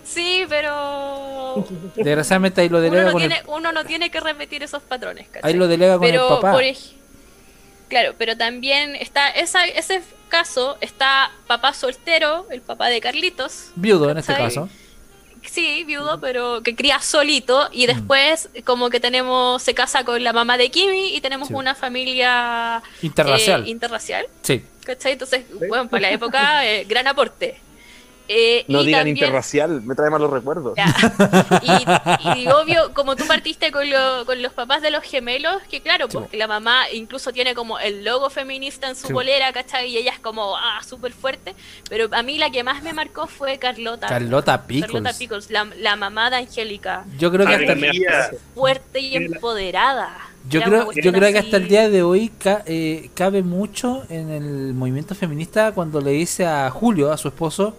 [0.04, 4.20] Sí, pero Desgraciadamente ahí lo uno delega no, con el, tiene, uno no tiene que
[4.20, 5.50] repetir esos patrones, ¿cachai?
[5.52, 6.52] ahí lo delega con pero el papá.
[6.52, 6.94] por ej-
[7.88, 14.10] claro pero también está esa, ese caso está papá soltero el papá de Carlitos Viudo
[14.10, 14.68] en este caso.
[15.50, 20.32] Sí viudo pero que cría solito y después como que tenemos se casa con la
[20.32, 21.54] mamá de Kimi y tenemos Sí.
[21.54, 23.64] una familia Interracial.
[23.66, 24.64] eh, interracial sí.
[24.84, 25.12] ¿cachai?
[25.12, 27.60] entonces bueno para la época eh, gran aporte
[28.28, 30.74] Eh, No y digan también- interracial, me trae malos recuerdos.
[30.76, 30.94] ya.
[32.34, 35.80] Y, y obvio, como tú partiste con, lo- con los papás de los gemelos, que
[35.80, 39.12] claro, Sí, porque la mamá incluso tiene como el logo feminista en su Sí.
[39.12, 39.88] bolera, ¿cachai?
[39.90, 41.54] Y ella es como, ah, súper fuerte.
[41.88, 44.06] Pero a mí la que más me marcó fue Carlota.
[44.08, 44.92] Carlota Pickles.
[44.92, 47.04] Carlota Pickles, la, la mamá de Angélica.
[47.18, 48.30] Yo creo que hasta díganme, María.
[48.54, 50.16] Fuerte y empoderada.
[50.48, 54.30] Yo creo, yo creo que hasta el día de hoy ca- eh, cabe mucho en
[54.30, 57.76] el movimiento feminista cuando le dice a Julio, a su esposo,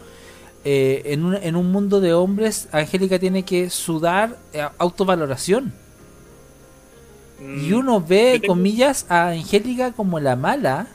[0.71, 5.73] eh, en, un, en un mundo de hombres, Angélica tiene que sudar eh, autovaloración.
[7.41, 10.87] Y uno ve, comillas, a Angélica como la mala.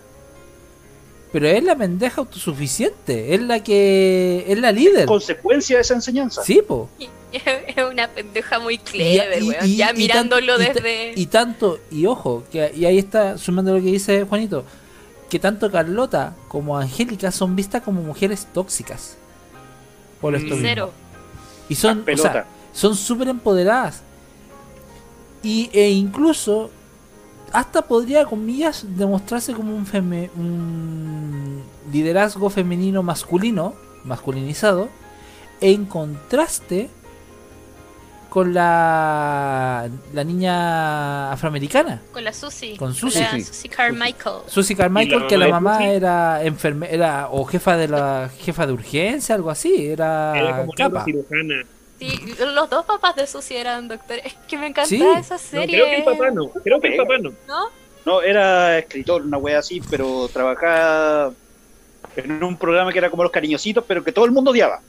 [1.33, 3.35] Pero es la pendeja autosuficiente.
[3.35, 4.45] Es la que.
[4.47, 5.07] Es la líder.
[5.07, 6.43] Consecuencia de esa enseñanza.
[6.45, 6.89] Sí, po.
[7.35, 9.67] Es una pendeja muy clever, Y- weón.
[9.69, 11.15] y- ya y mirándolo desde.
[11.17, 14.65] Y, tanto, y ojo, que y ahí está sumando lo que dice Juanito,
[15.29, 19.17] que tanto Carlota como Angélica son vistas como mujeres tóxicas.
[20.25, 20.55] Por esto.
[20.59, 20.91] Cero.
[21.69, 24.01] Y son, o sea, son súper empoderadas.
[25.43, 26.71] Y, e incluso,
[27.53, 31.63] hasta podría, comillas, demostrarse como un, feme- un
[31.93, 34.89] liderazgo femenino masculino, masculinizado,
[35.61, 36.89] en contraste
[38.35, 42.03] con la, la niña afroamericana.
[42.13, 42.77] Con la Susie.
[42.77, 43.25] Con Susie.
[43.45, 44.39] Susie Carmichael.
[44.49, 45.95] Susie ¿Y Carmichael, la que la mamá Susie?
[45.95, 51.05] era enfermera o jefa de la jefa de urgencia, algo así, era, Era como capa.
[51.05, 51.63] cirujana.
[52.01, 54.27] Sí, los dos papás de Susie eran doctores.
[54.27, 55.01] Es que me encanta Sí.
[55.17, 55.77] esa No, serie.
[55.79, 56.49] creo que el papá no.
[56.49, 57.31] Creo que el papá no.
[57.47, 57.69] ¿No?
[58.05, 61.33] No, era escritor, una wea así, pero trabajaba
[62.17, 64.81] en un programa que era como los cariñositos, pero que todo el mundo odiaba.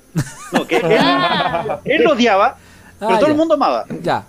[0.52, 2.58] No, que él, Ah, él lo odiaba,
[3.00, 3.86] pero Ah, todo el mundo amaba.
[4.02, 4.26] ya.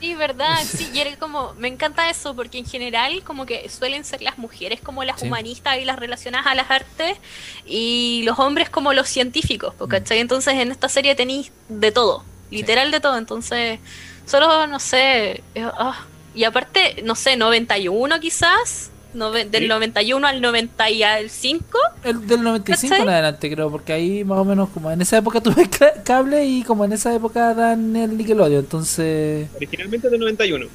[0.00, 0.58] sí, verdad.
[0.64, 4.36] Sí, y era como, me encanta eso, porque en general como que suelen ser las
[4.38, 5.26] mujeres como las Sí.
[5.26, 7.16] humanistas y las relacionadas a las artes,
[7.64, 9.78] y los hombres como los científicos, Mm.
[9.78, 10.18] po, ¿cachai?
[10.20, 13.80] Entonces en esta serie tenéis de todo, literal de todo, entonces
[14.26, 16.04] solo, no sé, eh, ah,
[16.34, 19.68] y aparte, no sé, 91 quizás, del Sí.
[19.68, 23.02] 91 al 95, El del 95 ¿Cachai?
[23.02, 26.44] en adelante, creo, porque ahí más o menos como en esa época tuve ca- cable
[26.44, 30.66] y como en esa época dan el Nickelodeon, entonces Originalmente de 91.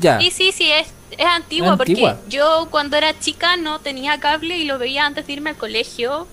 [0.00, 0.20] ya.
[0.20, 2.14] Sí, sí, sí, es, es antigua, Es antigua.
[2.16, 5.56] porque yo cuando era chica no tenía cable y lo veía antes de irme al
[5.56, 6.26] colegio,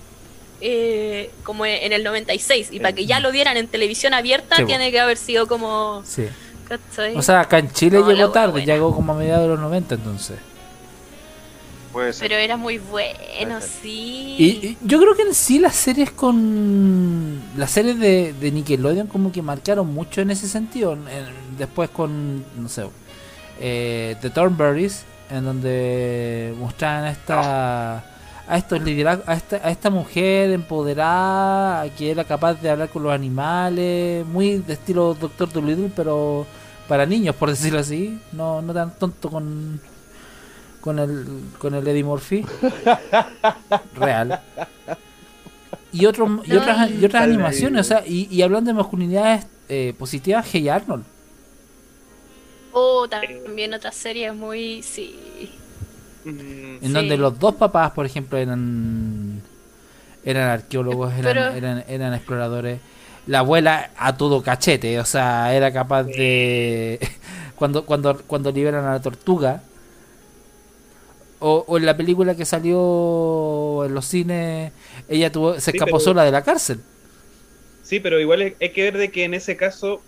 [0.60, 2.68] eh, como en el 96.
[2.70, 6.02] Y para que ya lo dieran en televisión abierta, Sí, tiene que haber sido como.
[6.04, 6.26] Sí.
[6.68, 7.16] ¿cachai?
[7.16, 8.72] O sea, acá en Chile No, llegó tarde, buena.
[8.74, 10.38] llegó como a mediados de los 90 entonces.
[11.92, 12.28] Puede ser.
[12.28, 14.36] Pero era muy bueno, sí.
[14.38, 17.40] Y, y yo creo que en sí las series con.
[17.56, 20.94] Las series de, de Nickelodeon como que marcaron mucho en ese sentido.
[20.94, 22.44] En- después con.
[22.56, 22.86] No sé.
[23.60, 28.04] Eh, The Thornberries, en donde mostraban a esta.
[28.48, 33.04] A estos liderazgos, a esta, a esta mujer empoderada, que era capaz de hablar con
[33.04, 36.44] los animales, muy de estilo Doctor Dolittle, pero
[36.88, 39.80] para niños, por decirlo así, no, no tan tonto con,
[40.82, 41.24] con el
[41.58, 42.44] con el Eddie Murphy
[43.94, 44.40] real
[45.92, 49.94] y otros y otras y otras animaciones o sea y, y hablando de masculinidades eh,
[49.98, 51.04] positivas Hey Arnold
[52.74, 54.82] Oh, también otra serie muy.
[54.82, 55.50] Sí.
[56.24, 56.88] Mm, en Sí.
[56.92, 59.42] donde los dos papás por ejemplo eran
[60.24, 62.80] eran arqueólogos eran, Pero- eran eran exploradores
[63.26, 66.98] la abuela a todo cachete o sea era capaz de
[67.56, 69.62] cuando cuando cuando liberan a la tortuga
[71.42, 74.72] o, o en la película que salió en los cines
[75.08, 76.86] ella tuvo se escapó sola de la cárcel.
[77.80, 80.06] Sí, pero igual hay hay que ver de que en ese caso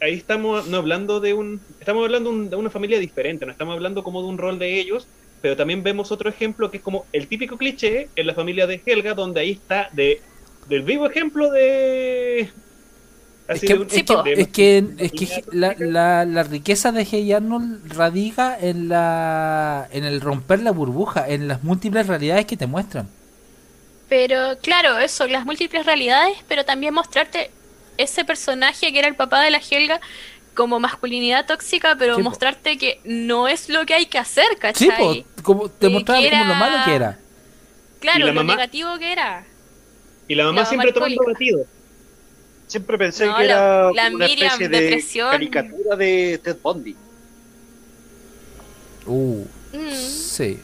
[0.00, 3.74] ahí estamos no hablando de un estamos hablando un- de una familia diferente, no estamos
[3.74, 5.10] hablando como de un rol de ellos,
[5.40, 8.82] pero también vemos otro ejemplo que es como el típico cliché en la familia de
[8.84, 10.24] Helga donde ahí está de
[10.64, 12.52] del vivo ejemplo de
[13.48, 17.32] Es que, es que, es que, es que masculinidad la, la, la riqueza de Hey
[17.32, 22.66] Arnold radica en la en el romper la burbuja, en las múltiples realidades que te
[22.66, 23.10] muestran.
[24.08, 27.50] Pero claro, eso, las múltiples realidades, pero también mostrarte
[27.96, 30.00] ese personaje que era el papá de la Helga
[30.54, 32.30] como masculinidad tóxica, pero Sí, po.
[32.30, 34.92] mostrarte que no es lo que hay que hacer, Sí, ¿cachai?
[34.92, 37.24] po, como te mostraba como lo malo que era.
[38.00, 38.44] Claro, ¿Y la lo mamá?
[38.44, 39.46] negativo que era.
[40.28, 41.66] y la mamá la mamá siempre tomando batido.
[42.72, 45.30] Siempre pensé No, que la- era la una Miriam, especie de depresión.
[45.30, 46.96] caricatura de Ted Bundy.
[49.04, 49.44] Uh,
[49.74, 50.58] Mm, sí.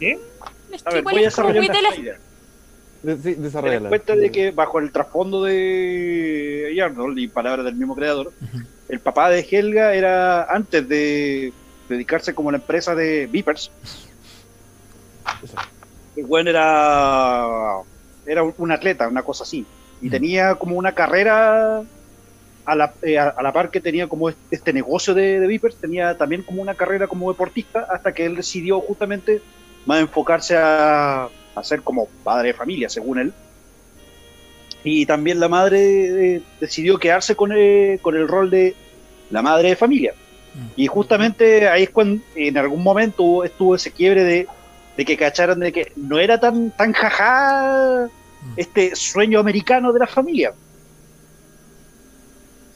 [0.00, 0.18] ¿Qué?
[0.72, 2.18] es A ver, voy a desarrollar de la- idea.
[3.02, 3.36] De- sí,
[3.88, 8.32] cuenta de que bajo el trasfondo de Arnold y palabras del mismo creador,
[8.88, 11.52] el papá de Helga era antes de
[11.88, 13.70] dedicarse como la empresa de Beepers.
[16.16, 17.46] El buen era
[18.26, 19.64] era un atleta, una cosa así,
[20.02, 20.10] y Mm.
[20.10, 21.82] tenía como una carrera
[22.64, 25.76] a la, eh, a, a la par que tenía como este, negocio de, de Beepers,
[25.76, 29.40] tenía también como una carrera como deportista hasta que él decidió justamente
[29.86, 33.32] más enfocarse a, a ser como padre de familia, según él.
[34.82, 38.74] Y también la madre eh, decidió quedarse con, eh, con el rol de
[39.30, 40.12] la madre de familia.
[40.54, 40.66] Mm.
[40.76, 44.46] Y justamente ahí es cuando en algún momento estuvo ese quiebre de,
[44.96, 48.08] de que cacharan de que no era tan, tan jajá
[48.56, 50.52] este sueño americano de la familia.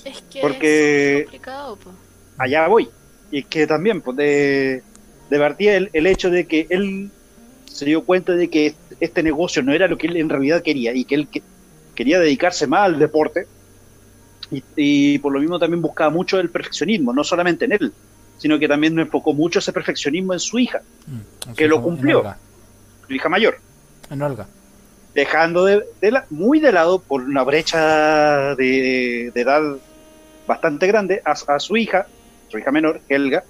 [0.05, 1.91] Es que Porque- es complicado, po.
[2.39, 2.89] allá voy.
[3.31, 4.83] Y es que también, pues, de,
[5.29, 7.11] de partida el, el hecho de que él
[7.67, 10.93] se dio cuenta de que este negocio no era lo que él en realidad quería
[10.95, 11.43] y que él que-
[11.95, 13.47] quería dedicarse más al deporte
[14.51, 17.93] y, y por lo mismo también buscaba mucho el perfeccionismo, no solamente en él,
[18.39, 22.23] sino que también enfocó mucho ese perfeccionismo en su hija, Mm, que lo cumplió.
[23.07, 23.59] Su hija mayor.
[24.11, 24.47] En Olga.
[25.15, 29.63] Dejando de, de la- muy de lado por una brecha de, de edad
[30.47, 32.07] bastante grande a, a su hija,
[32.49, 33.45] su hija menor, Helga,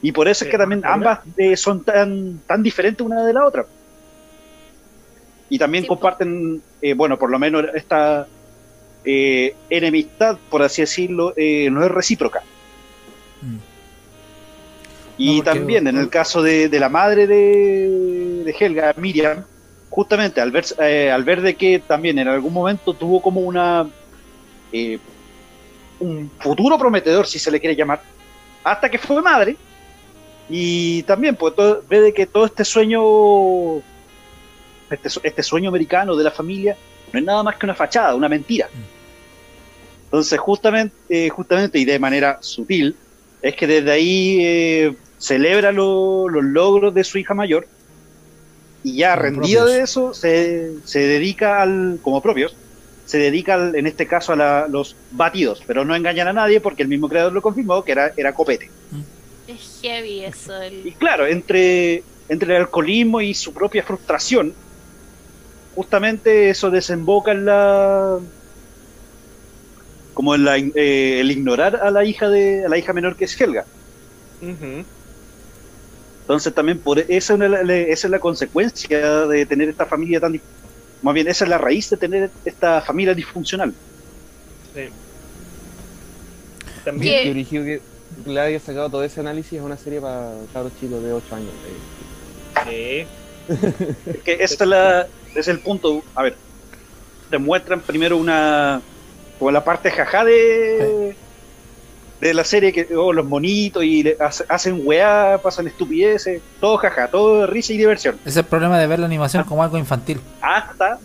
[0.00, 3.46] y por eso es que también ambas eh, son tan, tan diferentes una de la
[3.46, 3.66] otra.
[5.48, 8.28] Y también Sí, comparten, eh, bueno, por lo menos esta
[9.04, 12.44] eh, enemistad, por así decirlo, eh, no es recíproca.
[13.40, 13.58] Mm.
[15.16, 19.44] Y No, también en el caso de, de la madre de, de Helga, Miriam,
[19.98, 23.84] justamente al ver, eh, al ver de que también en algún momento tuvo como una
[24.70, 24.96] eh,
[25.98, 28.00] un futuro prometedor, si se le quiere llamar,
[28.62, 29.56] hasta que fue madre,
[30.48, 33.00] y también pues todo- ve de que todo este sueño,
[34.88, 36.76] este, este sueño americano de la familia,
[37.12, 38.68] no es nada más que una fachada, una mentira.
[40.04, 42.96] Entonces, justamente, eh, justamente y de manera sutil,
[43.42, 47.66] es que desde ahí eh, celebra lo- los logros de su hija mayor
[48.82, 49.72] y ya Como rendida propios.
[49.76, 52.56] de eso se, se dedica al, como propios,
[53.04, 56.60] se dedica al- en este caso a la- los batidos, pero no engañan a nadie
[56.60, 58.70] porque el mismo creador lo confirmó que era, era copete.
[59.46, 60.52] Es heavy eso.
[60.64, 60.94] Y El...
[60.94, 64.54] claro, entre, entre el alcoholismo y su propia frustración,
[65.74, 68.18] justamente eso desemboca en la
[70.12, 73.24] como en la, eh, el ignorar a la hija de a la hija menor que
[73.26, 73.64] es Helga.
[74.42, 74.84] Ujú.
[76.28, 80.20] Entonces también por esa es, una- la- esa es la consecuencia de tener esta familia
[80.20, 80.38] tan
[81.00, 83.72] más bien esa es la raíz de tener esta familia disfuncional.
[84.74, 84.88] Sí.
[86.84, 87.24] También.
[87.24, 87.80] Que originó que
[88.26, 91.50] le haya sacado todo ese análisis a una serie para cabros chicos de 8 años.
[92.66, 93.06] eh.
[93.48, 93.54] sí.
[94.10, 96.02] Es que esta es, la, es el punto.
[96.14, 96.36] A ver,
[97.30, 98.82] te muestran primero una.
[99.38, 101.16] como la parte jajá de.
[102.20, 106.76] De la serie, que oh, los monitos y le hace- hacen weá, pasan estupideces, todo
[106.78, 108.16] jaja, todo risa y diversión.
[108.22, 110.20] Ese es el problema de ver la animación como algo infantil.
[110.40, 110.98] Hasta.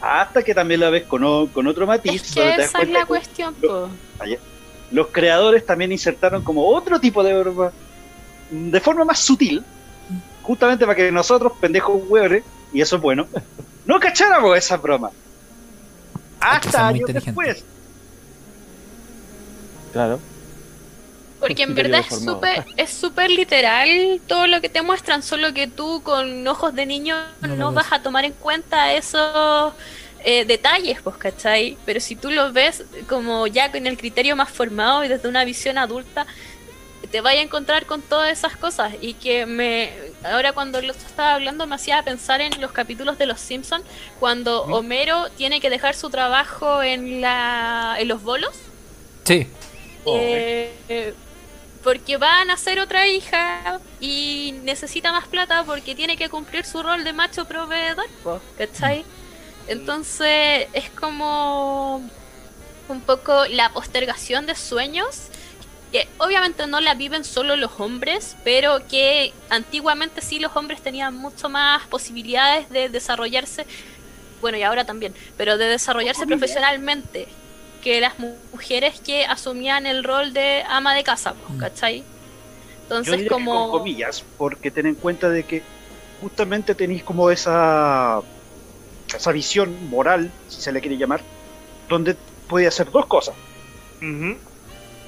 [0.00, 2.22] hasta que también la ves con, o- con otro matiz.
[2.22, 4.24] Es que te das esa es la que cuestión, lo- po.
[4.92, 7.72] los creadores también insertaron como otro tipo de broma
[8.50, 9.64] de forma más sutil,
[10.42, 13.26] justamente para que nosotros, pendejos hueones, y eso es bueno,
[13.86, 15.10] no cacháramos esa broma.
[16.40, 17.64] Hasta años después.
[19.92, 20.20] Claro.
[21.40, 25.66] Porque en verdad es súper es súper literal todo lo que te muestran, solo que
[25.66, 27.16] tú con ojos de niño
[27.56, 29.72] No vas a tomar en cuenta esos
[30.24, 31.76] eh, detalles, pues, ¿cachai?
[31.86, 35.44] Pero si tú los ves como ya con el criterio más formado y desde una
[35.44, 36.26] visión adulta,
[37.10, 39.90] te vaya a encontrar con todas esas cosas y que me
[40.24, 43.84] ahora cuando lo estaba hablando me hacía pensar en los capítulos de los Simpsons
[44.20, 48.52] cuando Homero tiene que dejar su trabajo en la en los bolos
[49.24, 49.46] Sí.
[50.16, 51.14] Eh, eh,
[51.82, 56.82] porque va a nacer otra hija y necesita más plata porque tiene que cumplir su
[56.82, 58.06] rol de macho proveedor,
[58.56, 59.04] ¿cachai?
[59.68, 62.02] Entonces es como
[62.88, 65.28] un poco la postergación de sueños
[65.92, 71.14] que obviamente no la viven solo los hombres, pero que antiguamente sí los hombres tenían
[71.14, 73.66] mucho más posibilidades de desarrollarse,
[74.40, 77.28] bueno y ahora también, pero de desarrollarse profesionalmente
[77.88, 81.58] que las mu- mujeres que asumían el rol de ama de casa, po, Mm.
[81.58, 82.00] ¿cachai?
[82.00, 83.70] Yo Entonces diría que con como...
[83.70, 85.62] comillas, porque ten en cuenta de que
[86.20, 88.20] justamente tenéis como esa,
[89.16, 91.22] esa visión moral, si se le quiere llamar,
[91.88, 92.14] donde
[92.46, 93.34] puede hacer dos cosas.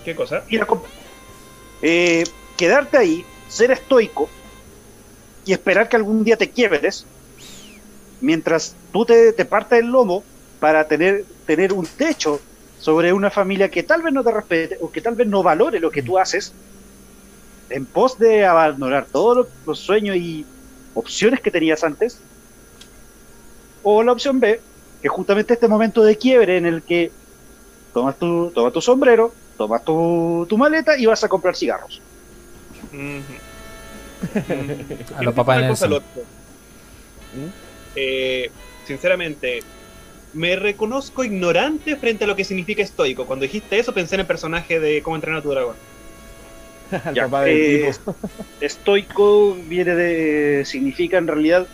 [0.03, 0.43] ¿Qué cosa?
[0.49, 0.67] Ir a
[1.83, 2.25] eh,
[2.57, 4.31] quedarte ahí, ser estoico
[5.45, 7.05] y esperar que algún día te quiebres
[8.21, 10.25] mientras tú te, te partas el lomo
[10.59, 12.41] para tener, tener un techo
[12.81, 15.79] sobre una familia que tal vez no te respete o que tal vez no valore
[15.79, 16.53] lo que tú haces
[17.69, 20.45] en pos de abandonar todos los, los sueños y
[20.95, 22.21] opciones que tenías antes
[23.83, 24.61] o la opción B
[25.01, 27.13] que justamente este momento de quiebre en el que
[27.95, 32.01] tomas tu, tomas tu sombrero tomas tu, tu maleta y vas a comprar cigarros.
[35.19, 36.03] A los papás en el.
[37.95, 38.51] Eh,
[38.87, 39.61] sinceramente,
[40.33, 43.27] me reconozco ignorante frente a lo que significa estoico.
[43.27, 45.77] Cuando dijiste eso, pensé en el personaje de cómo entrenar a tu dragón.
[47.15, 48.17] Ya, papá del eh, tipo.
[48.61, 50.65] Estoico viene de.
[50.65, 51.67] significa en realidad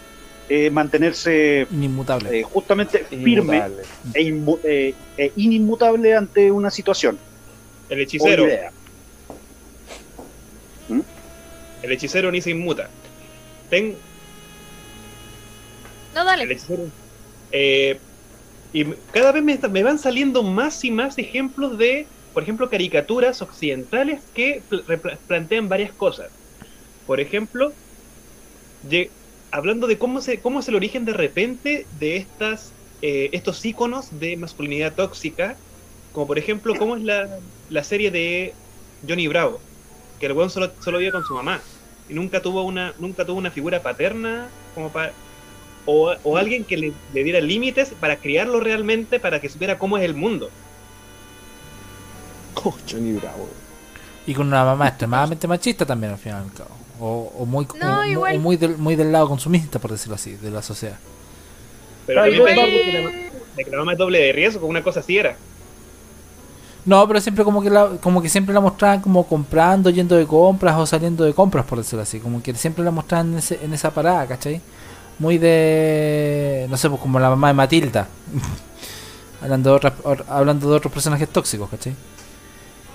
[0.48, 2.38] eh, mantenerse Inmutable.
[2.40, 3.82] eh, justamente firme Inmutable.
[4.14, 7.18] e, inmu- eh, e inimmutable ante una situación.
[7.88, 8.46] El hechicero.
[8.46, 8.70] idea.
[11.82, 12.88] el hechicero ni se inmuta.
[13.70, 13.94] Ten,
[16.14, 16.44] No, el dale.
[16.52, 16.84] hechicero.
[18.76, 24.20] Y cada vez me, van saliendo más y más ejemplos de, por ejemplo, caricaturas occidentales
[24.34, 24.60] que
[25.26, 26.28] plantean varias cosas.
[27.06, 27.72] Por ejemplo,
[29.50, 34.20] hablando de cómo, se, cómo es el origen de repente de estas, eh, estos íconos
[34.20, 35.56] de masculinidad tóxica,
[36.12, 37.30] como por ejemplo, cómo es la,
[37.70, 38.52] la serie de
[39.08, 39.58] Johnny Bravo,
[40.20, 41.62] que el weón solo, solo vive con su mamá
[42.10, 45.14] y nunca tuvo una, nunca tuvo una figura paterna como para
[45.86, 49.96] o, o alguien que le, le diera límites para criarlo realmente, para que supiera cómo
[49.98, 50.50] es el mundo.
[52.54, 53.48] Cocho, ni bravo.
[54.26, 56.70] Y con una mamá extremadamente machista también al final y al cabo.
[56.98, 58.36] O, o muy, No, o- igual.
[58.36, 60.98] o muy, del, muy del lado consumista, por decirlo así, de la sociedad.
[62.06, 62.44] Pero que la,
[63.56, 65.36] de que la mamá es doble de riesgo, una cosa así era.
[66.84, 70.24] No, pero siempre como que la, como que siempre la mostraban como comprando, yendo de
[70.26, 72.20] compras o saliendo de compras, por decirlo así.
[72.20, 74.60] Como que siempre la mostraban en, ese- en esa parada, ¿cachai?
[75.18, 76.66] Muy de...
[76.68, 78.08] No sé, pues como la mamá de Matilda.
[79.42, 81.94] hablando, de otras, or- hablando de otros personajes tóxicos, ¿cachai?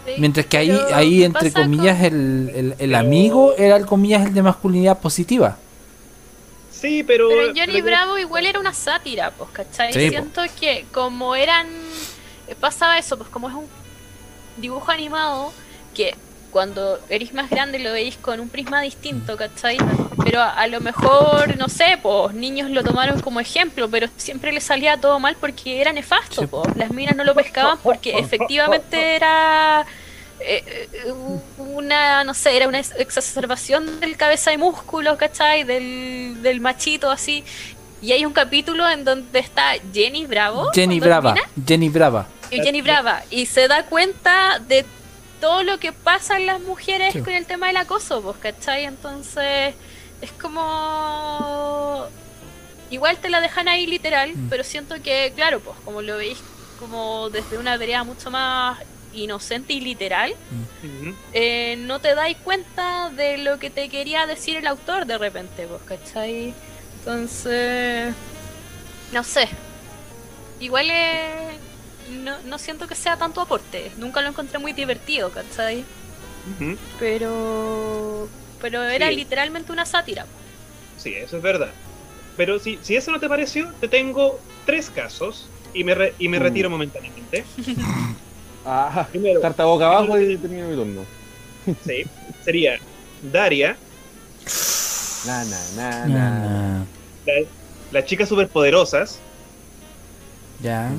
[0.06, 4.26] Sí, Mientras que ahí, ahí entre comillas, con- el, el, el amigo era el comillas
[4.26, 5.58] el de masculinidad positiva.
[6.72, 7.30] Sí, pero.
[7.30, 9.94] Pero en Johnny pero- Bravo igual era una sátira, pues, ¿cachai?
[9.94, 10.10] Sí, po.
[10.10, 11.68] Siento que como eran...
[12.48, 13.66] eh, Pasaba eso, pues como es un
[14.58, 15.54] dibujo animado
[15.94, 16.16] que
[16.52, 19.78] cuando eres más grande lo veis con un prisma distinto, ¿cachai?
[20.24, 24.52] Pero a, a lo mejor, no sé, pues niños lo tomaron como ejemplo, pero siempre
[24.52, 26.48] les salía todo mal porque era nefasto, Sí.
[26.48, 26.76] pues.
[26.76, 29.86] Las minas no lo pescaban porque efectivamente era
[30.40, 30.64] eh,
[30.94, 31.12] eh,
[31.58, 35.64] una, no sé, era una ex- exacerbación del cabeza de músculo, ¿cachai?
[35.64, 37.44] Del, del machito así.
[38.02, 40.70] Y hay un capítulo en donde está Jenny Bravo.
[40.74, 42.26] Jenny Brava, minas, Jenny Brava.
[42.50, 43.22] y Jenny Brava.
[43.30, 44.84] Y se da cuenta de
[45.42, 47.20] todo lo que pasa en las mujeres Sí.
[47.22, 48.86] con el tema del acoso, pues, ¿cachai?
[48.86, 49.74] Entonces,
[50.22, 52.06] es como...
[52.90, 54.50] Igual te la dejan ahí literal, Mm.
[54.50, 56.38] pero siento que, claro, pues, como lo veis
[56.80, 58.80] como desde una vereda mucho más
[59.14, 61.14] inocente y literal, Ujú.
[61.34, 65.68] eh, no te dais cuenta de lo que te quería decir el autor de repente,
[65.68, 66.54] pues, ¿cachai?
[67.00, 68.14] Entonces,
[69.12, 69.48] no sé.
[70.60, 71.58] Igual eh,
[72.12, 73.92] no, no siento que sea tanto aporte.
[73.98, 75.86] Nunca lo encontré muy divertido, ¿cachai?
[77.00, 78.28] Pero,
[78.62, 79.16] pero era Sí.
[79.16, 80.26] literalmente una sátira.
[80.98, 81.72] Sí, eso es verdad.
[82.38, 86.28] Pero si, si eso no te pareció, te tengo tres casos y me, re- y
[86.28, 86.44] me Uh.
[86.44, 87.46] retiro momentáneamente.
[88.64, 91.06] Ah, Primero, carta boca abajo y termino mi turno.
[91.84, 92.04] sí,
[92.46, 92.78] sería
[93.20, 93.76] Daria,
[95.26, 96.30] Na, na, na, Na, na.
[96.30, 96.86] na.
[97.26, 97.34] la,
[97.92, 99.20] las chicas superpoderosas.
[100.60, 100.92] Ya.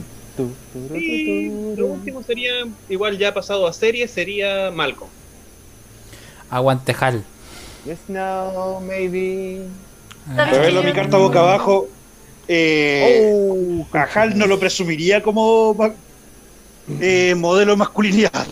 [0.94, 2.52] Y lo último sería,
[2.88, 5.10] igual ya pasado a serie, sería Malcolm.
[6.50, 7.24] Aguante Hal.
[7.84, 9.62] Yes, no, maybe.
[10.36, 11.88] Para verlo mi carta boca abajo,
[12.48, 15.76] eh, Oh, a Hal no lo presumiría como
[17.00, 18.46] eh, modelo de masculinidad.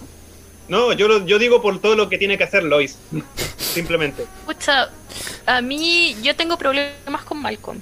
[0.69, 2.97] No, yo, lo- yo digo por todo lo que tiene que hacer Lois.
[3.59, 4.25] Simplemente.
[4.47, 4.89] Pucha,
[5.47, 7.81] a mí yo tengo problemas con Malcolm.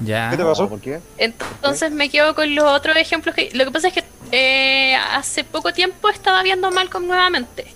[0.00, 0.30] Ya.
[0.30, 0.68] ¿Qué te pasó?
[0.68, 1.00] ¿Por qué?
[1.16, 3.50] Entonces me quedo con los otros ejemplos que...
[3.54, 7.66] Lo que pasa es que eh, hace poco tiempo estaba viendo Malcolm nuevamente.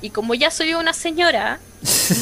[0.00, 1.58] Y como ya soy una señora,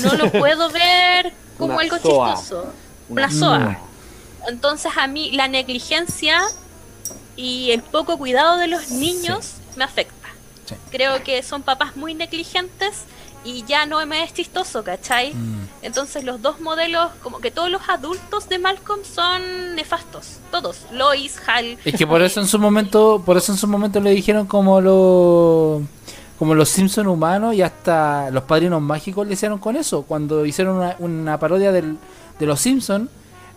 [0.02, 2.34] no lo puedo ver como Una algo soa.
[2.34, 2.72] chistoso.
[3.08, 3.58] Una soa.
[3.58, 3.76] Mm.
[4.48, 6.40] Entonces a mí la negligencia
[7.36, 10.14] y el poco cuidado de los niños me afecta.
[10.66, 10.74] Sí.
[10.90, 13.04] Creo que son papás muy negligentes
[13.46, 15.32] y ya no me es chistoso, ¿cachai?
[15.32, 15.68] Mm.
[15.82, 20.38] Entonces los dos modelos, como que todos los adultos de Malcolm son nefastos.
[20.50, 20.86] Todos.
[20.92, 21.78] Lois, Hal.
[21.84, 24.80] Es que por eso en su momento, por eso en su momento le dijeron como
[24.80, 25.82] los
[26.38, 30.02] como los Simpson humanos y hasta los padrinos mágicos le hicieron con eso.
[30.02, 31.96] Cuando hicieron una, una parodia del,
[32.38, 33.08] de los Simpson,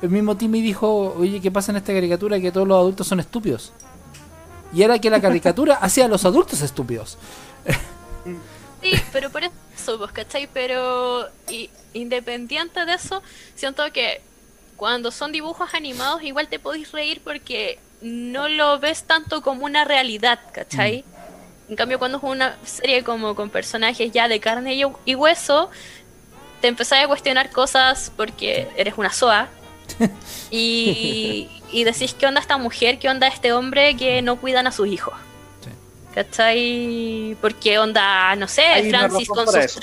[0.01, 2.39] el mismo Timmy dijo, oye, ¿qué pasa en esta caricatura?
[2.39, 3.73] Que todos los adultos son estúpidos.
[4.71, 7.17] Y era que la caricatura hacía a los adultos estúpidos.
[8.81, 9.53] Sí, pero por eso,
[9.85, 10.47] pues, ¿cachai?
[10.53, 13.21] Pero y- independiente de eso,
[13.55, 14.21] siento que
[14.77, 19.83] cuando son dibujos animados igual te podéis reír porque no lo ves tanto como una
[19.85, 21.03] realidad, ¿cachai?
[21.67, 25.69] En cambio, cuando es una serie como con personajes ya de carne y, y hueso,
[26.61, 29.49] te empezás a cuestionar cosas porque eres una soa.
[30.51, 32.97] Y, y decís, ¿qué onda esta mujer?
[32.99, 35.13] ¿Qué onda este hombre que no cuidan a sus hijos?
[36.15, 37.37] ¿Cachai?
[37.41, 39.79] Porque onda, no sé, Hay Francis con sus,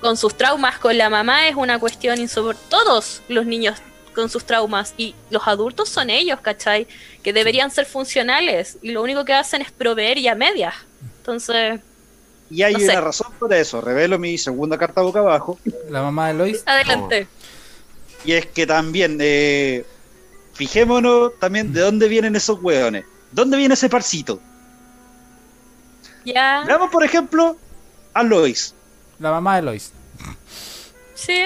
[0.00, 2.68] con sus traumas con la mamá es una cuestión insoportable.
[2.68, 3.78] Todos los niños
[4.14, 6.88] con sus traumas y los adultos son ellos, ¿cachai?
[7.22, 10.74] Que deberían ser funcionales y lo único que hacen es proveer y a medias.
[11.18, 11.80] Entonces,
[12.50, 12.90] Y hay No sé.
[12.90, 13.80] una razón para eso.
[13.80, 15.58] Revelo mi segunda carta boca abajo.
[15.90, 16.62] La mamá de Lois.
[16.66, 17.28] Adelante.
[18.24, 19.84] Y es que también, eh,
[20.54, 23.04] fijémonos también de dónde vienen esos hueones.
[23.30, 24.40] ¿Dónde viene ese parcito?
[26.34, 26.64] Ya.
[26.66, 27.56] Veamos, por ejemplo,
[28.14, 28.74] a Lois.
[29.18, 29.92] La mamá de Lois.
[31.14, 31.44] Sí.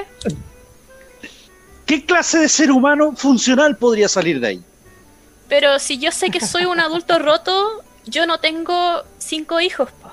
[1.86, 4.62] ¿Qué clase de ser humano funcional podría salir de ahí?
[5.48, 10.10] Pero si yo sé que soy un adulto roto, yo no tengo cinco hijos, po.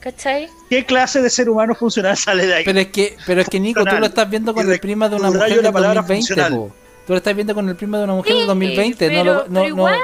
[0.00, 0.48] ¿Cachai?
[0.68, 2.64] ¿Qué clase de ser humano funcional sale de ahí?
[2.64, 5.16] Pero es que, pero es que Nico, tú lo estás viendo con el prima de
[5.16, 6.52] una mujer del palabra 2020, funcional.
[6.52, 6.74] po.
[7.06, 9.06] Tú lo estás viendo con el prima de una mujer del Sí, 2020.
[9.06, 9.98] no pero- lo- no, pero no- igual.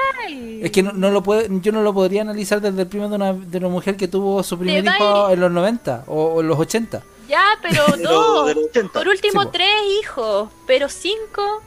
[0.63, 3.15] Es que no, no lo puede, yo no lo podría analizar desde el prima de
[3.15, 6.47] una, de una mujer que tuvo su primer hijo en los 90 o, o en
[6.47, 7.01] los 80.
[7.27, 8.47] Ya, pero dos.
[8.47, 8.93] de los 80.
[8.93, 9.69] Por último, Sí, tres
[10.01, 10.49] hijos.
[10.65, 11.61] Pero cinco.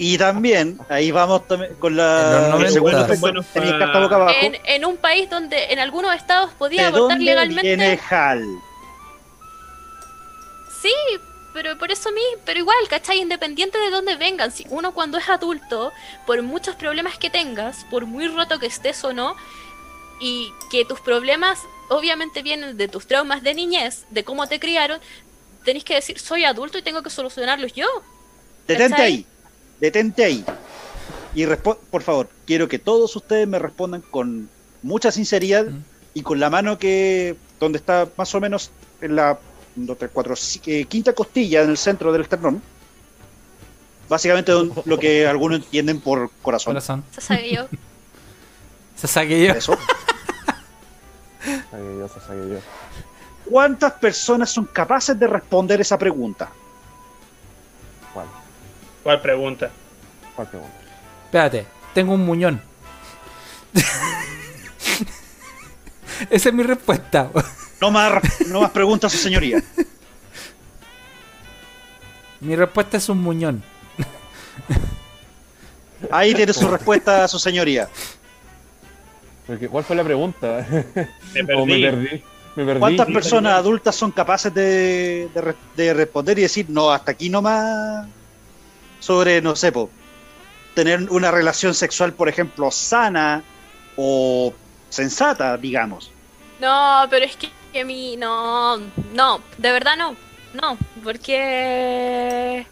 [0.00, 2.70] Y también, ahí vamos también con En la los 90.
[2.72, 4.34] segundo Son buenos efecto, tenía pa- carta boca abajo.
[4.40, 7.62] En, en un país donde en algunos estados podía ¿De abortar dónde legalmente.
[7.62, 8.44] viene Hal?
[10.80, 10.92] Sí,
[11.60, 13.18] pero por eso mismo, pero igual, ¿cachai?
[13.18, 15.92] Independiente de dónde vengan, si uno cuando es adulto,
[16.24, 19.34] por muchos problemas que tengas, por muy roto que estés o no,
[20.20, 21.58] y que tus problemas
[21.88, 25.00] obviamente vienen de tus traumas de niñez, de cómo te criaron,
[25.64, 27.88] tenés que decir, soy adulto y tengo que solucionarlos yo.
[28.68, 29.06] Detente ¿Cachai?
[29.06, 29.26] ahí.
[29.80, 30.44] Detente ahí.
[31.34, 31.44] Y
[31.90, 34.48] por favor, quiero que todos ustedes me respondan con
[34.80, 35.82] mucha sinceridad Mm.
[36.14, 38.70] y con la mano que donde está más o menos
[39.00, 39.40] en la
[39.86, 40.34] dos, tres, cuatro,
[40.66, 42.62] eh, quinta costilla en el centro del esternón.
[44.08, 46.72] Básicamente don- lo que algunos entienden por corazón.
[46.74, 47.04] Corazón.
[47.12, 47.66] Se sabe yo.
[48.96, 49.52] Se saque yo.
[49.52, 49.78] Eso.
[51.40, 52.58] Saque yo, saque yo.
[53.50, 56.48] ¿Cuántas personas son capaces de responder esa pregunta?
[58.12, 58.26] ¿Cuál?
[59.02, 59.70] ¿Cuál pregunta?
[60.36, 60.74] ¿Cuál pregunta?
[61.26, 62.60] Espérate, tengo un muñón.
[66.30, 67.30] Esa es mi respuesta.
[67.80, 68.12] No más,
[68.48, 69.62] no más preguntas, su señoría.
[72.40, 73.62] Mi respuesta es un muñón.
[76.10, 77.88] Ahí tiene su respuesta, su señoría.
[79.46, 80.66] Porque, ¿Cuál fue la pregunta?
[81.34, 81.82] Me me perdí.
[81.82, 82.22] perdí.
[82.56, 82.80] Me perdí.
[82.80, 87.28] ¿Cuántas personas adultas son capaces de, de re- de responder y decir, no, hasta aquí
[87.30, 88.06] nomás
[89.00, 89.90] sobre, no sé, po,
[90.74, 93.42] tener una relación sexual, por ejemplo, sana
[93.96, 94.52] o
[94.88, 96.10] sensata, digamos?
[96.60, 98.16] No, pero es que, que mi.
[98.16, 98.78] No,
[99.14, 100.16] no, de verdad no.
[100.54, 102.66] No, porque.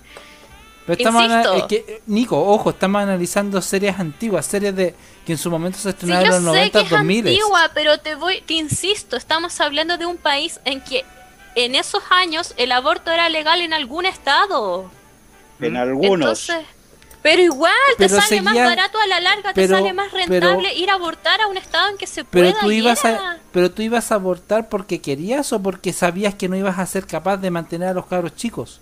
[0.86, 1.54] Pero estamos Insisto.
[1.54, 4.94] es que, Nico, ojo, estamos analizando series antiguas, series de
[5.26, 7.26] que en su momento se Sí, estrenaron yo en los sé 90, que es 2000.
[7.26, 11.04] antigua, pero te voy, te insisto, estamos hablando de un país en que
[11.56, 14.88] en esos años el aborto era legal en algún estado.
[15.60, 16.48] En algunos.
[16.48, 16.66] Entonces,
[17.26, 20.72] pero igual te Pero sale más barato a la larga, pero- te sale más rentable
[20.74, 22.60] ir a abortar a un estado en que se Pero pueda.
[22.60, 26.54] tú ibas a, pero tú ibas a abortar porque querías o porque sabías que no
[26.54, 28.80] ibas a ser capaz de mantener a los cabros chicos.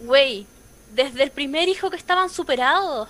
[0.00, 0.44] Güey,
[0.92, 3.08] desde el primer hijo que estaban superados.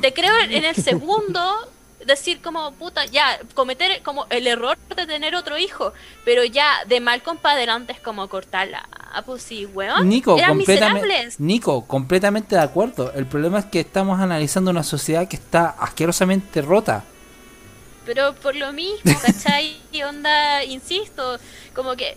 [0.00, 1.70] Te creo en el segundo
[2.06, 5.92] decir como puta, ya, cometer como el error de tener otro hijo,
[6.24, 8.88] pero ya de mal compadre antes como cortarla.
[9.12, 10.08] Ah, pues sí, weón.
[10.08, 11.40] Nico, Eran completamente, miserables.
[11.40, 13.12] Nico, completamente de acuerdo.
[13.12, 17.04] El problema es que estamos analizando una sociedad que está asquerosamente rota.
[18.04, 19.76] Pero por lo mismo, ¿cachai?
[19.90, 21.38] Y onda, insisto,
[21.74, 22.16] como que eh,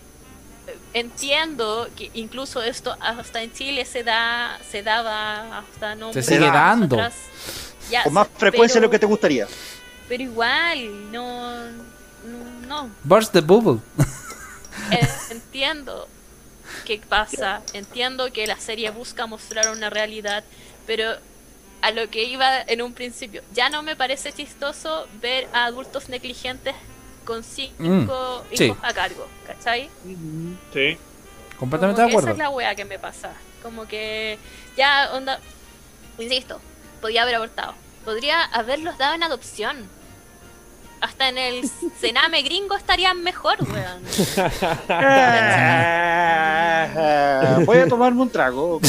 [0.94, 6.46] entiendo que incluso esto hasta en Chile se da, se daba hasta no Se sigue
[6.46, 6.96] dando.
[6.96, 7.14] atrás.
[7.90, 9.48] Ya, Con más frecuencia de lo que te gustaría.
[10.10, 11.64] Pero igual, no,
[12.68, 12.90] no.
[13.04, 13.80] Burst the bubble.
[14.92, 16.08] Eh, entiendo
[16.84, 20.42] qué pasa, entiendo que la serie busca mostrar una realidad,
[20.86, 21.12] pero
[21.82, 26.08] a lo que iba en un principio, ya no me parece chistoso ver a adultos
[26.08, 26.74] negligentes
[27.24, 28.64] con cinco Mm, sí.
[28.64, 29.90] hijos a cargo, ¿cachai?
[30.72, 30.96] Sí.
[31.58, 32.30] completamente de que Esa acuerdo.
[32.32, 33.32] es la wea que me pasa.
[33.62, 34.38] Como que
[34.76, 35.38] ya, onda,
[36.18, 36.60] insisto,
[37.00, 37.74] podía haber abortado,
[38.04, 39.88] podría haberlos dado en adopción.
[41.00, 44.02] Hasta en el cename gringo estarían mejor, weón.
[47.66, 48.86] Voy a tomarme un trago, ok.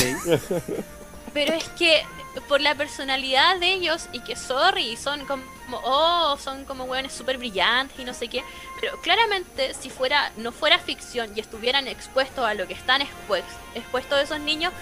[1.33, 2.03] Pero es que
[2.47, 5.43] por la personalidad de ellos y que sorry, son como
[5.83, 8.43] oh, son como hueones súper brillantes y no sé qué,
[8.79, 13.43] pero claramente si fuera no fuera ficción y estuvieran expuestos a lo que están expues-
[13.75, 14.73] expuestos esos niños,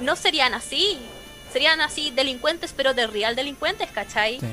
[0.00, 0.98] no serían así.
[1.52, 4.40] Serían así delincuentes, pero de real delincuentes, ¿cachai?
[4.40, 4.46] Sí.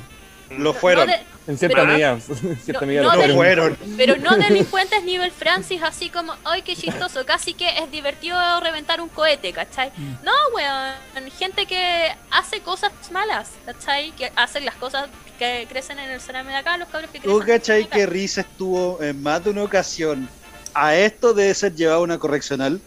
[0.57, 1.07] Lo fueron.
[1.07, 2.11] No de- En cierta Pero- medida.
[2.11, 2.21] En
[2.59, 3.77] cierta no- medida no lo fueron.
[3.97, 9.01] pero no delincuentes nivel Francis, así como, ay, qué chistoso, casi que es divertido reventar
[9.01, 9.91] un cohete, ¿cachai?
[9.97, 10.15] Mm.
[10.23, 14.11] No, weón, gente que hace cosas malas, ¿cachai?
[14.11, 15.07] Que hacen las cosas
[15.39, 17.95] que crecen en el cename de acá, los cabros que ¿Tú crecen cachai acá.
[17.95, 20.29] que Risa estuvo en más de una ocasión
[20.75, 22.79] a esto debe ser llevado a una correccional?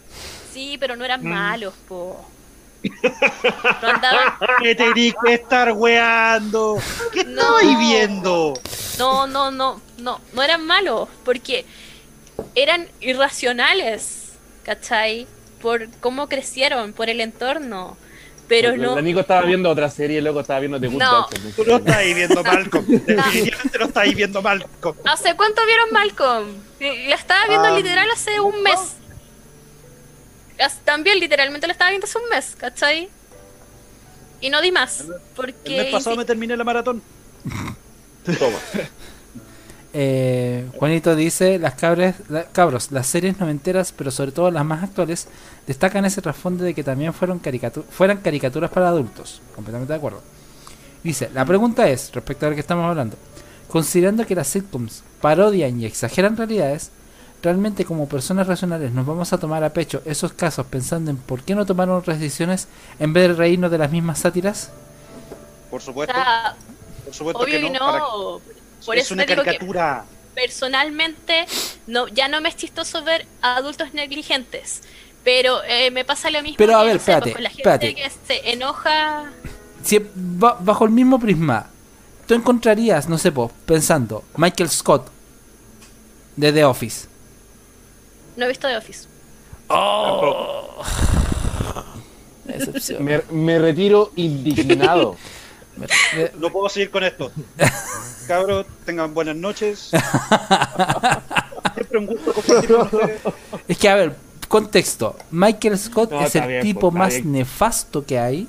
[0.52, 1.28] Sí, pero no eran Mm.
[1.28, 2.24] malos, po.
[2.82, 6.78] No andaban, ¿Qué tenéis que estar weando?
[7.12, 7.40] ¿Qué No.
[7.60, 8.54] estabais viendo?
[8.98, 11.64] no, no, no, no, no eran malos, porque
[12.54, 14.32] eran irracionales,
[14.64, 15.26] ¿cachai?
[15.60, 17.96] Por cómo crecieron, por el entorno.
[18.48, 21.10] Pero La- no, Nico estaba viendo otra serie, loco, estaba viendo The Good No.
[21.12, 21.38] Doctor.
[21.56, 22.86] Tú no estáis viendo Malcolm.
[22.86, 24.96] Definitivamente no estáis viendo Malcolm.
[25.06, 26.48] ¿Hace cuánto vieron Malcolm?
[27.08, 28.96] La estaba viendo Ah, literal hace un mes.
[30.84, 33.08] También literalmente la estaba viendo hace un mes, ¿cachai?
[34.40, 35.04] Y no di más.
[35.36, 37.02] Porque El mes pasado me terminé la maratón.
[38.38, 38.58] Toma.
[39.94, 44.82] Eh, Juanito dice, las cabres, la- cabros, las series noventeras, pero sobre todo las más
[44.82, 45.28] actuales,
[45.66, 49.42] destacan ese trasfondo de que también fueron caricatu- fueran caricaturas para adultos.
[49.54, 50.22] Completamente de acuerdo.
[51.04, 53.16] Dice, la pregunta es, respecto a lo que estamos hablando,
[53.68, 56.90] considerando que las sitcoms parodian y exageran realidades,
[57.42, 61.42] ¿realmente como personas racionales nos vamos a tomar a pecho esos casos pensando en por
[61.42, 64.70] qué no tomaron otras decisiones en vez de reírnos de las mismas sátiras?
[65.70, 66.14] Por o supuesto.
[66.14, 66.54] sea,
[67.04, 67.98] Por supuesto obvio que que no.
[67.98, 68.40] no.
[68.84, 70.04] Por es eso una que caricatura.
[70.34, 71.46] personalmente
[71.86, 74.82] no, ya no me es chistoso ver adultos negligentes.
[75.24, 77.60] Pero eh, me pasa lo mismo Pero, a que, ver, pues, espérate, con la gente
[77.62, 77.94] espérate.
[77.94, 79.30] que se enoja.
[79.84, 81.70] si ba- bajo el mismo prisma,
[82.26, 85.10] tú encontrarías, no sé, po, pensando, Michael Scott
[86.34, 87.06] de The Office.
[88.36, 89.08] No he visto The Office.
[89.68, 90.82] Tampoco.
[92.44, 93.04] Decepción.
[93.04, 95.16] Me, me retiro indignado.
[96.38, 97.32] No puedo seguir con esto.
[98.28, 99.90] Cabros, tengan buenas noches.
[101.74, 103.20] Siempre un gusto compartir con ustedes.
[103.68, 104.16] es que, a ver,
[104.48, 105.16] contexto.
[105.30, 107.32] Michael Scott No, es el bien, tipo pues, más bien.
[107.32, 108.46] nefasto que hay.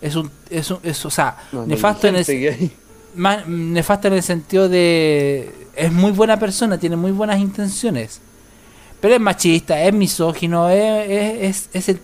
[0.00, 2.72] Es un, es un, es, o sea, No, no, nefasto en el,
[3.14, 8.20] más nefasto en el sentido de es muy buena persona, tiene muy buenas intenciones.
[9.00, 12.00] Pero es machista, es misógino, es, es, es- es el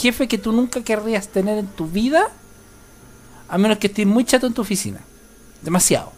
[0.00, 2.28] jefe que tú nunca querrías tener en tu vida,
[3.48, 5.00] a menos que estés muy chato en tu oficina.
[5.62, 6.12] Demasiado.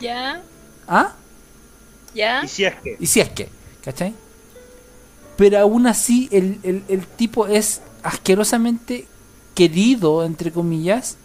[0.00, 0.42] ¿Ya?
[0.88, 1.12] ¿Ah?
[2.14, 2.42] ¿Ya?
[2.44, 2.96] Y si es que.
[2.98, 3.48] Y si es que,
[3.84, 4.14] ¿cachai?
[5.36, 9.06] Pero aún así el, el, el tipo es asquerosamente
[9.54, 11.18] querido, entre comillas,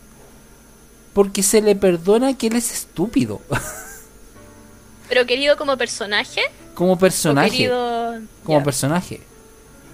[1.14, 3.40] porque se le perdona que él es estúpido.
[5.08, 6.42] Pero querido como personaje.
[6.74, 7.50] Como personaje.
[7.52, 8.20] querido...
[8.44, 9.22] como personaje.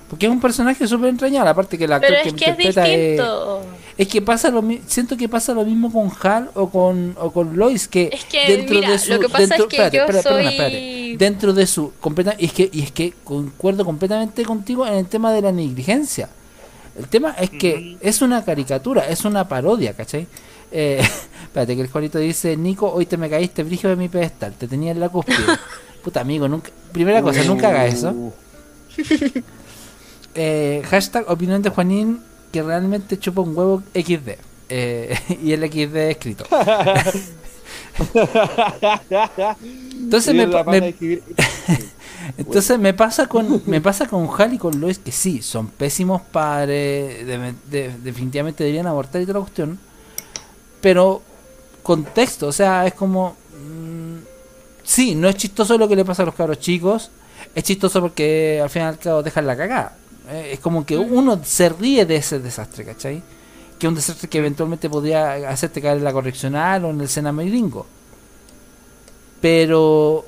[0.10, 2.88] Porque es un personaje súper entrañable, aparte que el actor Pero que es que interpreta
[2.88, 3.62] es, distinto.
[3.98, 7.30] es que pasa lo mi- siento que pasa lo mismo con Hal o con o
[7.34, 9.76] con Lois que, Es que, dentro mira, de su lo que pasa dentro- es que
[9.76, 11.16] espérate, yo espérate, soy- espérate.
[11.18, 15.08] dentro de su completa y es que y es que concuerdo completamente contigo en el
[15.08, 16.30] tema de la negligencia.
[16.98, 20.26] El tema es que es una caricatura, es una parodia, ¿cachai?
[20.72, 21.02] Eh,
[21.44, 24.70] espérate, que el Juanito dice, Nico, hoy te me caíste brígido de mi pedestal, te
[24.70, 25.36] tenía en la cúspide.
[26.08, 28.32] Puta amigo, nunca, primera cosa, nunca haga eso.
[30.40, 32.22] Eh, hashtag opinión de Juanín
[32.54, 34.38] que realmente chupa un huevo XD.
[34.70, 36.46] Eh, y el XD escrito.
[39.94, 40.96] Entonces me, me-
[42.38, 46.22] entonces me pasa con me pasa con Hal y con Lois que sí, son pésimos
[46.22, 49.80] padres, de- de- definitivamente deberían abortar y toda la cuestión.
[50.82, 51.22] Pero
[51.84, 53.36] contexto, o sea, es como
[54.88, 57.12] sí, no es chistoso lo que le pasa a los cabros chicos,
[57.54, 59.98] es chistoso porque al fin y al cabo dejan la cagada.
[60.30, 63.22] Eh, es como que uno se ríe de ese desastre, ¿cachai?
[63.78, 67.10] Que es un desastre que eventualmente podría hacerte caer en la correccional o en el
[67.10, 67.86] Sename gringo.
[69.42, 70.26] Pero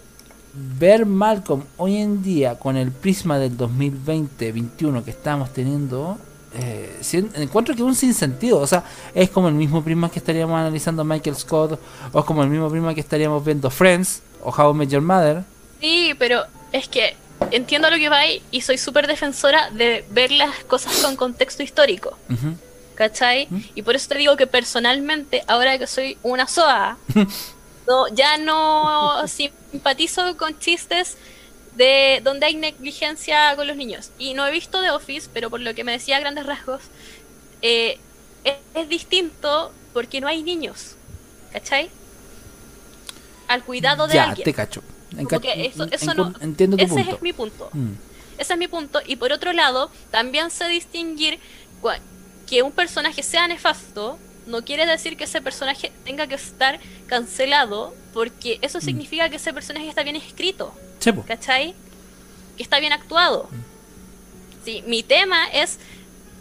[0.54, 6.18] ver Malcolm hoy en día con el prisma del 2020-21 que estamos teniendo,
[6.54, 7.00] eh,
[7.36, 8.60] encuentro que es un sinsentido.
[8.60, 8.84] O sea,
[9.16, 11.80] es como el mismo prisma que estaríamos analizando Michael Scott,
[12.12, 15.02] o es como el mismo prisma que estaríamos viendo Friends o How I Met Your
[15.02, 15.44] Mother.
[15.80, 17.16] Sí, pero es que
[17.52, 21.64] entiendo lo que va ahí y soy súper defensora de ver las cosas con contexto
[21.64, 22.18] histórico.
[22.30, 22.56] Ujú.
[22.96, 23.48] ¿Cachai?
[23.76, 26.98] Y por eso te digo que personalmente, ahora que soy una SOA,
[27.88, 31.16] no, ya no simpatizo con chistes
[31.76, 34.12] de donde hay negligencia con los niños.
[34.18, 36.82] Y no he visto The Office, pero por lo que me decía a grandes rasgos,
[37.62, 37.98] eh,
[38.44, 40.96] es, es distinto porque no hay niños.
[41.54, 41.90] ¿Cachai?
[43.50, 44.46] Al cuidado de Ya, alguien.
[44.46, 44.82] te cacho.
[45.18, 47.16] Enca- eso- eso en- no- entiendo tu Ese punto.
[47.16, 47.70] es mi punto.
[47.74, 47.92] Mm.
[48.38, 49.02] Ese es mi punto.
[49.06, 51.40] Y por otro lado, también sé distinguir
[52.48, 54.18] que un personaje sea nefasto
[54.48, 58.66] no quiere decir que ese personaje tenga que estar cancelado, porque Mm.
[58.66, 61.24] eso significa que ese personaje está bien escrito, Sí, po.
[61.28, 61.76] ¿cachai?
[62.58, 63.50] Que está bien actuado.
[64.66, 65.80] Sí, mi tema es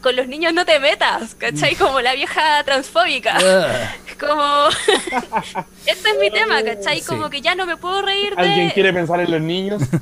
[0.03, 1.75] con los niños no te metas, ¿cachai?
[1.75, 3.39] Como la vieja transfóbica.
[4.09, 4.69] Es como.
[5.87, 7.01] este es mi tema, ¿cachai?
[7.01, 7.07] Sí.
[7.07, 8.43] Como que ya no me puedo reír de.
[8.43, 9.83] ¿Alguien quiere pensar en los niños?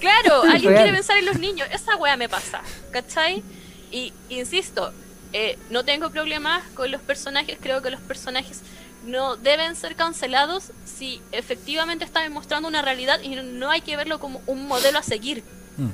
[0.00, 0.82] Claro, alguien Real.
[0.82, 1.68] quiere pensar en los niños.
[1.70, 2.60] Esa wea me pasa,
[2.90, 3.44] ¿cachai?
[3.92, 4.92] Y insisto,
[5.32, 7.56] eh, no tengo problemas con los personajes.
[7.60, 8.62] Creo que los personajes
[9.06, 13.96] no deben ser cancelados si efectivamente están mostrando una realidad y no, no hay que
[13.96, 15.44] verlo como un modelo a seguir.
[15.76, 15.90] Mm.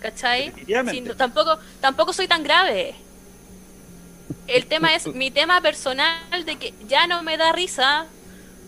[0.00, 0.52] ¿Cachai?
[0.90, 2.94] Si tampoco, tampoco soy tan grave.
[4.46, 8.06] El tema es mi tema personal de que ya no me da risa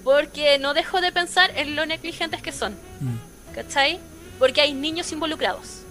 [0.04, 2.72] porque no dejo de pensar en lo negligentes que son.
[3.00, 3.54] Mm.
[3.54, 4.00] ¿Cachai?
[4.38, 5.82] Porque hay niños involucrados.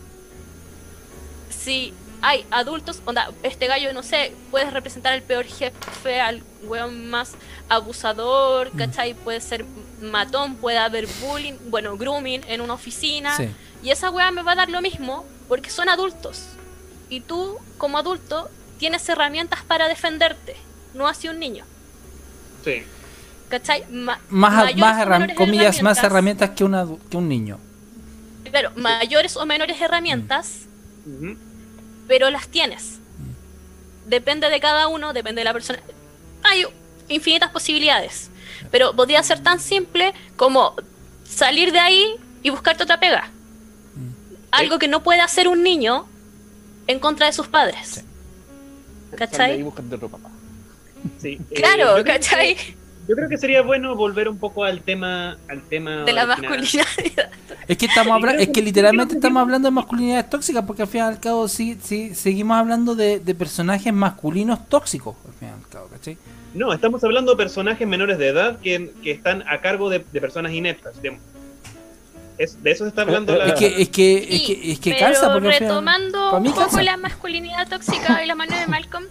[1.50, 7.10] Si hay adultos, onda, este gallo, no sé, puedes representar al peor jefe, al weón
[7.10, 7.34] más
[7.70, 9.14] abusador, ¿cachai?
[9.14, 9.66] Puede ser
[10.02, 13.38] matón, puede haber bullying, bueno, grooming en una oficina.
[13.38, 13.50] Sí.
[13.84, 16.44] Y esa weá me va a dar lo mismo porque son adultos.
[17.10, 20.56] Y tú, como adulto, tienes herramientas para defenderte,
[20.94, 21.66] no así un niño.
[22.64, 22.84] Sí.
[23.50, 23.84] ¿Cachai?
[23.90, 27.58] Ma- Más, más herram- comillas, más herramientas que, una, que un niño.
[28.50, 30.66] Claro, mayores o menores herramientas,
[32.08, 33.00] pero las tienes.
[34.08, 35.80] Depende de cada uno, depende de la persona.
[36.44, 36.66] Hay
[37.08, 38.30] infinitas posibilidades.
[38.72, 40.76] Pero podría ser tan simple como
[41.28, 43.30] salir de ahí y buscarte otra pega.
[44.52, 46.06] Algo que no puede hacer un niño
[46.88, 47.88] en contra de sus padres.
[49.12, 49.16] Sí.
[49.18, 49.52] ¿Cachai?
[49.54, 50.30] Ahí buscando otro papá.
[51.20, 51.40] Sí.
[51.52, 52.56] Eh, Claro, yo creo ¿cachai?
[52.56, 52.76] que-
[53.08, 56.86] Yo creo que sería bueno volver un poco al tema, al tema De la masculinidad.
[57.68, 60.88] Es que estamos habla- creo es que- literalmente estamos hablando de masculinidades tóxicas, porque al
[60.88, 65.48] fin y al cabo sí, sí, seguimos hablando de, de personajes masculinos tóxicos, al fin
[65.50, 66.18] y al cabo, ¿cachai?
[66.54, 70.22] No, estamos hablando de personajes menores de edad que, que están a cargo de, de
[70.22, 71.00] personas ineptas.
[71.02, 71.18] De,
[72.40, 73.46] es, de eso se está hablando la...
[73.48, 76.54] Es que, es que, es Sí, que, es que pero porque y al- retomando un
[76.54, 79.06] poco la masculinidad tóxica y la mano de Malcolm,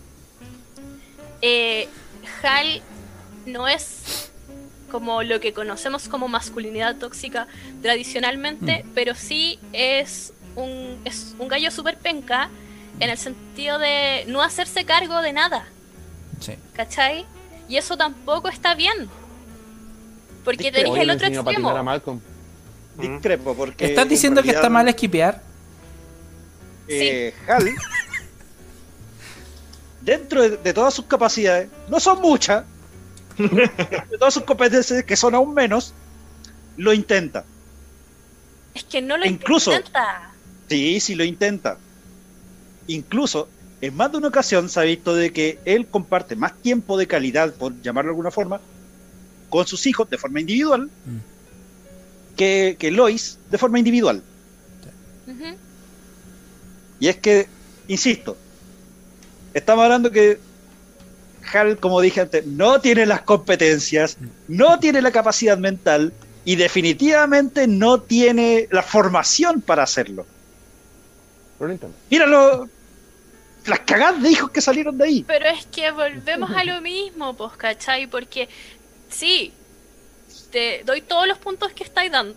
[1.43, 1.89] eh,
[2.43, 2.83] Hal
[3.47, 4.31] no es
[4.91, 7.47] como lo que conocemos como masculinidad tóxica
[7.83, 8.91] tradicionalmente, Mm.
[8.95, 12.49] pero sí es un, es un gallo súper penca
[13.01, 15.67] en el sentido de no hacerse cargo de nada,
[16.41, 16.55] Sí.
[16.73, 17.27] ¿cachai?
[17.69, 19.09] Y eso tampoco está bien.
[20.45, 21.71] Porque tenéis Oye, el otro extremo.
[22.99, 23.87] Discrepo, porque.
[23.87, 25.43] ¿Estás en diciendo que está mal esquipear?
[26.89, 27.71] eh, Hal,
[30.03, 32.65] dentro de, de todas sus capacidades, no son muchas,
[33.37, 35.93] de todas sus competencias, que son aún menos,
[36.77, 37.45] lo intenta.
[38.75, 40.33] Es que no lo Incluso- intenta.
[40.69, 41.79] Sí, sí lo intenta.
[42.87, 43.49] Incluso,
[43.81, 47.07] en más de una ocasión se ha visto de que él comparte más tiempo de
[47.07, 48.61] calidad, por llamarlo de alguna forma,
[49.51, 51.19] con sus hijos de forma individual, Mm.
[52.39, 54.23] Que, que Lois de forma individual.
[57.01, 57.47] Y es que,
[57.87, 58.37] insisto,
[59.53, 60.41] estamos hablando que
[61.53, 66.13] Hal, como dije antes, no tiene las competencias, no tiene la capacidad mental
[66.45, 70.27] y definitivamente no tiene la formación para hacerlo.
[72.11, 72.69] Míralo,
[73.67, 75.25] las cagadas de hijos que salieron de ahí.
[75.27, 78.07] Pero es que volvemos a lo mismo, pues, ¿cachai?
[78.07, 78.49] Porque
[79.09, 79.53] sí,
[80.51, 82.37] te doy todos los puntos que estáis dando.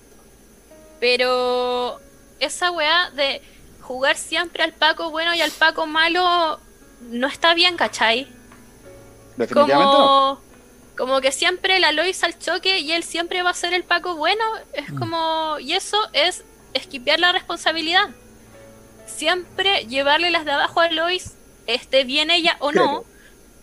[0.99, 1.99] Pero
[2.39, 3.41] esa weá de
[3.81, 6.59] jugar siempre al Paco bueno y al Paco malo
[7.01, 8.27] no está bien, ¿cachai?
[9.37, 9.91] Definitivamente no.
[9.97, 10.41] Como,
[10.97, 14.15] como que siempre la Lois al choque y él siempre va a ser el Paco
[14.15, 14.43] bueno.
[14.73, 14.99] Es Mm.
[14.99, 15.57] como.
[15.59, 16.43] Y eso es
[16.73, 18.09] esquipear la responsabilidad.
[19.07, 21.35] Siempre llevarle las de abajo a Lois,
[21.67, 23.05] esté bien ella o no, Claro.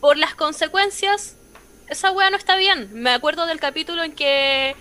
[0.01, 1.37] por las consecuencias.
[1.89, 2.91] Esa wea no está bien.
[2.93, 4.77] Me acuerdo del capítulo en que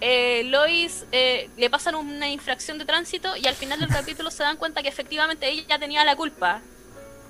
[0.00, 4.42] eh, Lois eh, le pasan una infracción de tránsito y al final del capítulo se
[4.42, 6.60] dan cuenta que efectivamente ella tenía la culpa.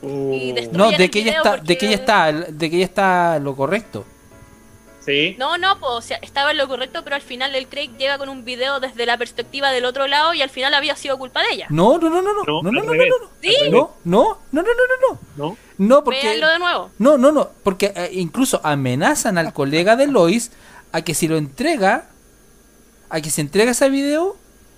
[0.03, 3.39] Y destruyen No, de que ella está, de que ella está, de que ella está
[3.39, 4.05] lo correcto.
[5.05, 5.35] Sí.
[5.39, 8.19] No, no, pues, o sea, estaba en lo correcto, pero al final el Craig llega
[8.19, 11.41] con un video desde la perspectiva del otro lado y al final había sido culpa
[11.43, 11.67] de ella.
[11.71, 14.63] No, no, no, no, no, No, no, no, no, no, Sí, no, no, no, no,
[14.63, 15.57] no, no, no, ¿No?
[15.79, 16.91] no, porque véanlo de nuevo.
[16.99, 20.53] no, no, no, porque eh, incluso amenazan al colega de Lois
[20.93, 22.07] a que si lo entrega,
[23.11, 24.37] a que se entrega ese video,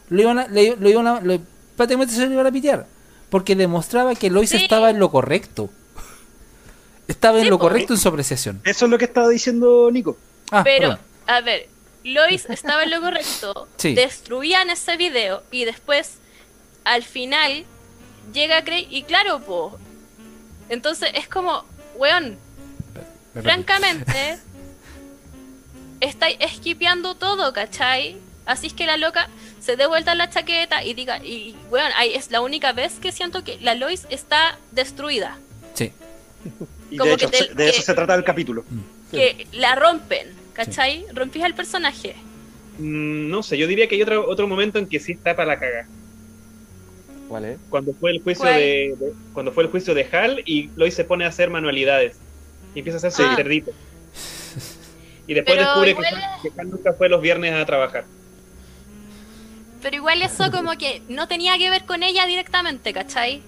[0.09, 1.39] lo iban a, le- lo iban a, lo-
[1.77, 2.87] prácticamente se lo iban a pitear,
[3.29, 4.57] porque demostraba que Lois Sí.
[4.57, 5.69] estaba en lo correcto,
[7.09, 7.65] estaba en Sí, lo po.
[7.65, 8.61] correcto en su apreciación.
[8.65, 10.17] Eso es lo que estaba diciendo Nico.
[10.51, 10.99] Ah, Pero, perdón.
[11.27, 11.69] a ver,
[12.05, 13.95] Lois estaba en lo correcto, Sí.
[13.95, 16.19] destruían ese video y después,
[16.85, 17.65] al final,
[18.33, 19.79] llega Craig y claro, po.
[20.69, 21.65] Entonces es como,
[21.97, 22.39] weón,
[23.35, 24.39] Me francamente,
[26.01, 28.17] estáis esquipeando todo, ¿cachai?
[28.47, 29.29] Así es que la loca
[29.61, 33.11] se dé vuelta la chaqueta y diga, y bueno, ahí es la única vez que
[33.13, 35.39] siento que la Lois está destruida.
[35.75, 35.93] Sí.
[36.95, 38.65] Y Como de hecho, que te- se- de eso que- se trata el capítulo.
[39.11, 41.05] Que la rompen, ¿cachai?
[41.13, 42.15] Rompís al personaje.
[42.79, 45.49] Mm, no sé, yo diría que hay otro, otro momento en que sí está para
[45.55, 45.87] la caga.
[47.29, 47.59] ¿Cuál es?
[47.69, 51.05] Cuando fue el juicio de, de- cuando fue el juicio de Hal y Lois se
[51.05, 52.17] pone a hacer manualidades
[52.75, 53.35] y empieza a hacer su Ah.
[53.37, 53.73] cerdito.
[55.27, 58.05] Y después Pero descubre igual que, Hal- que Hal nunca fue los viernes a trabajar.
[59.83, 63.43] Pero igual eso como que no tenía que ver con ella directamente, ¿cachai?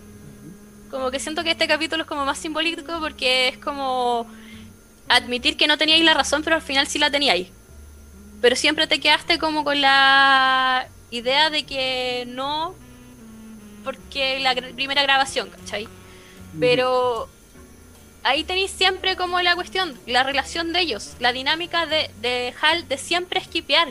[0.90, 4.26] Como que siento que este capítulo es como más simbólico porque es como
[5.08, 7.48] admitir que no teníais la razón, pero al final sí la teníais.
[8.40, 12.74] Pero siempre te quedaste como con la idea de que no,
[13.84, 15.88] porque la primera grabación, ¿cachai?
[16.58, 17.28] Pero
[18.22, 22.86] ahí tenéis siempre como la cuestión, la relación de ellos, la dinámica de, de Hal
[22.88, 23.88] de siempre esquipear,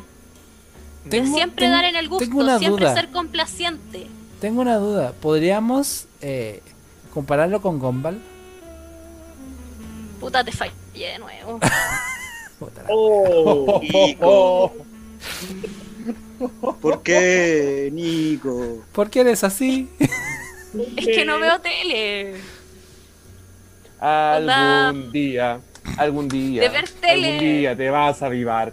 [1.05, 2.93] de siempre tengo- dar en el gusto, siempre duda.
[2.93, 4.07] ser complaciente.
[4.41, 5.13] Tengo una duda.
[5.13, 6.61] ¿Podríamos eh,
[7.15, 8.21] compararlo con Gumball?
[10.19, 11.59] Puta, te fallé de nuevo.
[12.87, 14.73] Oh, Nico.
[16.81, 18.81] ¿Por qué, Nico?
[18.93, 19.89] ¿Por qué eres así?
[20.95, 22.35] es que no veo tele.
[23.99, 25.59] Algún día,
[25.97, 27.33] algún día, De ver tele.
[27.33, 28.71] algún día te vas a avivar.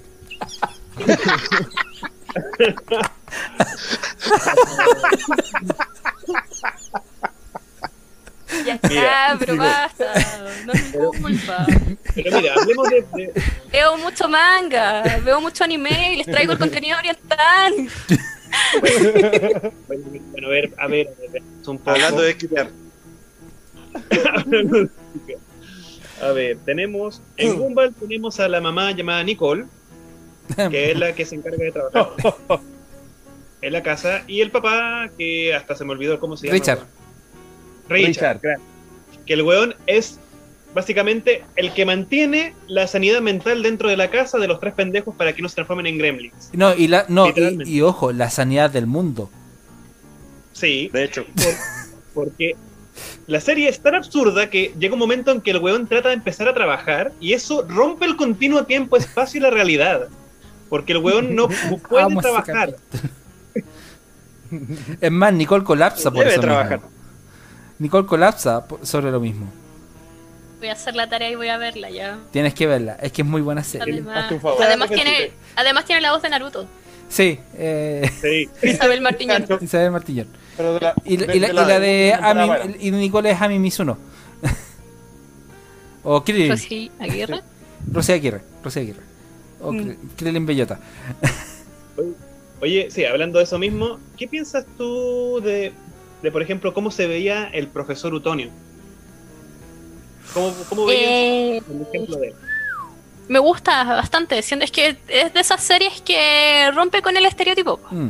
[8.67, 10.13] Ya está, Mira, pero basta.
[10.67, 11.67] No es mi culpa.
[12.15, 13.33] Pero mira, hablemos de, de-
[13.73, 17.73] Veo mucho manga, veo mucho anime y les traigo el contenido oriental.
[18.81, 21.91] bueno, bueno, a ver, a ver, a ver, un poco.
[21.91, 22.69] Hablando de esquipear.
[26.21, 29.65] A ver, tenemos en Gumball tenemos a la mamá llamada Nicole,
[30.71, 32.09] que es la que se encarga de trabajar
[33.63, 36.59] en la casa, y el papá, que hasta se me olvidó cómo se llama.
[36.59, 36.81] Richard.
[37.89, 38.41] Richard, Richard.
[38.41, 38.61] claro.
[39.27, 40.19] Que el weón es
[40.75, 45.15] básicamente el que mantiene la sanidad mental dentro de la casa de los tres pendejos
[45.15, 46.51] para que no se transformen en gremlins.
[46.55, 49.31] No, y, la, no y, ojo, la sanidad del mundo.
[50.53, 51.55] Sí, De hecho, por-
[52.15, 52.57] porque
[53.27, 56.15] la serie es tan absurda que llega un momento en que el weón trata de
[56.15, 60.09] empezar a trabajar y eso rompe el continuo tiempo-espacio y la realidad.
[60.69, 61.49] Porque el weón no
[61.89, 62.77] puede trabajar.
[65.01, 66.81] Es más, Nicole colapsa por debe eso trabajar.
[66.81, 66.93] mismo.
[67.83, 69.47] Nicole colapsa sobre lo mismo.
[70.61, 72.19] Voy a hacer la tarea y voy a verla ya.
[72.31, 72.97] Tienes que verla.
[73.03, 73.95] Es que es muy buena serie.
[73.95, 74.89] Además, favor.
[74.89, 76.67] tiene, además tiene la voz de Naruto.
[77.09, 78.49] Sí, eh, Sí.
[78.69, 79.45] Isabel Martiñón.
[79.61, 80.29] Isabel Martillón.
[80.57, 82.49] Pero de la, Y, la- y la, y la de Ami,
[82.79, 83.99] y Nicole es Ami Mizuno.
[86.05, 86.51] o Krillin.
[86.51, 87.41] Rosy Aguirre.
[87.91, 88.41] Rosy Aguirre.
[88.63, 89.03] Rosy Aguirre.
[89.61, 89.79] O Mm.
[89.81, 90.79] Kr- Krillin Bellota.
[92.61, 95.73] Oye, sí, hablando de eso mismo, ¿qué piensas tú de,
[96.23, 98.51] de, por ejemplo, cómo se veía el profesor Utonio?
[100.35, 102.35] ¿Cómo, cómo veías Eh, el ejemplo de él?
[103.29, 104.39] me gusta bastante.
[104.39, 107.81] Es que es de esas series que rompe con el estereotipo.
[107.91, 108.09] Mm.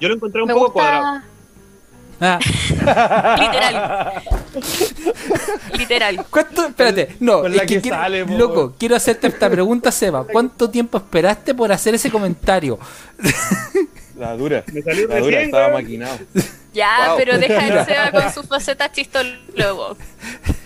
[0.00, 1.20] Yo lo encontré un Me poco cuadrado.
[2.20, 2.38] Ah,
[3.38, 4.22] Literal.
[5.78, 6.26] Literal.
[6.28, 6.66] ¿Cuánto?
[6.66, 9.92] Espérate, no, Con es la que que quiero- sale, po, loco, quiero hacerte esta pregunta,
[9.92, 10.24] Seba.
[10.30, 12.78] ¿Cuánto tiempo esperaste por hacer ese comentario?
[14.18, 14.64] La dura.
[14.72, 16.18] Me salió La dura, estaba maquinado.
[16.72, 17.16] Ya, Wow.
[17.18, 19.96] pero deja el Seba con sus facetas chistólogo.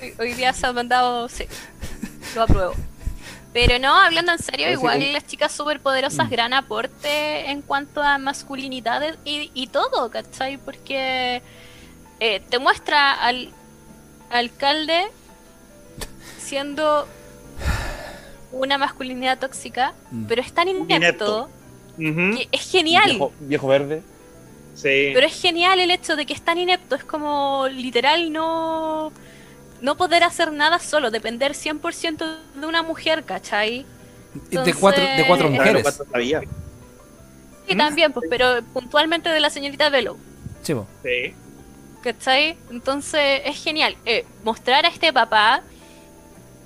[0.02, 1.44] Hoy- Hoy día se ha mandado, sí,
[2.34, 2.74] lo apruebo.
[3.52, 9.02] Pero no, hablando en serio, igual las chicas superpoderosas, gran aporte en cuanto a masculinidad
[9.26, 10.56] y, y todo, ¿cachai?
[10.56, 11.42] Porque
[12.18, 13.50] eh, te muestra al
[14.30, 15.04] alcalde
[16.38, 17.06] siendo
[18.52, 20.24] una masculinidad tóxica, Mm.
[20.26, 21.50] pero es tan inepto, Inepto.
[22.50, 23.10] Es genial.
[23.10, 24.02] Viejo, viejo verde.
[24.74, 25.10] Sí.
[25.14, 29.12] Pero es genial el hecho de que es tan inepto, es como literal no,
[29.80, 33.84] no poder hacer nada solo, depender 100% de una mujer, ¿cachai?
[34.50, 35.82] de cuatro, de cuatro mujeres.
[35.82, 36.40] Claro, ¿cuánto sabía?
[37.68, 40.16] Y también, pues, pero puntualmente de la señorita Velo,
[40.62, 40.74] Sí.
[41.02, 41.34] Sí.
[42.02, 42.56] ¿cachai?
[42.70, 45.62] Entonces es genial eh, mostrar a este papá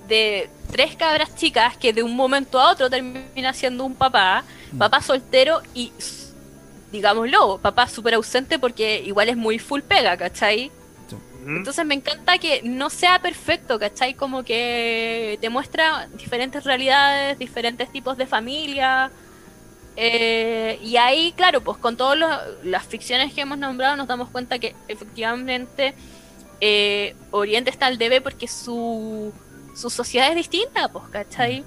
[0.08, 4.44] de tres cabras chicas que de un momento a otro termina siendo un papá.
[4.78, 5.93] Papá soltero y,
[6.93, 10.70] digámoslo, papá súper ausente porque igual es muy full pega, ¿cachai?
[11.47, 14.15] Entonces me encanta que no sea perfecto, ¿cachai?
[14.15, 19.12] Como que te muestra diferentes realidades, diferentes tipos de familia.
[19.97, 22.19] eh, y ahí, claro, pues con todas
[22.65, 25.94] las ficciones que hemos nombrado nos damos cuenta que efectivamente
[26.61, 29.32] eh, Oriente está al debe porque su,
[29.74, 31.62] su sociedad es distinta, pues, ¿cachai?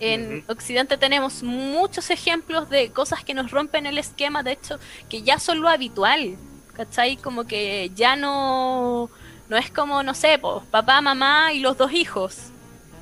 [0.00, 0.44] En.
[0.48, 5.38] Occidente tenemos muchos ejemplos de cosas que nos rompen el esquema, de hecho, que ya
[5.38, 6.36] son lo habitual,
[6.74, 7.16] ¿cachai?
[7.16, 9.10] Como que ya no,
[9.48, 12.36] No es como, no sé, pues, papá, mamá y los dos hijos.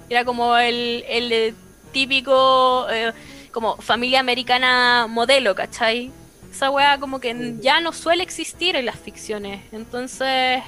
[0.09, 1.55] Era como el, el
[1.93, 3.13] típico, eh,
[3.53, 6.11] como familia americana modelo, ¿cachai?
[6.51, 9.63] Esa weá como que ya no suele existir en las ficciones.
[9.73, 10.63] Entonces,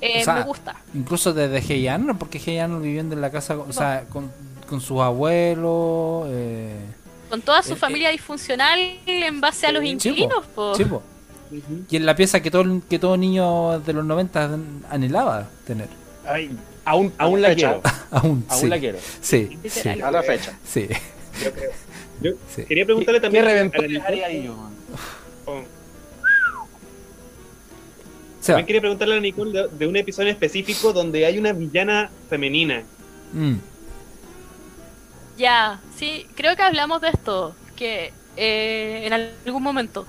[0.00, 0.76] eh, O sea, me gusta.
[0.92, 4.30] Incluso desde Heian, porque Heian viviendo en la casa, o sea, con,
[4.68, 6.26] con sus abuelos.
[6.28, 6.76] Eh,
[7.30, 10.74] Con toda su eh, familia disfuncional en base a los sí, po, inquilinos, po.
[10.74, 11.02] sí, po.
[11.88, 14.58] Y en la pieza que todo, que todo niño de los 90
[14.90, 15.88] anhelaba tener.
[16.26, 16.50] Ay,
[16.84, 17.80] Aún, aún la quiero.
[18.10, 18.66] Aún, Aún sí.
[18.68, 18.98] la quiero.
[19.20, 19.58] Sí,
[20.02, 20.58] a la fecha.
[20.64, 20.88] sí,
[21.42, 21.70] Yo creo.
[22.20, 22.64] Yo sí.
[22.64, 24.50] quería preguntarle ¿Qué también a la Nicole,
[25.46, 25.62] oh,
[28.46, 32.82] también quería preguntarle a Nicole de, de un episodio específico donde hay una villana femenina.
[33.32, 33.54] Mm,
[35.36, 40.06] Ya, sí, creo que hablamos de esto, que eh, en algún momento.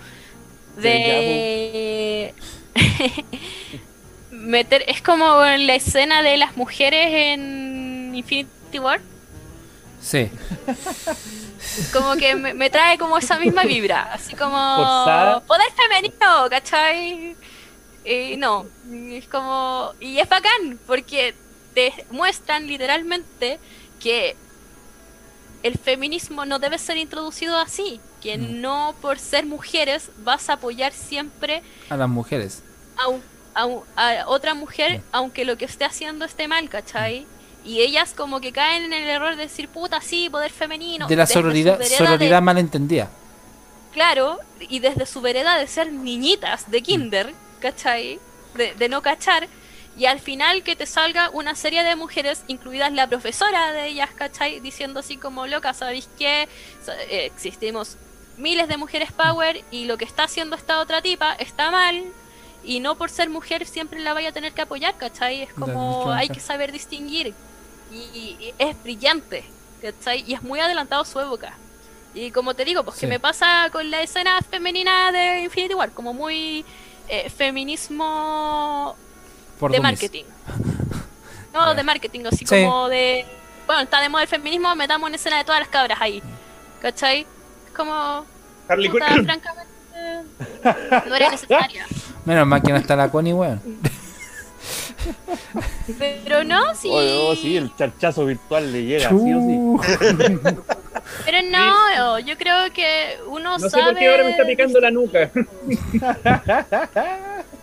[0.77, 2.33] De
[4.31, 8.99] meter, es como la escena de las mujeres en Infinity War,
[10.01, 10.29] sí.
[11.93, 15.39] como que me, me trae como esa misma vibra, así como Forzada.
[15.45, 17.35] poder femenino, ¿cachai?
[18.03, 21.35] Y no, es como, y es bacán, porque
[21.73, 23.59] te muestran literalmente
[23.99, 24.35] que
[25.67, 28.61] el feminismo no debe ser introducido así, que Mm.
[28.61, 32.61] no por ser mujeres vas a apoyar siempre A las mujeres.
[32.97, 33.21] a, un-
[33.53, 35.01] a un- a otra mujer, Mm.
[35.11, 37.25] aunque lo que esté haciendo esté mal, ¿cachai?
[37.63, 41.07] Y ellas como que caen en el error de decir, puta, sí, poder femenino.
[41.07, 43.09] de la sororidad, vereda sororidad de- malentendida.
[43.91, 48.19] Claro, y desde su vereda de ser niñitas de kinder, ¿cachai?
[48.55, 49.47] De, de no cachar.
[49.97, 54.09] Y al final que te salga una serie de mujeres, incluidas la profesora de ellas,
[54.13, 54.59] ¿cachai?
[54.59, 56.49] Diciendo así como, loca, ¿sabéis qué?
[57.09, 57.97] Eh, existimos
[58.37, 62.03] miles de mujeres power y lo que está haciendo esta otra tipa está mal.
[62.63, 65.43] Y no por ser mujer siempre la vaya a tener que apoyar, ¿cachai?
[65.43, 67.33] Es como hay que saber distinguir.
[67.93, 69.45] Y, es brillante,
[69.81, 70.25] ¿cachai?
[70.27, 71.53] Y es muy adelantado su época.
[72.13, 75.91] Y como te digo, pues que me pasa con la escena femenina de Infinity War,
[75.91, 76.65] como muy
[77.07, 78.95] eh, feminismo
[79.59, 80.01] Por de dummies.
[80.01, 80.23] marketing.
[81.53, 82.65] No, de marketing, así Sí.
[82.65, 83.25] como de...
[83.65, 86.21] Bueno, está de moda el feminismo, metamos una escena de todas las cabras ahí.
[86.81, 87.25] ¿Cachai?
[87.73, 88.25] Como...
[88.67, 89.23] Harley puta, Quinn.
[89.23, 89.71] francamente...
[91.07, 91.85] No era necesaria.
[92.25, 93.61] Menos mal que no está la Connie, weón.
[95.97, 96.89] Pero no, sí.
[96.91, 99.57] Oye, oh, sí, el charchazo virtual le llega, sí o sí.
[101.23, 103.85] Pero no, yo creo que uno No sé sabe...
[103.91, 105.31] por qué ahora me está picando la nuca.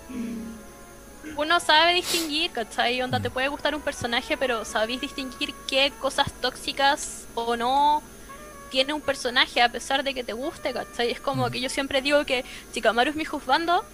[1.43, 3.03] uno sabe distinguir, ¿cachai?
[3.03, 8.03] Onda, te puede gustar un personaje, pero sabéis distinguir qué cosas tóxicas o no
[8.71, 11.11] tiene un personaje a pesar de que te guste, ¿cachai?
[11.11, 13.85] Es como que yo siempre digo que Chikamaru es mi juzgando,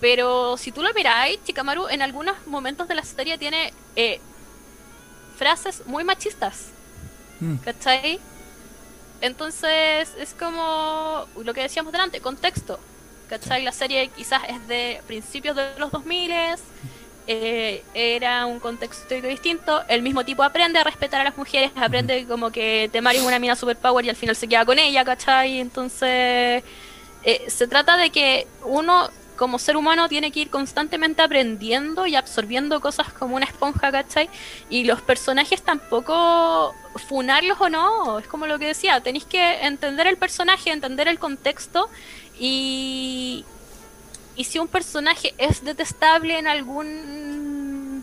[0.00, 4.20] pero si tú lo miráis, Chikamaru en algunos momentos de la serie tiene eh,
[5.36, 6.74] frases muy machistas,
[7.40, 7.56] Mm.
[7.58, 8.20] ¿cachai?
[9.20, 12.80] Entonces es como lo que decíamos delante, contexto.
[13.32, 13.62] ¿Cachai?
[13.62, 16.32] La serie quizás es de principios de los 2000,
[17.26, 19.82] eh, era un contexto distinto.
[19.88, 23.38] El mismo tipo aprende a respetar a las mujeres, aprende como que Temari es una
[23.38, 25.60] mina superpower y al final se queda con ella, ¿cachai?
[25.60, 26.62] Entonces
[27.22, 32.16] eh, se trata de que uno como ser humano tiene que ir constantemente aprendiendo y
[32.16, 34.28] absorbiendo cosas como una esponja, ¿cachai?
[34.68, 36.74] Y los personajes tampoco
[37.08, 41.18] funarlos o no, es como lo que decía, tenéis que entender el personaje, entender el
[41.18, 41.88] contexto
[42.38, 43.44] y,
[44.36, 48.02] y si un personaje es detestable en algún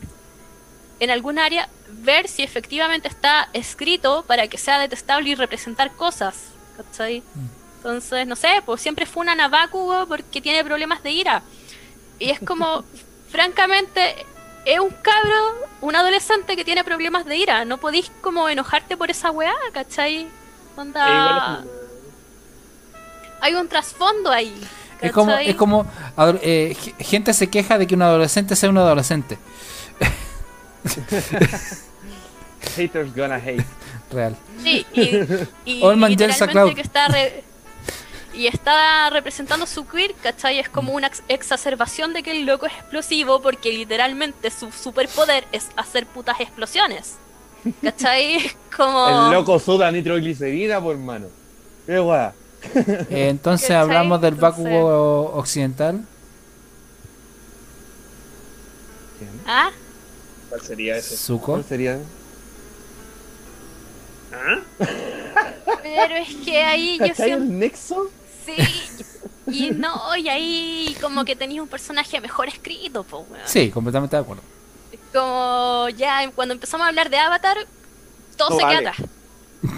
[1.00, 6.50] en algún área, ver si efectivamente está escrito para que sea detestable y representar cosas,
[6.76, 7.24] ¿cachai?
[7.78, 11.42] Entonces, no sé, pues siempre funan a Bakugo porque tiene problemas de ira.
[12.20, 12.84] Y es como,
[13.32, 14.26] francamente,
[14.66, 17.64] es un cabro, un adolescente que tiene problemas de ira.
[17.64, 20.28] No podéis como enojarte por esa weá, ¿cachai?
[20.76, 21.64] Onda...
[23.42, 24.54] Hay un trasfondo ahí.
[25.02, 25.86] Es como, es como
[26.42, 29.38] eh, ge- gente se queja de que un adolescente sea un adolescente.
[32.76, 33.66] Haters gonna hate.
[34.12, 34.36] Real.
[34.64, 35.10] Sí, y,
[35.66, 35.84] y
[36.52, 36.74] Cloud.
[36.76, 37.44] que está re-
[38.34, 40.60] y está representando su queer, ¿cachai?
[40.60, 45.46] Es como una ex- exacerbación de que el loco es explosivo porque literalmente su superpoder
[45.52, 47.16] es hacer putas explosiones.
[47.84, 48.52] ¿Cachai?
[48.76, 49.26] Como...
[49.28, 51.28] El loco suda nitroglicerina, por hermano.
[51.86, 52.30] Qué guay.
[53.10, 56.02] Eh, entonces hablamos del Entonces- Bakugo occidental.
[59.46, 59.72] ¿Ah?
[60.50, 61.18] ¿Cuál sería ese?
[61.18, 61.54] Zuko.
[61.54, 62.00] ¿Cuál sería?
[64.34, 64.60] ¿Ah?
[65.84, 67.48] Pero es que ahí yo ¿Cachai siempre...
[67.48, 68.10] el nexo?
[68.46, 68.56] Sí,
[69.48, 73.44] Y no, y ahí como que tenías un personaje mejor escrito, pues, weón.
[73.48, 74.44] Sí, completamente de acuerdo.
[75.14, 77.58] Como ya cuando empezamos a hablar de Avatar,
[78.38, 78.80] todo No se vale.
[78.80, 79.08] queda atrás.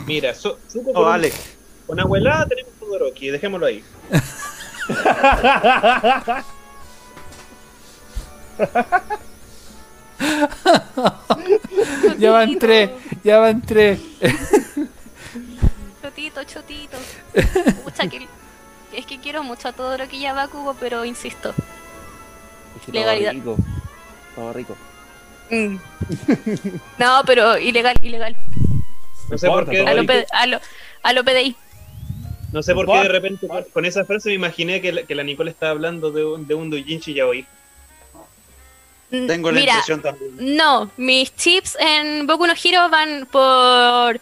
[0.06, 1.32] Mira, so, No con, vale.
[1.92, 3.84] Con abuela tenemos Todoroki, dejémoslo ahí.
[12.18, 12.92] Ya van tres,
[13.24, 14.00] ya van tres.
[16.02, 16.98] Chotito, chotito.
[17.84, 18.28] Pucha, que-
[18.94, 21.54] es que quiero mucho a Todoroki y a Bakugo, pero insisto.
[22.92, 23.32] Legalidad.
[23.34, 23.58] Todo rico.
[24.36, 24.78] Todo rico.
[25.50, 25.78] Mm.
[26.98, 28.36] No, pero ilegal, ilegal.
[29.30, 30.04] No sé por qué, A lo,
[30.34, 30.60] a lo,
[31.04, 31.56] a lo PDI.
[32.52, 35.16] No sé por qué de repente con, con esa frase me imaginé que la, que
[35.16, 37.48] la Nicole estaba hablando de un, de un doujinshi yaoi.
[39.12, 40.32] Mm, Tengo la Mira, impresión también.
[40.38, 44.20] no, mis chips en Boku no Hero van por...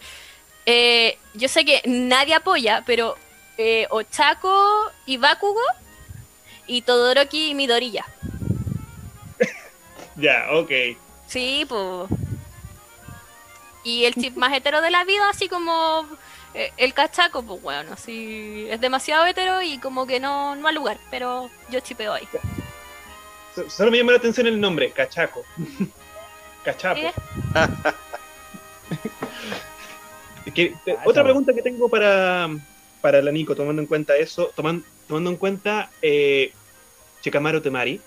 [0.66, 3.16] eh, yo sé que nadie apoya, pero
[3.56, 5.60] eh, Ochako y Bakugo
[6.66, 8.04] y Todoroki y Midoriya.
[10.16, 10.70] Ya, ok.
[11.26, 12.10] Sí, pues.
[13.84, 16.06] Y el chip más hetero de la vida, así como
[16.54, 20.74] eh, el cachaco, pues bueno, así es demasiado hetero y como que no, no al
[20.74, 22.28] lugar, pero yo chipeo ahí.
[23.54, 25.44] So- Solo me llama la atención el nombre, Cachaco.
[26.64, 27.00] Cachapo.
[27.00, 27.12] ¿Eh?
[30.54, 32.48] Que- te- Ah, otra pregunta que tengo para,
[33.00, 36.52] para la Nico, tomando en cuenta eso, toman- tomando en cuenta eh,
[37.22, 38.00] Temari.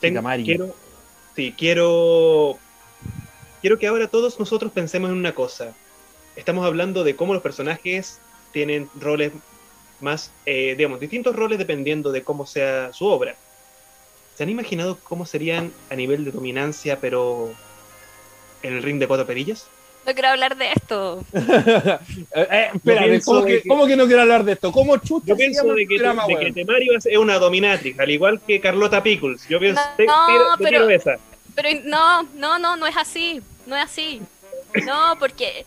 [0.00, 0.44] Ten- Shikamaru.
[0.44, 0.76] Quiero,
[1.34, 2.58] sí, quiero,
[3.60, 5.74] quiero que ahora todos nosotros pensemos en una cosa.
[6.36, 8.18] Estamos hablando de cómo los personajes
[8.52, 9.32] tienen roles
[10.00, 13.34] más, eh, digamos, distintos roles dependiendo de cómo sea su obra.
[14.36, 17.50] ¿Se han imaginado cómo serían a nivel de dominancia, pero
[18.62, 19.66] en el ring de cuatro perillas?
[20.06, 21.24] No quiero hablar de esto.
[22.34, 24.72] Eh, eh, pienso ¿cómo que, que- ¿cómo que no quiero hablar de esto?
[24.72, 26.52] ¿Cómo chucha Yo pienso de que, de?
[26.52, 29.46] Temario es una dominatrix, al igual que Carlota Pickles.
[29.48, 31.16] Yo pienso, No, te- pero- tiro esa.
[31.54, 33.42] Pero no, no, no, no es así.
[33.66, 34.22] No es así.
[34.86, 35.66] No, porque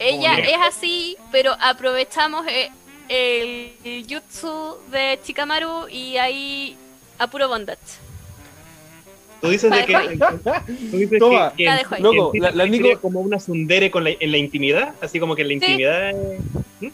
[0.00, 2.70] ella es así, pero aprovechamos eh,
[3.08, 6.76] el, el jutsu de Chikamaru y ahí
[7.18, 7.78] a puro bondage.
[9.40, 10.18] Tú dices de ¿La que,
[10.90, 11.52] tú dices Toma.
[11.56, 14.94] que, que Loco, sí la- la Nico- como una sundere con la- en la intimidad,
[15.00, 15.54] así como que en la Sí.
[15.54, 16.92] intimidad es-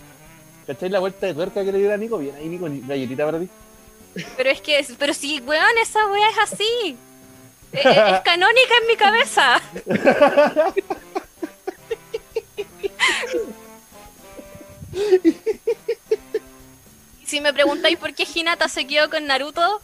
[0.67, 2.19] ¿Cachai la vuelta de tuerca que le dio a Nico?
[2.19, 3.49] Bien, ahí Nico, galletita para ti.
[4.37, 6.97] Pero es que, pero sí, weón, esa wea es así.
[7.73, 9.61] Eh, eh, es canónica en mi cabeza.
[17.25, 19.81] si me preguntáis por qué Hinata se quedó con Naruto,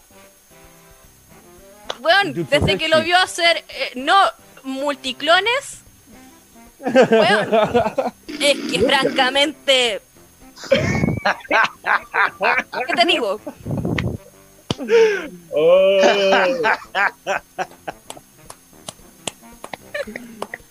[2.00, 4.14] weón, Jutsu desde que lo vio hacer, eh, no,
[4.64, 5.80] multiclones,
[6.80, 10.00] weón, es que francamente...
[12.86, 13.40] ¿Qué te digo?
[15.50, 16.00] Oh,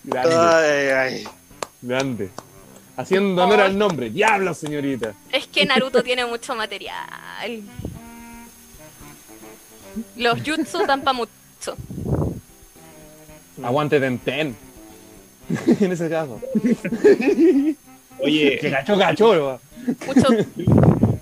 [0.04, 1.28] Grande, Ay, ay.
[1.80, 2.30] grande.
[2.96, 4.10] Haciendo honor al nombre.
[4.10, 5.14] Diablo, señorita.
[5.32, 7.62] Es que Naruto tiene mucho material.
[10.16, 11.30] Los jutsu dan pa' mucho.
[13.62, 14.56] Aguante Tenten.
[15.80, 16.40] en ese caso.
[16.62, 17.76] Que
[18.20, 19.58] oye, cachó, cachó, weón.
[20.06, 20.28] Mucho.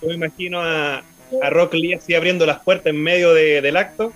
[0.02, 0.98] yo me imagino a,
[1.42, 4.12] a Rock Lee así abriendo las puertas en medio de- del acto.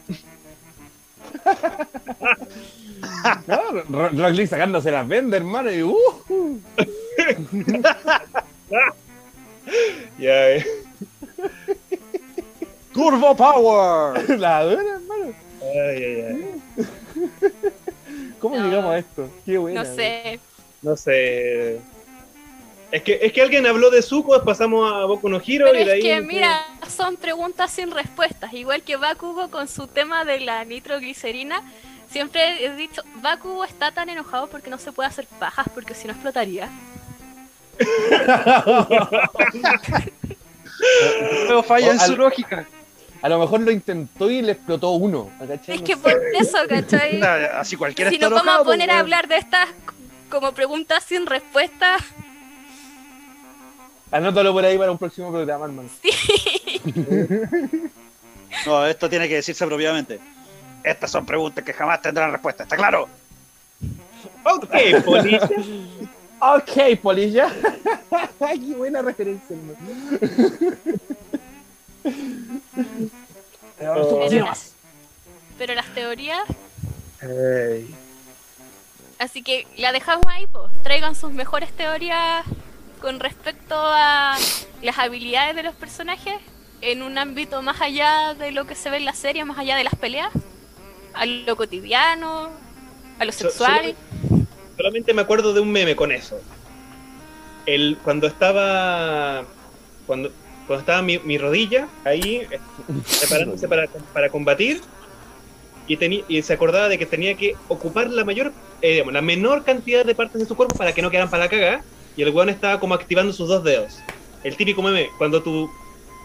[3.47, 5.70] No, Ro- Rock Lee sacándose las vendas, hermano.
[5.72, 5.97] Y, uh,
[10.18, 10.66] Ya, eh.
[12.93, 14.28] Turbo Power.
[14.39, 15.32] la dura, hermano.
[15.62, 16.60] Ay, ay, ay.
[18.39, 18.64] ¿Cómo No.
[18.66, 19.28] llegamos a esto?
[19.44, 19.82] Qué bueno.
[19.82, 20.39] No sé.
[20.82, 21.81] No sé.
[22.93, 25.85] Es que, es que alguien habló de Zuko, pasamos a Boku no Hero Pero y
[25.85, 25.98] de ahí.
[25.98, 28.52] es que, mira, son preguntas sin respuestas.
[28.52, 31.60] Igual que Bakugo con su tema de la nitroglicerina.
[32.15, 36.07] Siempre he dicho, Bakugo está tan enojado porque no se puede hacer pajas, porque si
[36.07, 36.69] no explotaría.
[41.49, 42.69] Pero falla en Al- su lógica.
[43.20, 45.28] A lo mejor lo intentó y le explotó uno.
[45.41, 45.74] ¿cachai?
[45.74, 47.20] Es No que por eso, ¿cachai?
[47.59, 49.69] Así cualquiera Si está nos vamos a enojado, poner pues, a hablar de estas
[50.31, 51.97] como preguntas sin respuesta,
[54.12, 55.89] Anótalo por ahí para un próximo programa, hermano.
[58.66, 60.20] No, esto tiene que decirse propiamente.
[60.85, 63.09] Estas son preguntas que jamás tendrán respuesta, ¿está claro?
[64.44, 65.48] Ok, polilla.
[66.40, 67.48] Ok, polilla.
[68.39, 69.56] Qué buena referencia.
[73.81, 74.27] Oh.
[74.28, 74.74] pero, las,
[75.59, 76.43] pero las teorías,
[79.19, 80.70] así que la dejamos ahí, pues.
[80.82, 82.44] Traigan sus mejores teorías
[83.01, 84.36] con respecto a
[84.82, 86.35] las habilidades de los personajes
[86.82, 89.77] en un ámbito más allá de lo que se ve en la serie, más allá
[89.77, 90.31] de las peleas,
[91.15, 92.51] a lo cotidiano,
[93.19, 93.95] a lo sexual.
[94.77, 96.41] Solamente me acuerdo de un meme con eso.
[97.66, 99.45] El, cuando estaba.
[100.07, 100.31] Cuando,
[100.66, 102.61] cuando estaba mi, mi rodilla ahí, eh,
[103.20, 104.81] preparándose para, para combatir,
[105.86, 109.23] y, tenía y se acordaba de que tenía que ocupar la mayor, eh, digamos, la
[109.23, 111.85] menor cantidad de partes de su cuerpo para que no quedaran para la cagada,
[112.16, 113.99] y el weón estaba como activando sus dos dedos.
[114.43, 115.70] El típico meme, cuando tu,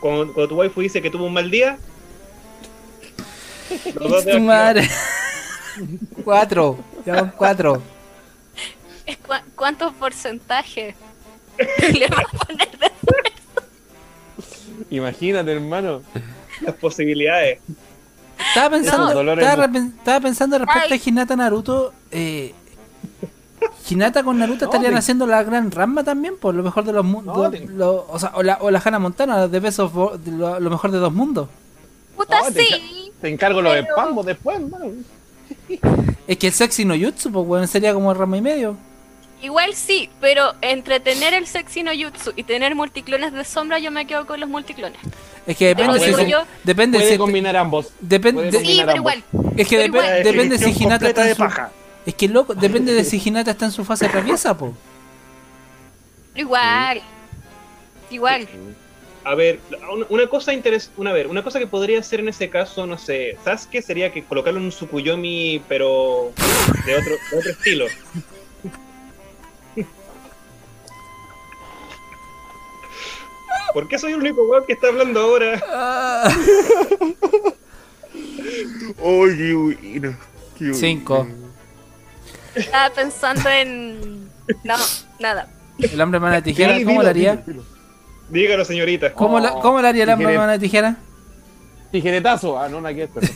[0.02, 1.78] cuando, cuando tu waifu dice que tuvo un mal día.
[4.00, 4.90] Los dos madre.
[6.24, 6.80] cuatro.
[7.06, 7.82] Ya van cuatro.
[9.28, 10.96] Cua- ¿Cuántos porcentajes
[11.94, 12.91] le va a poner de
[14.91, 16.02] Imagínate, hermano.
[16.62, 17.60] las posibilidades.
[18.50, 19.34] Estaba pensando, No.
[19.34, 21.02] Estaba, pensando respecto Ay.
[21.06, 21.94] a Hinata Naruto.
[22.12, 22.54] Eh,
[23.90, 26.94] Hinata con Naruto No, estarían te- haciendo la gran rama también, por lo mejor de
[26.94, 27.36] los mundos.
[27.38, 30.32] No, te- o, sea, o la, o la Hannah Montana, de Best of Bo- de
[30.32, 31.50] lo, lo mejor de dos mundos.
[32.16, 32.98] puta No, te sí?
[33.22, 34.91] Te encargo los espambos después, hermano.
[36.28, 38.78] Es que el sexy no jutsu, pues bueno, sería como rama y medio.
[39.41, 43.90] Igual sí, pero entre tener el sexy no jutsu y tener multiclones de sombra, yo
[43.90, 45.00] me quedo con los multiclones.
[45.48, 46.44] Es que depende si yo.
[46.64, 47.88] depende Puede si combinar ambos.
[48.00, 48.96] depende puede de- Sí, pero ambos.
[48.96, 49.24] igual.
[49.58, 50.24] es que pero depe- igual.
[50.24, 51.72] depende si Hinata está en de su, paja.
[52.06, 54.74] es que loco, depende de si Hinata está en su fase traviesa, po.
[56.36, 57.02] Igual.
[58.12, 58.48] Igual.
[59.24, 59.60] A ver,
[60.10, 63.38] una- cosa interes una, ver, una cosa que podría ser en ese caso, no sé,
[63.44, 66.32] Sasuke sería que colocarlo en un Tsukuyomi, pero
[66.86, 67.86] de otro, de otro estilo.
[73.74, 75.62] ¿Por qué soy el único weón que está hablando ahora?
[76.24, 76.34] Ay,
[79.38, 80.18] qué bueno.
[80.58, 80.74] qué bueno.
[80.76, 81.28] Cinco.
[82.56, 84.28] Estaba pensando en.
[84.64, 84.76] No,
[85.20, 85.48] nada.
[85.78, 87.36] El hombre mano de tijera, ¿cómo dilo, lo haría?
[87.36, 87.78] dilo, dilo.
[88.30, 89.14] Dígalo, señorita.
[89.14, 90.10] ¿Cómo, la- cómo lo haría el
[90.51, 90.97] de tijera?
[91.91, 92.60] Tijeretazo.
[92.60, 93.31] Ah, no, no, que es, perdón.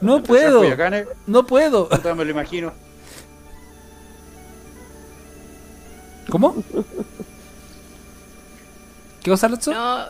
[0.00, 0.62] No puedo,
[1.26, 1.88] no puedo.
[1.88, 2.72] puta, me lo imagino.
[6.30, 6.62] ¿Cómo?
[9.22, 9.72] ¿Qué cosa, Lotso?
[9.72, 10.06] No,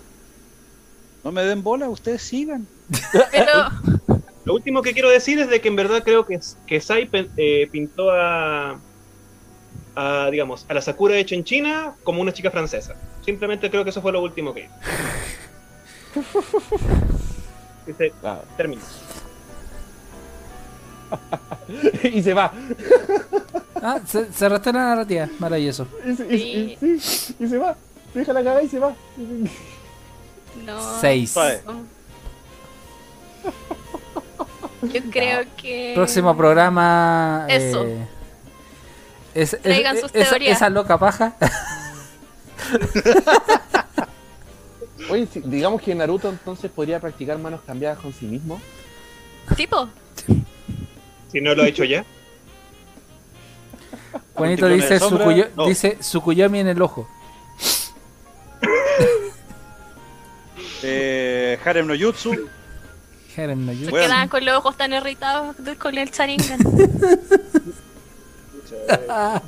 [1.22, 2.66] No me den bola, ustedes sigan.
[3.31, 3.70] pero.
[4.44, 7.09] Lo último que quiero decir es de que en verdad creo que, que Sai
[7.39, 8.78] eh, pintó a,
[9.97, 12.95] a, digamos, a la Sakura hecha en China como una chica francesa.
[13.25, 14.73] Simplemente creo que eso fue lo último que hizo.
[17.87, 18.41] Dice, Ah.
[18.57, 18.83] termina.
[22.03, 22.53] y se va.
[23.87, 25.87] Ah, se, se arrastra la narrativa, maravilloso.
[26.07, 27.77] Y se, y- y- sí, y se va.
[28.15, 28.95] Deja la cagada y se va.
[30.65, 31.01] No.
[31.01, 31.35] Seis.
[34.83, 35.93] Yo creo que.
[35.95, 37.45] Próximo programa.
[37.51, 37.85] Eso.
[37.85, 38.07] eh,
[39.35, 40.56] es, es- Traigan sus esa, teorías.
[40.56, 41.35] esa loca paja.
[45.11, 48.61] Oye, si- digamos que Naruto entonces podría practicar manos cambiadas con sí mismo.
[49.56, 49.89] Tipo.
[51.31, 52.05] Si no lo ha hecho ya.
[54.35, 55.66] Juanito dice, sombra, Sukuyo- no.
[55.66, 57.09] dice Sukuyomi en el ojo.
[60.86, 62.35] Eh, Harem no Jutsu.
[63.36, 63.90] Harem no Se Jutsu.
[63.90, 64.06] Bueno.
[64.06, 66.59] quedan con los ojos tan irritados con el Sharingan.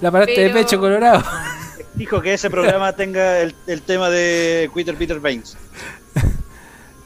[0.00, 1.22] La parte de Pero- pecho colorado.
[1.94, 5.56] Dijo que ese programa tenga el, el tema de Quitter Peter Baines.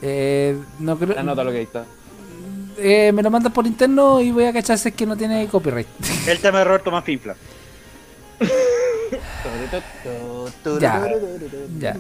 [0.03, 1.19] Eh, no creo.
[1.19, 1.85] Anota lo que ahí está.
[2.77, 5.47] Eh, me lo mandas por interno y voy a cachar si es que no tiene
[5.47, 5.87] copyright.
[6.27, 7.37] El tema de Roberto Manfinfla.
[10.81, 11.07] Ya.
[11.79, 11.95] ya,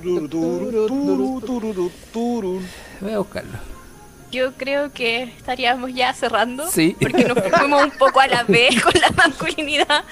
[3.00, 3.58] voy a buscarlo.
[4.32, 6.66] Yo creo que estaríamos ya cerrando.
[6.70, 6.96] Sí.
[7.00, 10.04] Porque nos fuimos un poco a la vez con la masculinidad.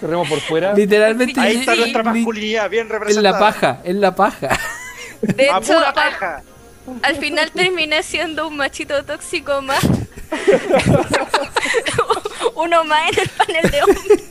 [0.00, 0.72] Cerremos por fuera.
[0.74, 3.32] Literalmente Ahí está nuestra li- masculinidad, bien en representada.
[3.32, 4.58] la paja, en la paja.
[5.20, 6.42] De A hecho, pura al, paja.
[7.02, 9.80] al final terminé siendo un machito tóxico más.
[12.54, 14.24] Uno más en el panel de hombres.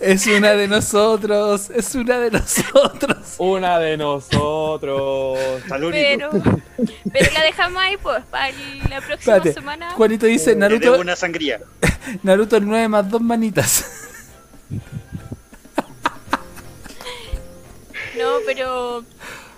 [0.00, 3.16] Es una de nosotros, es una de nosotros.
[3.38, 5.38] Una de nosotros.
[5.68, 6.30] Salud, Pero,
[7.12, 8.50] pero la dejamos ahí, pues, para
[8.88, 9.90] la próxima Espérate, semana.
[9.92, 10.84] Juanito dice Naruto.
[10.86, 11.60] Naruto, una sangría.
[12.22, 13.84] Naruto el 9 más 2 manitas.
[18.16, 19.04] No, pero.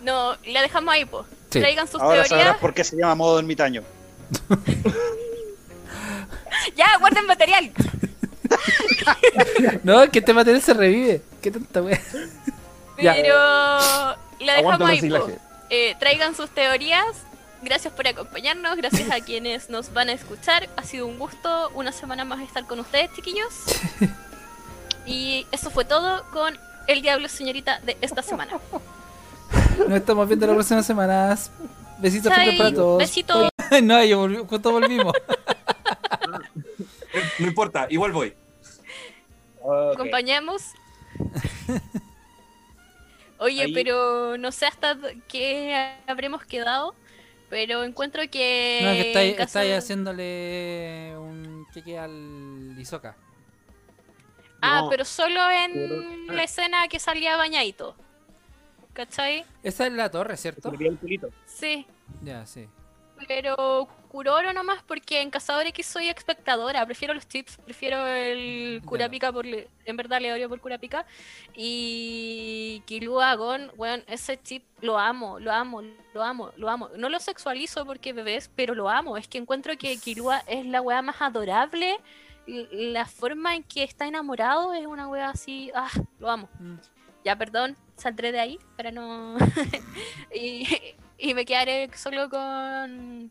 [0.02, 1.26] No, la dejamos ahí, pues.
[1.50, 1.60] Sí.
[1.60, 2.46] Traigan sus Ahora teorías.
[2.46, 3.82] sabrás por qué se llama modo ermitaño.
[6.76, 7.70] Ya, guarden material.
[9.82, 11.22] No, que este material se revive.
[11.40, 12.00] Qué tanta wea.
[12.96, 13.36] Pero
[14.40, 15.12] la dejamos ahí.
[15.70, 17.16] Eh, traigan sus teorías
[17.62, 20.68] Gracias por acompañarnos, gracias a quienes nos van a escuchar.
[20.76, 23.54] Ha sido un gusto una semana más estar con ustedes, chiquillos.
[25.06, 26.56] Y eso fue todo con
[26.86, 28.52] El Diablo Señorita de esta semana.
[29.78, 31.50] Nos estamos viendo las próximas semanas.
[31.98, 32.98] Besitos para todos.
[32.98, 33.48] besitos.
[33.82, 35.14] no, yo volví, justo volvimos.
[37.38, 38.34] No importa, igual voy.
[39.62, 39.94] Ok.
[39.94, 40.72] acompañemos.
[43.38, 46.94] Oye, Ahí- pero no sé hasta qué habremos quedado,
[47.48, 48.80] pero encuentro que...
[48.82, 53.16] No, que estáis, en caso- estáis haciéndole un cheque al Isoka.
[54.60, 57.96] Ah, No, pero solo en pero- la escena que salía bañadito.
[58.92, 59.46] ¿Cachai?
[59.62, 60.70] Esa es la torre, ¿cierto?
[60.70, 61.32] el.
[61.46, 61.86] Sí.
[62.22, 62.68] Ya, sí.
[63.26, 69.32] Pero Kuroro nomás porque en Cazador X soy espectadora, prefiero los tips, prefiero el Kurapika
[69.32, 71.06] por en verdad le odio por Kurapika
[71.54, 75.82] y Killua Gon, weón, ese chip lo amo, lo amo,
[76.12, 76.90] lo amo, lo amo.
[76.96, 80.82] No lo sexualizo porque bebés, pero lo amo, es que encuentro que Killua es la
[80.82, 81.96] weá más adorable.
[82.46, 85.88] La forma en que está enamorado es una weá así, ah,
[86.18, 86.48] lo amo.
[86.58, 86.78] Mm.
[87.24, 89.36] Ya, perdón, saldré de ahí para no.
[90.34, 90.66] y,
[91.16, 93.30] y me quedaré solo con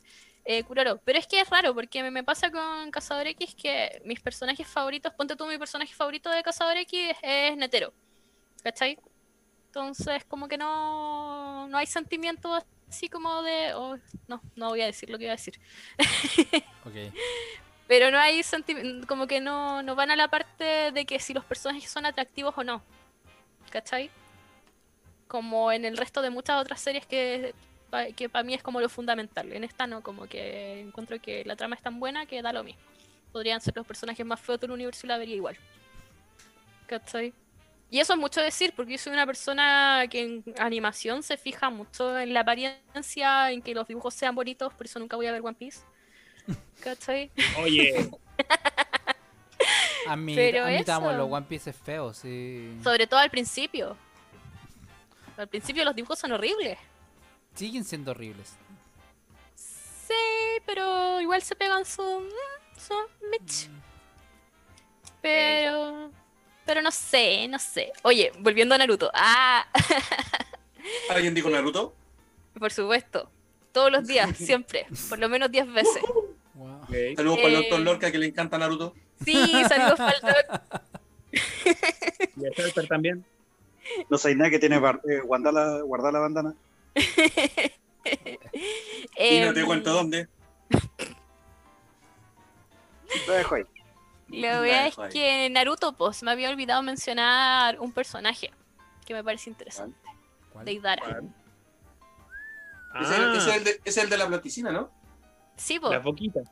[0.50, 1.00] eh, Kuroro.
[1.06, 4.68] Pero es que es raro, porque me, me pasa con Cazador X que mis personajes
[4.68, 7.94] favoritos, ponte tú mi personaje favorito de Cazador X es, es Netero.
[8.64, 8.98] ¿Cachai?
[9.68, 12.60] Entonces, como que no, no hay sentimiento
[12.90, 13.74] así como de.
[13.76, 13.98] oh,
[14.28, 15.60] no, no voy a decir lo que iba a decir.
[16.86, 17.14] Ok.
[17.88, 21.34] Pero no hay sentimiento, como que no, no van a la parte de que si
[21.34, 22.82] los personajes son atractivos o no.
[23.70, 24.10] ¿Cachai?
[25.28, 27.54] Como en el resto de muchas otras series que,
[28.16, 29.52] que para mí es como lo fundamental.
[29.52, 32.64] En esta no, como que encuentro que la trama es tan buena que da lo
[32.64, 32.82] mismo.
[33.32, 35.58] Podrían ser los personajes más feos del universo y la vería igual.
[36.88, 37.34] ¿Cachai?
[37.92, 41.70] Y eso es mucho decir, porque yo soy una persona que en animación se fija
[41.72, 45.32] mucho en la apariencia, en que los dibujos sean bonitos, por eso nunca voy a
[45.32, 45.80] ver One Piece.
[46.84, 47.32] ¿Cachai?
[47.60, 48.10] Oye,
[50.08, 51.18] A mí, Pero admitamos, eso.
[51.20, 52.78] los One Piece es feo, sí.
[52.84, 53.96] Sobre todo al principio.
[55.38, 56.78] Al principio los dibujos son horribles.
[57.60, 58.54] Siguen siendo horribles.
[59.54, 60.14] Sí,
[60.66, 62.02] pero igual se pegan su.
[62.02, 62.94] mm, su
[63.30, 63.70] Mitch.
[65.22, 66.10] Pero.
[66.66, 67.92] Pero no sé, no sé.
[68.04, 69.12] Oye, volviendo a Naruto.
[69.14, 69.66] Ah,
[71.10, 71.94] ¿Alguien dijo Naruto?
[72.58, 73.30] por supuesto.
[73.74, 74.86] Todos los días, siempre.
[75.10, 76.02] Por lo menos 10 veces.
[76.54, 76.82] Wow.
[77.16, 77.58] Saludos para el Eh.
[77.58, 78.96] doctor Lorca que le encanta Naruto.
[79.26, 80.62] Sí, saludos para el doc.
[82.38, 83.26] y a Shelter también.
[84.10, 86.56] No sé nada que tiene eh, guardar, la, guardar la bandana.
[89.18, 90.28] Y no te Em, cuento dónde.
[93.28, 93.64] Lo dejo ahí.
[94.30, 95.10] Lo wea es ahí.
[95.12, 98.52] que Naruto, pues, me había olvidado mencionar un personaje
[99.06, 99.98] que me parece interesante.
[100.52, 100.66] ¿Cuál?
[100.66, 101.04] Deidara.
[103.00, 104.90] Ese, Ah, es el de, ese es el de la platicina, ¿no?
[105.56, 105.92] Sí, pues.
[105.94, 106.48] las boquitas.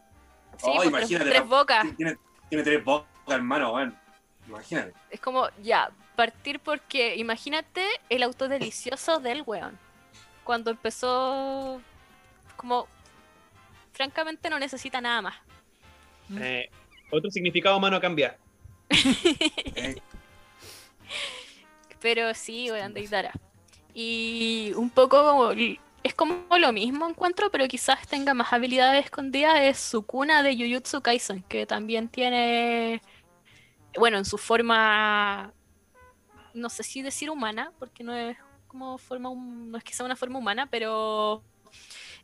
[0.57, 1.85] Sí, Oh, pues, tres, imagínate, tres la- bocas.
[1.97, 2.18] Tiene,
[2.49, 3.97] tiene tres bocas, hermano, weón.
[4.47, 4.93] Imagínate.
[5.09, 9.77] Es como, ya, partir porque imagínate el auto delicioso del weón.
[10.48, 11.82] Cuando empezó,
[12.56, 12.88] como,
[13.91, 15.36] francamente no necesita nada más.
[16.40, 16.69] Eh,
[17.11, 18.38] otro significado humano cambia.
[19.76, 19.99] Eh,
[21.99, 23.34] Pero sí, weón, Deidara.
[23.94, 29.60] Y un poco como, es como lo mismo encuentro, pero quizás tenga más habilidades escondidas.
[29.60, 33.02] Es Sukuna de Jujutsu Kaisen, que también tiene,
[33.98, 35.52] bueno, en su forma,
[36.53, 38.38] no sé si decir humana, porque no es
[38.68, 41.41] como forma, hum- no es que sea una forma humana, pero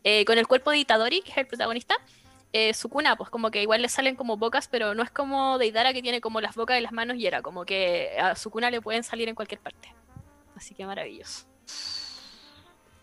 [0.03, 1.95] eh, con el cuerpo de Itadori, que es el protagonista,
[2.51, 5.91] eh, Sukuna, pues como que igual le salen como bocas, pero no es como Deidara
[5.91, 8.79] que tiene como las bocas y las manos y era como que a Sukuna le
[8.79, 9.91] pueden salir en cualquier parte.
[10.55, 11.47] Así que maravilloso.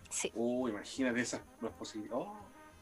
[0.09, 0.31] Sí.
[0.35, 1.43] Uh, imagínate esa.
[1.61, 2.11] No es posible.
[2.13, 2.33] Oh.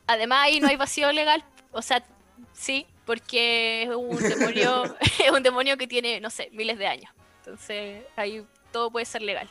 [0.07, 2.05] Además ahí no hay vacío legal, o sea,
[2.53, 4.85] sí, porque es un demonio,
[5.25, 7.11] es un demonio que tiene, no sé, miles de años.
[7.39, 9.49] Entonces ahí todo puede ser legal.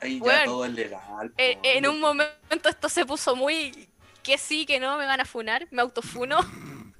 [0.00, 1.32] Ahí ya Bueno, todo es legal.
[1.36, 1.60] Eh, po.
[1.62, 3.88] en un momento esto se puso muy
[4.22, 6.38] que sí, que no, me van a funar, me autofuno.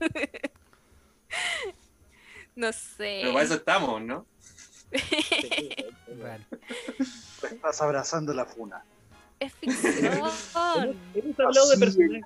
[2.56, 3.20] no sé.
[3.22, 4.26] Pero para eso estamos, ¿no?
[7.42, 8.84] Estás abrazando la funa.
[9.38, 10.04] Es ficción.
[10.04, 12.24] Hemos hablado de personajes.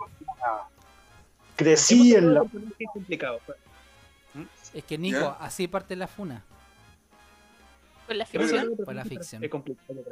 [1.57, 2.43] Crecí en la.
[2.43, 3.43] personajes complicados.
[4.73, 5.37] Es que Nico, ¿Ya?
[5.41, 6.43] así parte la funa.
[8.07, 8.77] Con la ficción.
[8.77, 9.45] Por la ficción.
[9.45, 10.03] Es complicado,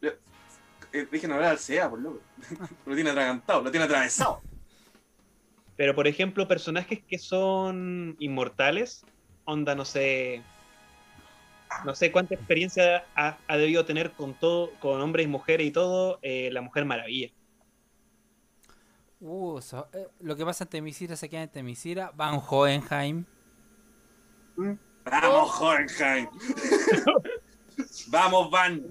[0.00, 0.10] yo.
[0.92, 2.20] Eh, dejen hablar al CEA, por loco.
[2.86, 4.40] lo tiene atragantado, lo tiene atravesado.
[5.76, 9.04] Pero por ejemplo, personajes que son inmortales,
[9.44, 10.42] onda, no sé.
[11.84, 15.70] No sé cuánta experiencia ha, ha debido tener con todo, con hombres y mujeres y
[15.70, 17.30] todo, eh, la Mujer Maravilla.
[19.20, 22.10] Uh, so- eh, lo que pasa en Temisira se queda en Temisira.
[22.14, 23.24] Van Hohenheim.
[25.04, 26.28] Vamos, Hohenheim.
[28.08, 28.82] Vamos, Van.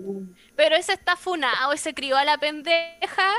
[0.55, 3.33] Pero ese está funado, ese crió a la pendeja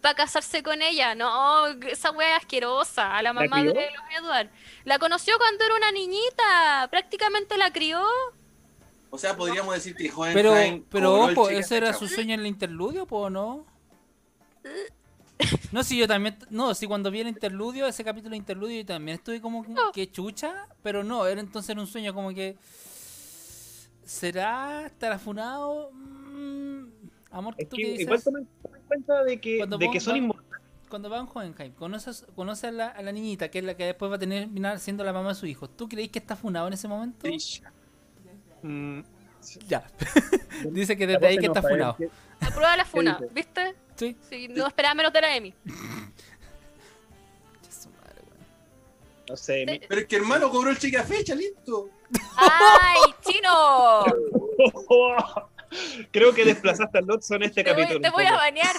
[0.00, 1.14] para casarse con ella.
[1.14, 4.50] No, esa wea es asquerosa, a la mamá de los Edward.
[4.84, 8.00] La conoció cuando era una niñita, prácticamente la crió.
[9.10, 10.34] O sea, podríamos decir que Hohenheim.
[10.34, 13.66] Pero, pero ojo, ese era su sueño en el interludio, ¿po no?
[15.70, 16.36] No, si yo también.
[16.50, 19.74] No, si cuando vi el interludio, ese capítulo de interludio, yo también estuve como que-
[19.94, 22.56] que chucha, pero no, era entonces era un sueño como que.
[24.08, 24.86] ¿Será?
[24.86, 25.90] ¿Estará funado?
[25.92, 26.84] Mm,
[27.30, 28.00] amor, Es ¿tú que qué dices?
[28.06, 30.48] igual tomen tomen en cuenta de que, Cuando de vos- que son van- inmortales.
[30.88, 33.84] Cuando va en Hohenheim, conoces, conoce a la, a la niñita, que es la que
[33.84, 35.68] después va a terminar siendo la mamá de su hijo.
[35.68, 37.28] ¿Tú creéis que está funado en ese momento?
[38.62, 39.00] Mm,
[39.68, 39.86] Ya.
[40.70, 41.96] Dice que la desde ahí que está funado.
[42.00, 42.08] ¿eh?
[42.40, 43.20] Aprueba la funa?
[43.34, 43.74] ¿viste?
[43.96, 44.16] Sí.
[44.30, 45.52] Sí, no esperaba menos de la Emi.
[47.68, 48.46] Su madre, weón.
[49.28, 51.90] No sé, mi- Pero es que hermano cobró el cheque a fecha, listo.
[52.36, 54.04] ¡Ay, chino!
[56.10, 58.00] Creo que desplazaste al Lotso en este Te voy, capítulo.
[58.00, 58.74] te voy a banear.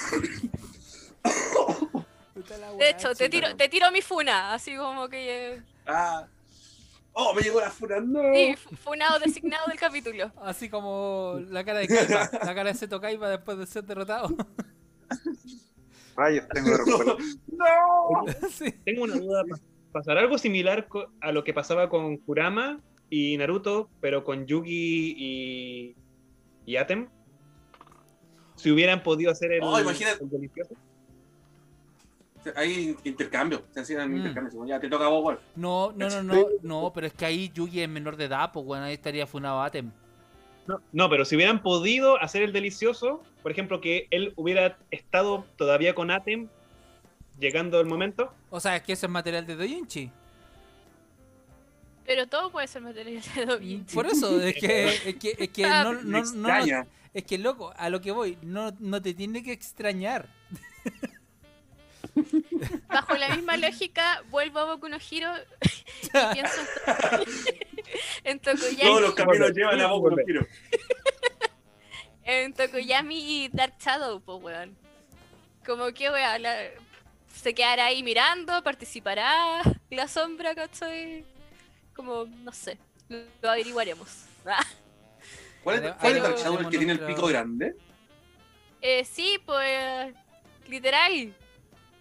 [2.77, 5.53] De hecho, te tiro, te tiro mi funa, así como que...
[5.55, 6.25] eh, Ah.
[7.13, 7.99] Oh, me llegó la funa.
[7.99, 8.21] No.
[8.33, 10.31] Sí, fu- funado designado del capítulo.
[10.43, 14.29] Así como la cara de Kaiba, la cara de Seto Kaiba después de ser derrotado.
[16.15, 17.17] Rayos, tengo recuperar.
[18.51, 18.71] sí.
[18.85, 19.43] Tengo una duda.
[19.49, 19.57] ¿pa-
[19.91, 20.87] ¿Pasará algo similar
[21.21, 22.79] a lo que pasaba con Kurama
[23.09, 25.95] y Naruto, pero con Yugi y,
[26.65, 27.07] y Atem?
[28.55, 30.23] Si hubieran podido hacer el, Oh, imagínate.
[30.23, 30.73] el delicioso.
[32.55, 33.63] Hay intercambio.
[33.71, 34.17] Se hacían Mm.
[34.17, 34.67] intercambios.
[34.67, 35.37] Ya te toca a vos.
[35.55, 38.65] No, no, no, no, no, pero es que ahí Yugi es menor de edad, pues
[38.65, 39.91] bueno, ahí estaría funado Atem.
[40.67, 45.45] No, no, pero si hubieran podido hacer el delicioso, por ejemplo, que él hubiera estado
[45.57, 46.47] todavía con Atem,
[47.39, 50.11] llegando el momento, O sea, es que eso es material de Doyinchi.
[52.09, 53.93] Pero todo puede ser material de Da Vinci.
[53.93, 57.71] Por eso, es que, es que, es que Ah, no, no, no, es que loco,
[57.77, 60.27] a lo que voy, no, no te tiene que extrañar.
[62.87, 65.31] Bajo la misma lógica, vuelvo a Boku no Hero
[66.01, 66.61] y pienso
[68.23, 70.47] en, To- en Todos Tokoyami, los caminos llevan a Boku no Hero.
[72.23, 74.75] en Tokoyami y Dark Shadow, pues weón.
[75.63, 76.69] Como que weón, la-
[77.35, 79.61] se quedará ahí mirando, participará
[79.91, 81.23] la sombra, ¿cachai?
[81.99, 82.77] Como, no sé,
[83.09, 84.07] lo, averiguaremos.
[84.45, 84.63] Ah.
[85.65, 87.75] ¿Cuál es, Pero- cuál es pero- Dark Shadow, el que tiene el pico grande?
[88.81, 90.13] Eh, sí, pues,
[90.69, 91.35] literal.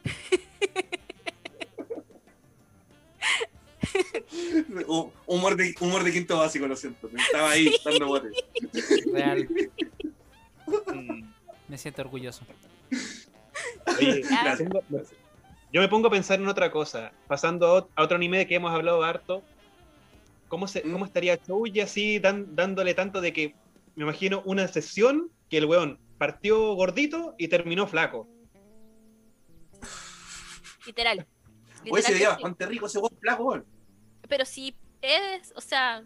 [4.87, 7.11] Hu- Humor de, humor de quinto básico, lo siento.
[7.17, 8.33] Estaba ahí dando botes.
[9.13, 9.49] Real,
[10.95, 11.23] mm,
[11.69, 12.45] me siento orgulloso.
[13.99, 14.59] oye, Gracias.
[14.59, 14.83] tengo-
[15.73, 17.13] yo me pongo a pensar en otra cosa.
[17.27, 19.43] Pasando a otro anime de que hemos hablado harto,
[20.49, 20.93] ¿cómo, se, Mm.
[20.93, 23.55] cómo estaría Chouji así dan- dándole tanto de que
[23.95, 28.29] me imagino una sesión que el weón partió gordito y terminó flaco?
[30.87, 31.19] Literal.
[31.83, 33.65] Oye, Literal se veía bastante rico ese bot flaco, weón.
[34.29, 36.05] Pero si es, o sea,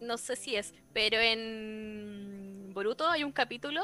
[0.00, 3.82] no sé si es, pero en Boruto hay un capítulo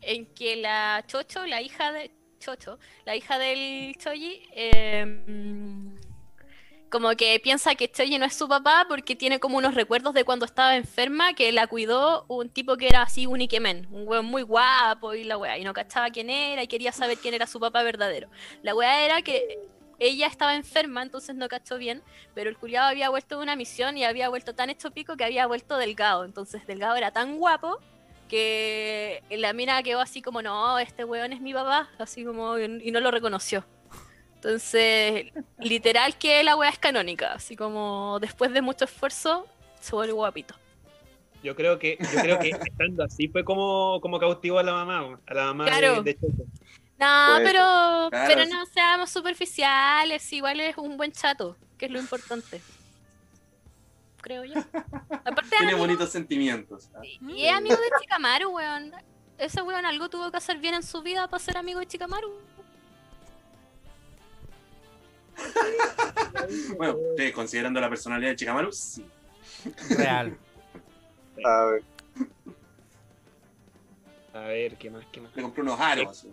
[0.00, 5.04] en que la Chocho, la hija de Chocho, la hija del Choji, eh,
[6.90, 10.24] como que piensa que Choji no es su papá porque tiene como unos recuerdos de
[10.24, 14.42] cuando estaba enferma que la cuidó un tipo que era así un un weón muy
[14.42, 17.58] guapo y la wea, y no cachaba quién era y quería saber quién era su
[17.60, 18.28] papá verdadero.
[18.62, 19.58] La wea era que
[19.98, 22.02] ella estaba enferma, entonces no cachó bien,
[22.34, 25.24] pero el culiado había vuelto de una misión y había vuelto tan hecho pico que
[25.24, 26.24] había vuelto delgado.
[26.24, 27.78] Entonces delgado era tan guapo
[28.28, 32.90] que la mina quedó así como, no, este weón es mi papá, así como, y
[32.90, 33.64] no lo reconoció.
[34.42, 35.26] Entonces,
[35.58, 39.46] literal que la wea es canónica, así como después de mucho esfuerzo,
[39.80, 40.54] se vuelve guapito.
[41.42, 45.18] Yo creo que, yo creo que estando así fue como, como cautivó a la mamá,
[45.26, 46.02] a la mamá de- Claro.
[46.02, 46.44] de, Chocho.
[46.98, 51.98] No, pero, Claro, pero no seamos superficiales, igual es un buen chato, que es lo
[51.98, 52.62] importante.
[54.22, 54.54] Creo yo.
[55.10, 56.88] Aparte, Tiene amigo- bonitos sentimientos.
[57.28, 58.92] Y es amigo de Chikamaru, weón.
[59.38, 62.30] Ese weón algo tuvo que hacer bien en su vida para ser amigo de Chikamaru.
[66.76, 68.72] Bueno, ¿ustedes considerando la personalidad de Chikamaru?
[68.72, 69.04] Sí.
[69.90, 70.36] Real.
[71.44, 71.82] A ver,
[74.34, 75.04] A ver, ¿qué más?
[75.12, 75.34] ¿Qué más?
[75.36, 76.26] Le compré unos aros.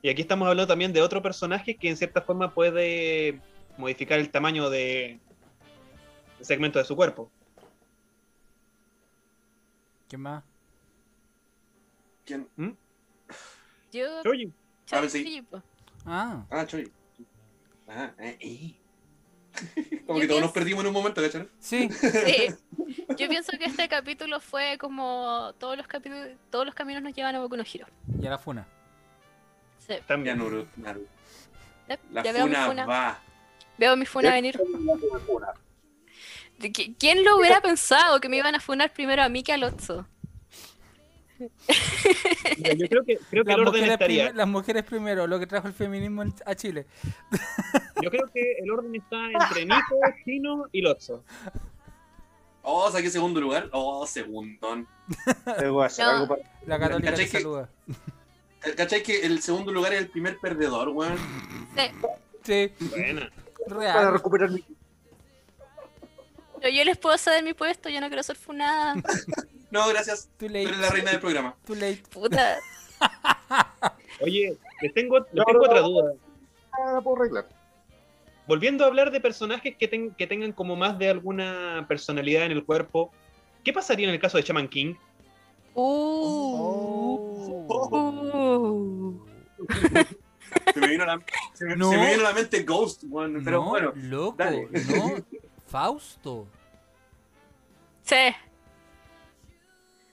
[0.00, 3.40] Y aquí estamos hablando también de otro personaje que en cierta forma puede
[3.76, 5.20] modificar el tamaño de,
[6.40, 7.30] segmento de su cuerpo.
[10.08, 10.42] ¿Qué más?
[12.24, 12.48] ¿Quién?
[13.92, 14.52] Yo, Choji.
[14.90, 15.46] A ver, Choji, sí.
[16.04, 16.90] Ah, Ah, Choy.
[17.94, 18.74] Ah, eh, eh.
[19.90, 21.46] Yo Como que todos nos perdimos en un momento, ¿cachai?
[21.60, 21.88] sí.
[22.00, 22.54] Sí.
[23.18, 27.34] Yo pienso que este capítulo fue como todos los capítulos, todos los caminos nos llevan
[27.36, 27.86] a Boku no Hero.
[28.20, 28.66] Y a la funa.
[29.86, 29.94] Sí.
[30.06, 30.38] También.
[30.38, 31.06] Naruto,
[32.10, 32.86] La ya veo mi funa, funa.
[32.86, 33.20] va.
[33.76, 34.58] Veo mi funa venir.
[36.58, 39.52] ¿De qui- ¿Quién lo hubiera pensado que me iban a funar primero a mí que
[39.52, 40.06] al Otso?
[42.58, 44.24] Mira, Yo creo que, creo que Las el orden mujeres, estaría.
[44.26, 46.86] prim- las mujeres primero, lo que trajo el feminismo a Chile.
[48.02, 51.24] Yo creo que el orden está entre Nico, Chino y Lotso.
[52.62, 53.68] Oh, saqué segundo lugar.
[53.72, 54.86] Oh, segundón.
[55.60, 56.28] No.
[56.28, 57.68] para- La católica te ¿Cachai que- saluda.
[58.76, 61.16] ¿Cachai que el segundo lugar es el primer perdedor, weón?
[62.44, 63.30] Sí, Buena.
[63.68, 64.12] para real.
[64.12, 64.64] recuperar mi.
[66.60, 68.94] Pero yo les puedo ceder mi puesto, yo no quiero ser funada.
[69.72, 70.28] No, gracias.
[70.38, 71.56] Tú eres la reina del programa.
[71.64, 72.02] Too late.
[72.12, 72.58] Puta.
[74.20, 75.88] Oye, les tengo, les No, tengo no, otra no.
[75.88, 76.12] duda.
[76.72, 77.48] Ah, puedo arreglar.
[78.46, 82.52] Volviendo a hablar de personajes que, ten- que tengan como más de alguna personalidad en
[82.52, 83.10] el cuerpo,
[83.64, 84.94] ¿qué pasaría en el caso de Shaman King?
[85.74, 86.56] Uh.
[87.64, 87.96] Oh.
[87.98, 89.26] Uh.
[90.74, 91.20] Se me vino a la,
[91.54, 91.90] se me, No.
[91.90, 93.04] se me vino a la mente Ghost.
[93.10, 93.28] Pero
[93.62, 94.68] no, bueno, loco, dale.
[94.88, 95.16] no.
[95.66, 96.46] Fausto.
[98.02, 98.16] Sí.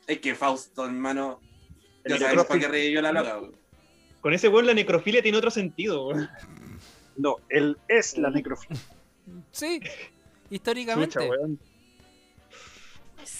[0.10, 1.40] Es que Fausto, hermano.
[2.06, 3.56] Ya sabemos para qué yo la loca, weón.
[4.22, 6.08] Con ese weón la necrofilia tiene otro sentido.
[6.08, 6.30] weón.
[7.18, 8.82] No, él es la necrofilia.
[9.52, 9.92] Sí, Chucha,
[10.50, 11.20] históricamente.
[11.20, 11.60] weón.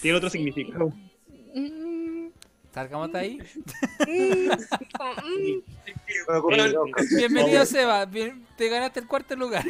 [0.00, 0.92] Tiene otro significado.
[1.54, 2.28] Mm.
[2.72, 3.38] Salgamos de ahí.
[7.16, 8.04] Bienvenido, Seba.
[8.06, 9.64] Bien- te ganaste el cuarto lugar.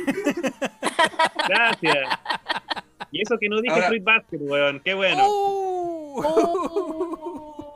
[1.49, 2.09] Gracias.
[3.11, 4.81] Y eso que no dije Ahora- Fruit Basket, weón.
[4.81, 5.23] Qué bueno.
[5.27, 5.90] Oh.
[6.17, 7.67] Oh.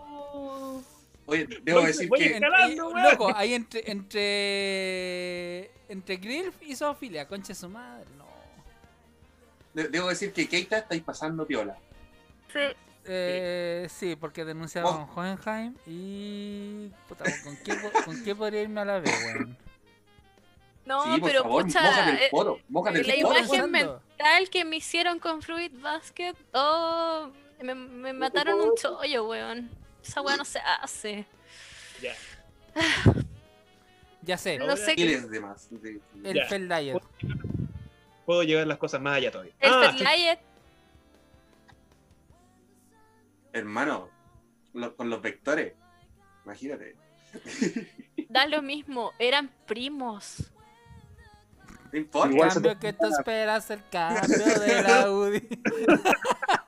[1.26, 2.26] Oye, debo Voy- decir voy que.
[2.34, 3.02] Escalando, y- weón.
[3.12, 8.24] loco, ahí entre entre entre Grilf y Zoofilia, concha de su madre, no.
[9.72, 11.76] de- Debo decir que Keita estáis pasando piola.
[12.52, 12.58] Sí.
[13.06, 15.10] Eh, sí, porque denunciaron Oh.
[15.10, 17.74] a Hohenheim y puta, ¿con qué,
[18.04, 19.56] ¿con qué podría irme a la vez, weón?
[20.86, 21.82] No, sí, pero favor, pucha, eh,
[22.12, 22.60] la el poto.
[23.16, 27.30] imagen mental que me hicieron con Fruit Basket, oh,
[27.64, 29.70] me, me mataron un chollo, weón.
[30.02, 31.26] Esa weá no se hace.
[32.02, 32.12] Ya.
[34.26, 35.20] Ya sé, No sé qué.
[35.20, 35.68] De más.
[35.82, 36.46] Sí, el Ya.
[36.46, 36.98] Feldlayer.
[38.24, 39.52] Puedo llevar las cosas más allá todavía.
[39.60, 40.38] El Ah, Ferliet,
[43.52, 44.08] Hermano,
[44.72, 45.74] lo- con los vectores.
[46.46, 46.96] Imagínate.
[48.30, 50.50] da lo mismo, eran primos.
[51.92, 52.34] No importa.
[52.34, 55.48] El cambio que tú esperas, el cambio de la UDI.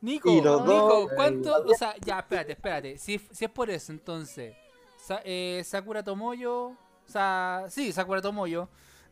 [0.00, 1.64] Nico, Nico, dos, ¿cuánto?
[1.64, 2.98] O sea, ya, espérate, espérate.
[2.98, 4.54] Si, si es por eso, entonces,
[4.96, 6.76] Sa- eh, Sakura Tomoyo, o
[7.06, 8.68] sea, sí, Sakura Tomoyo,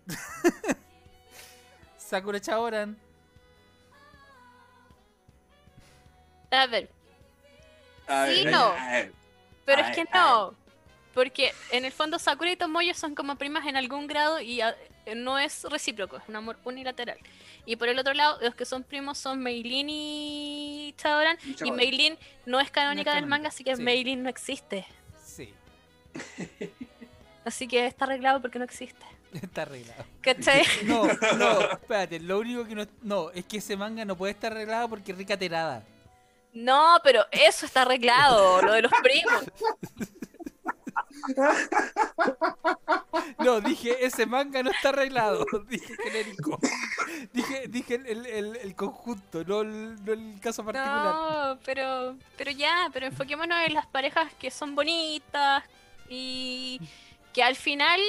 [1.96, 2.96] Sakura Chaoran,
[6.50, 6.88] A ver,
[8.06, 8.62] A Sí, ver, no.
[8.62, 9.12] a ver.
[9.64, 10.54] pero es que no.
[11.12, 14.76] Porque en el fondo Sakura y Tomoyo son como primas en algún grado y ah,
[15.16, 17.18] no es recíproco, es un amor unilateral.
[17.66, 21.36] Y por el otro lado, los que son primos son Meilin y Chaoran.
[21.64, 21.70] Y.
[21.72, 22.16] Meilin
[22.46, 23.82] no es canónica No es del manga, así que sí.
[23.82, 24.86] Meilin no existe.
[25.22, 25.52] sí,
[27.44, 29.04] Así que está arreglado porque no existe.
[29.42, 30.04] está arreglado.
[30.20, 30.64] ¿Cachai?
[30.84, 31.06] No,
[31.36, 34.88] no, espérate, lo único que no, no, es que ese manga no puede estar arreglado
[34.88, 35.82] porque es rica terada.
[36.52, 39.44] No, pero eso está arreglado, lo de los primos.
[43.38, 45.44] No, dije, ese manga no está arreglado.
[45.68, 46.58] Dije genérico.
[47.32, 51.14] Dije, dije el, el- conjunto, no el, no el caso particular.
[51.14, 55.64] No, pero, pero ya, pero enfoquémonos en las parejas que son bonitas
[56.08, 56.80] y
[57.32, 58.00] que al final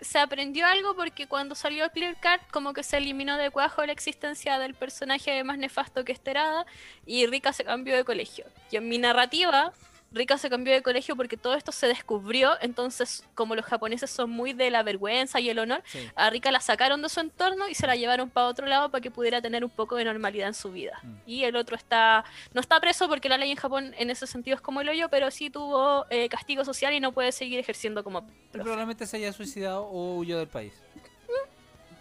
[0.00, 3.92] se aprendió algo porque cuando salió Clear Card como que se eliminó de cuajo la
[3.92, 6.66] existencia del personaje más nefasto que Esterada
[7.06, 8.46] y Rika se cambió de colegio.
[8.70, 9.72] Y en mi narrativa,
[10.12, 14.30] Rika se cambió de colegio porque todo esto se descubrió, entonces como los japoneses son
[14.30, 16.06] muy de la vergüenza y el honor, Sí.
[16.14, 19.00] a Rika la sacaron de su entorno y se la llevaron para otro lado para
[19.00, 20.98] que pudiera tener un poco de normalidad en su vida.
[21.02, 21.14] Mm.
[21.26, 24.54] Y el otro está, no está preso porque la ley en Japón en ese sentido
[24.56, 28.04] es como el hoyo, pero sí tuvo eh, castigo social y no puede seguir ejerciendo
[28.04, 28.58] como profe.
[28.64, 30.72] probablemente se haya suicidado o huyó del país.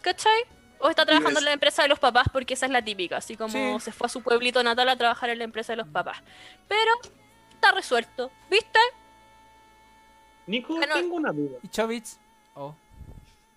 [0.01, 0.43] ¿Cachai?
[0.79, 3.37] O está trabajando en la empresa de los papás porque esa es la típica, así
[3.37, 3.85] como Sí.
[3.85, 6.17] se fue a su pueblito natal a trabajar en la empresa de los papás.
[6.67, 6.91] Pero
[7.61, 8.79] está resuelto, ¿viste?
[10.47, 10.95] Nico, Bueno.
[10.95, 11.59] tengo una duda.
[11.61, 12.17] Y Chovitz,
[12.55, 12.73] oh,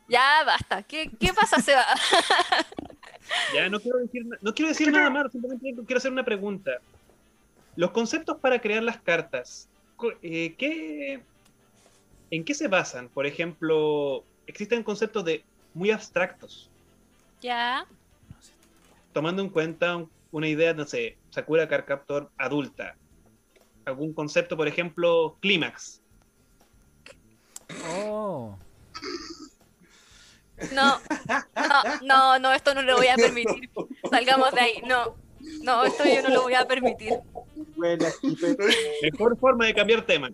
[0.08, 0.82] Ya basta.
[0.82, 1.84] ¿Qué, qué pasa, Seba?
[3.54, 6.72] Ya no quiero decir, no quiero decir nada más, simplemente quiero hacer una pregunta.
[7.74, 9.66] Los conceptos para crear las cartas,
[10.20, 11.22] eh, ¿qué,
[12.30, 13.08] ¿En qué se basan?
[13.08, 16.68] Por ejemplo, existen conceptos de muy abstractos,
[17.40, 17.86] Ya.
[19.14, 22.94] tomando en cuenta un- una idea, no sé, Sakura Card Captor adulta.
[23.84, 26.00] Algún concepto, por ejemplo, clímax.
[27.88, 28.56] Oh.
[30.72, 31.00] No,
[31.56, 33.70] no, no, no, esto no lo voy a permitir.
[34.10, 34.82] Salgamos de ahí.
[34.86, 35.16] No,
[35.62, 37.12] no, esto yo no lo voy a permitir.
[37.76, 38.06] Bueno,
[39.02, 40.30] Mejor forma de cambiar tema.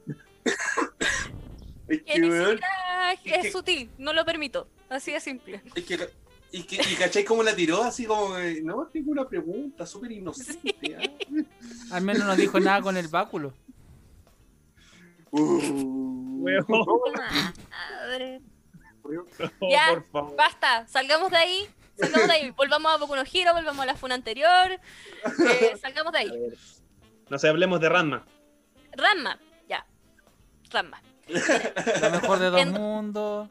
[1.88, 4.68] Que ni siquiera es sutil, no lo permito.
[4.88, 5.62] Así de simple.
[5.74, 6.08] es que,
[6.52, 10.76] y, que, y cachai cómo la tiró, así como, no, tengo una pregunta súper inocente.
[10.96, 11.94] ¿ah?
[11.96, 13.52] Al menos no dijo nada con el báculo.
[15.32, 16.66] Uh, Weón,
[18.00, 18.40] Madre.
[19.04, 19.24] no,
[19.70, 20.36] Ya, por favor.
[20.36, 21.66] Basta, salgamos de ahí.
[21.98, 22.50] Salgamos de ahí.
[22.50, 24.72] Volvamos a Boku no Hero, volvamos a la funa anterior.
[24.72, 26.32] Eh, salgamos de ahí.
[27.28, 28.26] No sé, hablemos de Ranma.
[28.92, 29.86] Ranma, ya.
[30.70, 31.00] Ranma.
[31.28, 33.48] Lo mejor de dos En- mundos.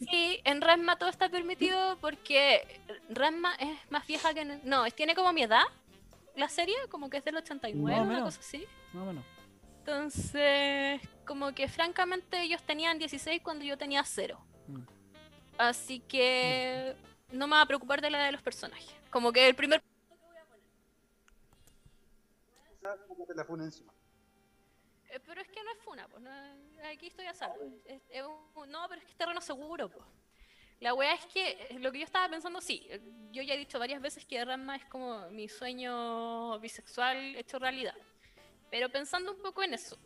[0.00, 2.80] Sí, en Ranma todo está permitido porque
[3.10, 4.44] Ranma es más vieja que...
[4.64, 5.64] No, es- tiene como mi edad
[6.34, 8.36] la serie, como que es del 89, Más o una menos.
[8.36, 8.66] cosa así.
[8.92, 9.24] No, bueno.
[9.80, 14.38] Entonces, como que francamente ellos tenían 16 cuando yo tenía 0.
[14.68, 14.80] Mm.
[15.58, 16.94] Así que
[17.32, 18.94] no me va a preocupar de la de los personajes.
[19.10, 19.82] Como que el primer...
[23.08, 23.92] Póngate la funa encima.
[25.16, 26.22] Eh, Pero es que no es funa, pues.
[26.22, 27.56] no- aquí estoy a salvo.
[27.84, 30.04] Es- es un- no, pero es que es terreno seguro, pues.
[30.80, 33.00] La weá es que eh, lo que yo estaba pensando, sí, eh,
[33.32, 37.94] yo ya he dicho varias veces que Ranma es como mi sueño bisexual hecho realidad.
[38.70, 39.96] Pero pensando un poco en eso,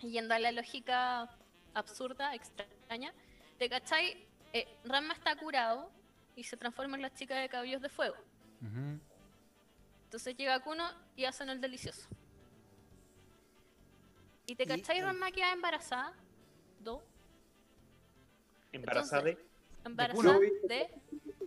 [0.00, 1.28] yendo a la lógica
[1.72, 3.14] absurda, extraña,
[3.58, 4.26] ¿te cachai?
[4.52, 5.90] Eh, Ranma está curado
[6.36, 8.16] y se transforma en la chica de cabellos de fuego.
[8.60, 9.00] Ujú.
[10.04, 12.08] Entonces llega Kuno y hacen el delicioso.
[14.46, 16.12] ¿Y te eh, Ranma queda embarazada.
[16.80, 17.02] ¿Do?
[18.72, 19.38] Embarazada de.
[19.84, 20.90] Embarazada de...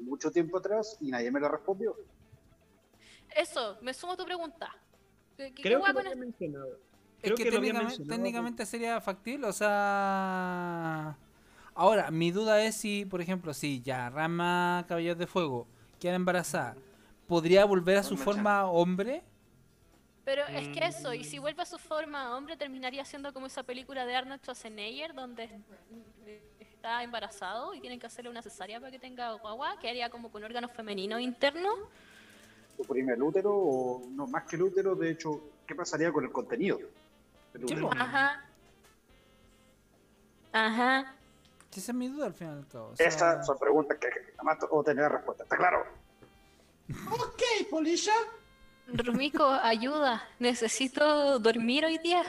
[0.01, 1.95] Mucho tiempo atrás y nadie me lo respondió.
[3.35, 4.75] Eso, me sumo a tu pregunta.
[5.35, 6.19] ¿Qué, qué Creo que lo con había esto?
[6.19, 6.79] mencionado.
[7.21, 11.17] Es que, que técnicamente, sería factible, o sea...
[11.73, 15.67] Ahora, mi duda es si, por ejemplo, si ya Rama Caballeros de Fuego
[15.99, 16.75] queda embarazada,
[17.27, 19.23] ¿podría volver a su forma hombre?
[20.27, 21.23] Pero es que eso, y Mm.
[21.23, 25.49] si vuelve a su forma hombre, terminaría siendo como esa película de Arnold Schwarzenegger, donde
[26.59, 30.29] está embarazado y tienen que hacerle una cesárea para que tenga guagua, que haría como
[30.29, 31.73] con órganos femeninos internos.
[32.75, 36.31] Suprimir el útero o no más que el útero, de hecho, ¿qué pasaría con el
[36.33, 36.77] contenido?
[37.53, 37.89] del Sí, útero?
[37.89, 37.95] po.
[37.97, 38.45] Ajá.
[40.51, 41.13] Ajá.
[41.73, 42.57] Esa es mi duda al final.
[42.57, 45.85] al cabo, o sea, Estas son preguntas que jamás o tener respuesta, ¿está claro?
[47.11, 48.11] Ok, Polilla.
[48.93, 50.27] Rumico, ayuda.
[50.39, 52.23] Necesito dormir hoy día.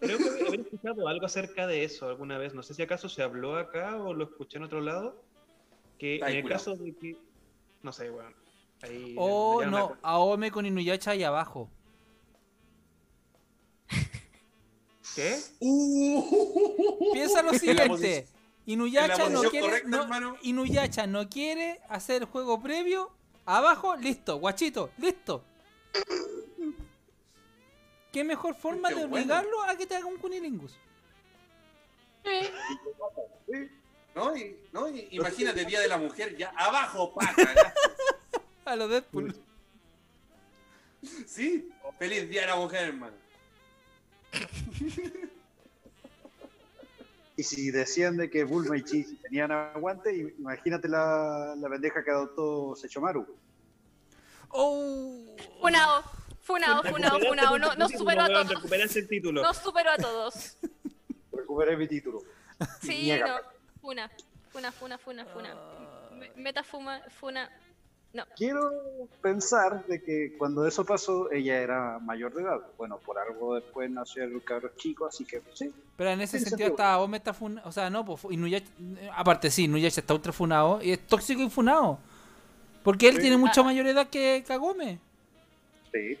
[0.00, 2.54] Creo que haber escuchado algo acerca de eso alguna vez.
[2.54, 5.22] No sé si acaso se habló acá o lo escuché en otro lado.
[5.98, 7.16] Que Ay, en el caso de que.
[7.82, 8.34] No sé, weón.
[8.82, 9.14] Ahí.
[9.18, 11.68] O ya no, me- Aome con Inuyasha ahí abajo.
[15.14, 15.38] ¿Qué?
[15.60, 18.26] Uh, Piensa lo siguiente.
[18.66, 19.82] Inuyasha no quiere.
[20.42, 23.10] Inuyasha no quiere hacer juego previo.
[23.50, 25.42] Abajo, listo, guachito, listo.
[28.12, 29.14] ¿Qué mejor forma Qué de bueno.
[29.24, 30.76] obligarlo a que te haga un cunilingus?
[34.14, 34.36] ¿No?
[34.36, 34.90] Y, ¿no?
[34.90, 37.34] Y- imagínate, Día de la Mujer, ya abajo, paja.
[37.54, 37.74] ya.
[38.66, 39.34] A lo Deadpool.
[41.26, 43.16] Sí, feliz Día de la Mujer, hermano.
[47.38, 52.10] Y si decían de que Bulma y Chi tenían aguante, imagínate la, la pendeja que
[52.10, 53.24] adoptó Sechomaru.
[54.48, 55.24] Oh.
[55.60, 56.02] Funao,
[56.42, 57.56] funao, funao, funao.
[57.56, 58.48] No, no supero a todos.
[58.48, 59.42] Recuperaste el título.
[59.42, 60.56] No supero a todos.
[61.32, 62.22] Recuperé mi título.
[62.82, 63.36] Sí, no.
[63.80, 64.10] Funa,
[64.50, 65.54] funa, funa, funa, funa.
[66.14, 67.48] Me- Metafuma, funa.
[68.26, 68.34] No.
[68.36, 68.70] Quiero
[69.22, 72.60] pensar de que cuando eso pasó, ella era mayor de edad.
[72.76, 75.72] Bueno, por algo después nació el cabro chico, así que sí.
[75.96, 76.70] Pero en ese sentido sentido.
[76.72, 77.68] hasta Aome está funado.
[77.68, 78.66] O sea, no, pues Inuyasha.
[79.14, 80.80] Aparte, sí, Inuyasha está ultra funado.
[80.82, 81.98] Y es tóxico y funado.
[82.82, 83.22] Porque él Sí.
[83.22, 83.64] tiene mucha Ah.
[83.64, 84.98] mayor edad que Kagome.
[85.92, 86.18] Sí.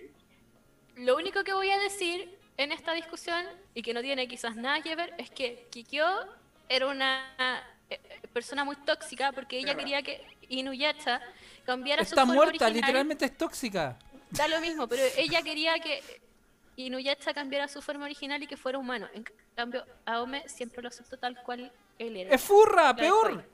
[0.96, 3.44] Lo único que voy a decir en esta discusión,
[3.74, 6.04] y que no tiene quizás nada que ver, es que Kikyo
[6.68, 7.24] era una
[8.32, 11.20] persona muy tóxica porque ella quería que Inuyasha
[11.64, 12.74] cambiara su Está forma muerta, original.
[12.74, 13.98] literalmente es tóxica.
[14.30, 16.02] Da lo mismo, pero ella quería que
[16.76, 19.08] Inuyasha cambiara su forma original y que fuera humano.
[19.14, 19.24] En
[19.56, 22.34] cambio, Aome siempre lo aceptó tal cual él era.
[22.34, 23.44] Es furra, peor.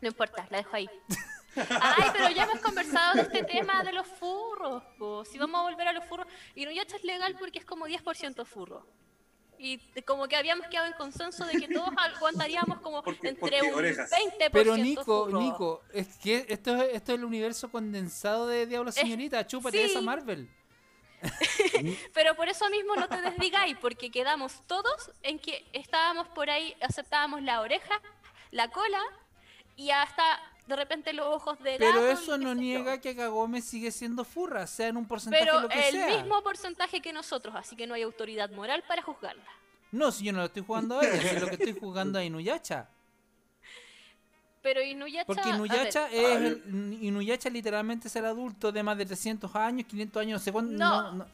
[0.00, 0.88] No importa, la dejo ahí.
[1.56, 4.82] Ay, pero ya hemos conversado de este tema de los furros.
[4.98, 5.24] po.
[5.24, 8.86] Si vamos a volver a los furros, Inuyasha es legal porque es como 10% furro.
[9.64, 13.62] Y como que habíamos quedado en consenso de que todos aguantaríamos como Porque- entre porque
[13.62, 14.10] un orejas.
[14.10, 14.50] 20%.
[14.52, 15.40] Pero Nico, furro.
[15.40, 19.46] Nico, es que esto es, esto es el universo condensado de Diablo Señorita.
[19.46, 19.90] Chúpate sí.
[19.90, 20.50] esa Marvel.
[22.12, 26.76] Pero por eso mismo no te desdigáis, porque quedamos todos en que estábamos por ahí,
[26.82, 28.00] aceptábamos la oreja,
[28.50, 29.00] la cola
[29.76, 33.90] y hasta de repente los ojos de Pero gato eso no niega que Kagome sigue
[33.90, 36.08] siendo furra, sea en un porcentaje Pero lo que el sea.
[36.08, 39.44] mismo porcentaje que nosotros, así que no hay autoridad moral para juzgarla.
[39.92, 42.24] No, si yo no lo estoy jugando a ella, si lo que estoy jugando a
[42.24, 42.88] Inuyacha.
[44.62, 45.26] Pero Inuyasha...
[45.26, 49.86] Porque Inuyacha ver, es el, Inuyasha literalmente es el adulto de más de 300 años,
[49.86, 50.72] 500 años, no sé cuánto.
[50.72, 51.24] No, no,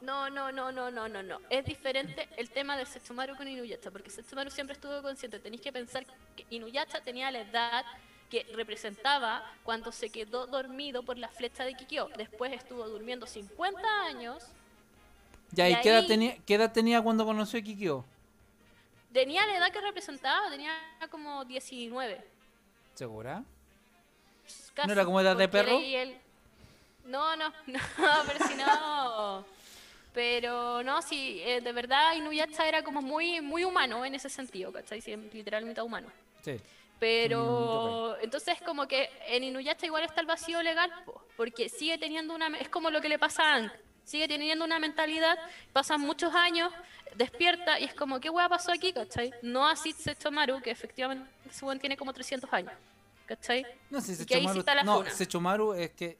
[0.00, 1.40] no, no, no, no, no, no.
[1.50, 5.40] Es diferente el tema de Setsumaru con Inuyasha, porque Setsumaru siempre estuvo consciente.
[5.40, 6.06] Tenéis que pensar
[6.36, 7.84] que Inuyasha tenía la edad
[8.30, 12.08] que representaba cuando se quedó dormido por la flecha de Kikyo.
[12.16, 14.44] Después estuvo durmiendo 50 años.
[15.52, 18.04] Ya, y ¿y qué edad, ahí- tenía, qué edad tenía cuando conoció a Kikyo?
[19.12, 20.72] Tenía la edad que representaba, tenía
[21.10, 22.24] como 19.
[22.94, 23.42] ¿Segura?
[24.74, 25.78] Casi, ¿No era como edad de perro?
[25.80, 26.16] el-
[27.06, 27.78] No, no, no,
[28.26, 29.44] pero si no.
[30.12, 34.72] Pero no, sí, eh, de verdad Inuyasha era como muy, muy humano en ese sentido,
[34.72, 35.00] ¿cachai?
[35.00, 36.08] Sí, literalmente humano.
[36.42, 36.56] Sí.
[37.00, 42.34] Pero entonces como que en Inuyasha igual está el vacío legal, po, porque sigue teniendo
[42.34, 42.48] una...
[42.58, 43.72] Es como lo que le pasa a Aang.
[44.04, 45.38] Sigue teniendo una mentalidad,
[45.72, 46.72] pasan muchos años,
[47.16, 49.32] despierta y es como, ¿qué hueá pasó aquí, cachai?
[49.42, 51.30] No así Setsumaru, que efectivamente
[51.62, 52.72] weón tiene como 300 años,
[53.26, 53.64] ¿cachai?
[53.88, 54.64] No sí Sechomaru.
[54.84, 55.04] No.
[55.04, 56.18] Sechomaru es que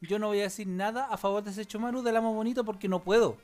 [0.00, 3.00] yo no voy a decir nada a favor de Sechomaru del amo bonito porque no
[3.00, 3.38] puedo.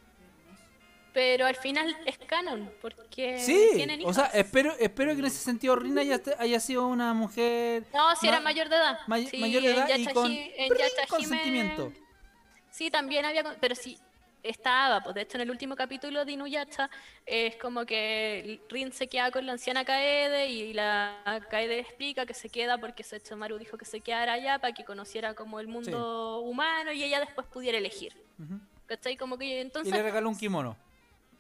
[1.16, 4.10] Pero al final es canon, porque Sí, tienen hijos.
[4.18, 8.14] o sea, espero, espero que en ese sentido Rina haya, haya sido una mujer No,
[8.16, 8.98] si era ma- mayor de edad.
[9.06, 10.68] may- Sí, mayor de edad y con en
[11.08, 11.90] consentimiento.
[12.68, 13.96] Sí, también había, pero sí
[14.42, 16.90] estaba, pues de hecho en el último capítulo de Inuyasha
[17.24, 21.16] es como que Rin se queda con la anciana Kaede y la
[21.48, 25.32] Kaede explica que se queda porque Setsumaru dijo que se quedara allá para que conociera
[25.32, 28.12] como el mundo humano y ella después pudiera elegir.
[28.38, 28.60] Ujú.
[28.84, 29.16] ¿Cachai?
[29.16, 30.76] Como que Y entonces le regaló un kimono.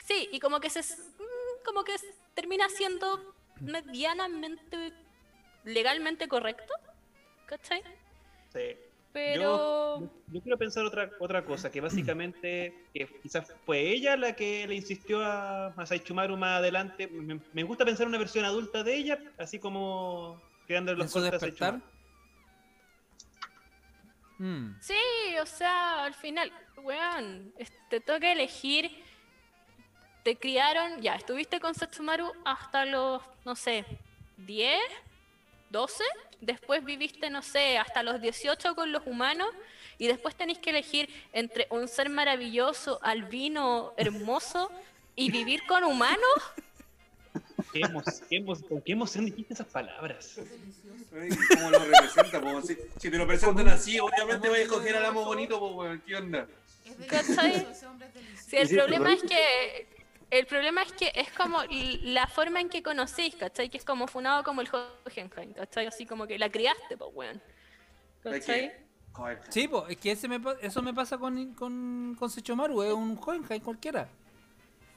[0.06, 1.94] Sí, y como que se mm, como que
[2.34, 4.92] termina siendo medianamente
[5.64, 6.72] legalmente correcto.
[7.46, 7.82] ¿Cachai?
[8.52, 8.76] Sí.
[9.12, 14.34] Pero Yo, yo quiero pensar otra, otra cosa, que básicamente que quizás fue ella la
[14.34, 17.08] que le insistió a, a Saichumaru más adelante.
[17.08, 21.38] Me, me gusta pensar una versión adulta de ella, así como En los cortes a.
[21.38, 21.80] Saichumaru.
[24.38, 24.76] Mm.
[24.82, 24.94] sí,
[25.40, 27.54] o sea, al final, weón,
[27.88, 28.90] te toca elegir.
[30.26, 33.84] Te criaron, ya, estuviste con Setsumaru hasta los, no sé,
[34.38, 34.80] 10,
[35.70, 36.02] 12.
[36.40, 39.46] Después viviste, no sé, hasta los 18 con los humanos.
[39.98, 44.68] Y después tenéis que elegir entre un ser maravilloso, albino, hermoso
[45.14, 46.18] y vivir con humanos.
[47.72, 50.40] ¿Qué ¿Con qué emoción dijiste esas palabras?
[51.54, 52.40] ¿Cómo lo representa?
[52.40, 52.62] po?
[52.62, 56.02] Si, si te lo presentan así, obviamente vas a escoger al amo bonito, weón.
[56.04, 56.48] ¿Qué onda?
[56.84, 57.52] Es ¿Cachai?
[57.52, 58.50] delicioso, ese hombre es delicioso.
[58.50, 59.95] Sí, el Sí, problema es que
[60.30, 63.68] el problema es que es como la forma en que conocís, ¿cachai?
[63.68, 65.86] Que es como funado como el Hohenheim, ¿cachai?
[65.86, 67.42] Así como que la criaste, pues, weón.
[68.22, 68.72] ¿Cachai?
[69.48, 73.18] Sí, po, es que ese me eso me pasa con, con, con Sechomaru, es un
[73.24, 74.08] Hohenheim cualquiera.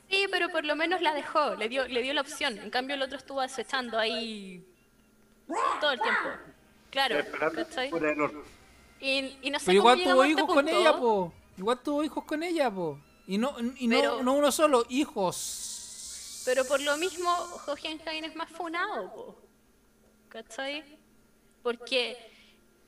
[0.10, 2.58] Sí, pero por lo menos la dejó, le dio, le dio la opción.
[2.58, 4.66] En cambio el otro estuvo acechando ahí
[5.80, 6.30] todo el tiempo.
[6.90, 7.18] Claro,
[7.56, 7.92] ¿cachai?
[9.00, 11.34] Y, y no sé Pero cómo igual tuvo este hijos con ella, po.
[11.58, 13.00] Igual tuvo hijos con ella, po.
[13.30, 16.42] Y no, y no, Pero- no uno solo, hijos.
[16.46, 17.30] Pero por lo mismo,
[17.68, 19.36] Hohenheim es más funado, po.
[20.30, 20.84] ¿cachai?
[21.62, 22.18] Porque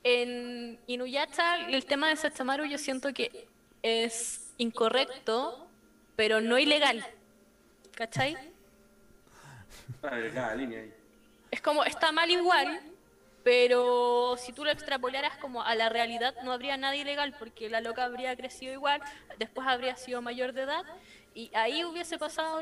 [0.03, 3.47] en Inuyasha el tema de Sachamaru yo siento que
[3.83, 5.67] es incorrecto,
[6.15, 7.05] pero no ilegal.
[7.93, 8.35] ¿Cachai?
[10.11, 10.93] Línea ahí.
[11.51, 12.81] Es como, está mal igual,
[13.43, 17.81] pero si tú lo extrapolaras como a la realidad no habría nada ilegal porque la
[17.81, 19.01] loca habría crecido igual,
[19.39, 20.83] después habría sido mayor de edad
[21.33, 22.61] y ahí hubiese pasado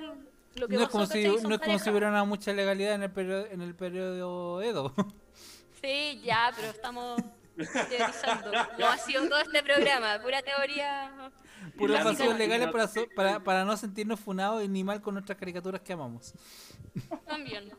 [0.55, 1.91] lo que No es pasó, como si, no es como si pareja.
[1.91, 4.93] hubiera una mucha legalidad en el periodo, en el periodo Edo.
[5.81, 7.21] Sí, ya, pero estamos
[7.55, 8.51] teorizando.
[8.77, 11.31] No ha sido todo este programa, pura teoría.
[11.77, 15.37] Puros misma- legales para, so- para, para no sentirnos funados y ni mal con nuestras
[15.37, 16.33] caricaturas que amamos.
[17.25, 17.71] También.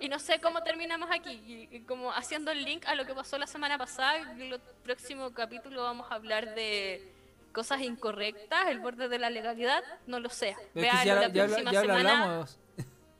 [0.00, 3.14] Y no sé cómo terminamos aquí, y- y como haciendo el link a lo que
[3.14, 7.12] pasó la semana pasada, en el próximo capítulo vamos a hablar de
[7.52, 10.50] cosas incorrectas, el borde de la legalidad, no lo sé.
[10.50, 12.22] Es que Véanlo ya, la ya, próxima ya semana.
[12.24, 12.58] hablamos.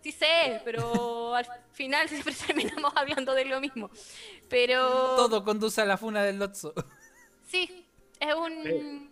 [0.02, 3.90] Sí sé, pero al final siempre terminamos hablando de lo mismo.
[4.48, 6.72] Pero Todo conduce a la funa del Lotso.
[7.46, 7.86] sí,
[8.18, 9.10] es un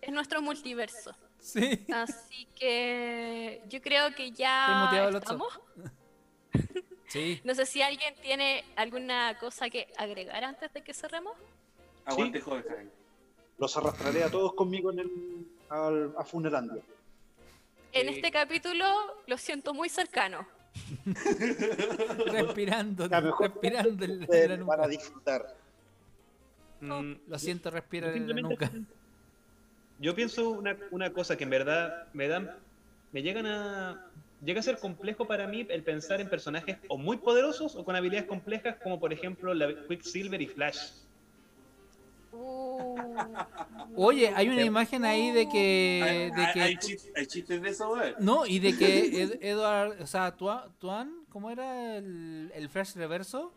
[0.00, 1.12] es nuestro multiverso.
[1.40, 1.86] Sí.
[1.92, 5.60] Así que yo creo que ya el estamos.
[7.08, 7.40] Sí.
[7.42, 11.32] No sé si alguien tiene alguna cosa que agregar antes de que cerremos.
[12.04, 12.90] Aguante, joven, Jaime.
[13.56, 15.10] Los arrastraré a todos conmigo en el,
[15.70, 16.82] al, a Funelandia.
[17.92, 18.84] En este capítulo
[19.26, 20.46] lo siento muy cercano.
[22.26, 24.76] Respirando, respirando en la- en la Ustedes nuca.
[24.76, 25.56] van a disfrutar.
[26.80, 28.70] Mm, Lo siento, respirar en la nuca.
[29.98, 32.50] Yo pienso una, una cosa que en verdad me dan,
[33.12, 34.06] me llegan a,
[34.44, 37.96] llega a ser complejo para mí el pensar en personajes o muy poderosos o con
[37.96, 40.78] habilidades complejas como por ejemplo la Quicksilver y Flash.
[42.30, 42.96] Uh,
[43.96, 46.00] Oye, hay una imagen ahí de que.
[46.04, 50.00] Hay, De que hay chis- hay chistes de eso, no, y de que Ed- Edward,
[50.00, 53.52] o sea, Tua- Tuan, ¿cómo era el, el Flash reverso?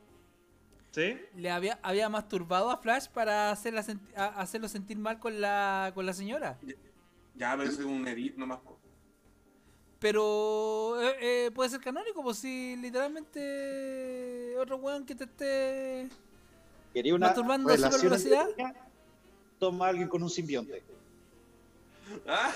[0.91, 1.17] ¿Sí?
[1.35, 5.91] Le había, había masturbado a Flash para hacerla senti- a- hacerlo sentir mal con la,
[5.95, 6.57] con la señora.
[7.35, 8.59] Ya, pero es un edit nomás.
[9.99, 16.09] Pero eh, eh, puede ser canónico, pues si literalmente otro weón que te esté
[16.93, 18.47] Quería una masturbando a super velocidad.
[19.59, 20.83] Toma a alguien con un simbionte.
[22.27, 22.51] Ah,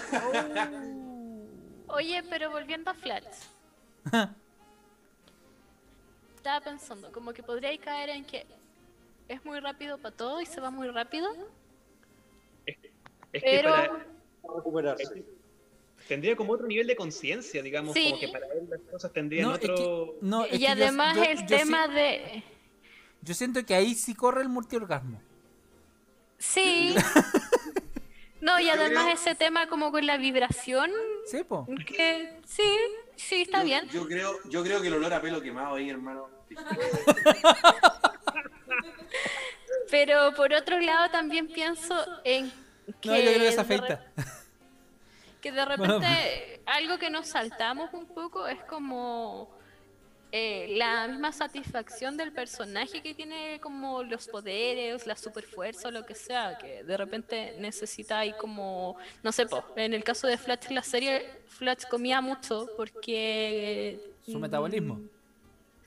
[1.88, 3.48] Oye, pero volviendo a Flats.
[6.46, 8.46] Estaba pensando, como que podría caer en que
[9.28, 11.28] es muy rápido para todo y se va muy rápido.
[12.68, 12.92] Es que
[13.32, 13.88] Pero para-
[14.44, 15.26] Para recuperarse.
[16.08, 18.10] tendría como otro nivel de conciencia, digamos, Sí.
[18.12, 20.16] como que para él las cosas tendrían No, es que- otro...
[20.22, 22.44] no, es que y yo- además yo- el yo tema de
[23.24, 25.20] Yo siento que ahí sí corre el multiorgasmo.
[26.38, 26.94] sí.
[28.40, 30.92] No, y además ese tema como con la vibración,
[31.26, 31.66] Sí, po.
[31.88, 32.62] que sí,
[33.16, 33.90] sí, está yo, bien.
[33.90, 36.30] Yo creo, yo creo que el olor a pelo quemado ahí, hermano.
[39.92, 42.52] Pero por otro lado también pienso en
[43.02, 44.06] que, No, yo creo que se afeita.
[45.42, 49.56] que de repente algo que nos saltamos un poco es como
[50.38, 56.06] eh, la misma satisfacción del personaje que tiene como los poderes, la superfuerza o lo
[56.06, 60.38] que sea, que de repente necesita ahí como, no sé, po, en el caso de
[60.38, 63.98] Flash en la serie, Flash comía mucho porque...
[64.26, 65.00] Su mm, metabolismo.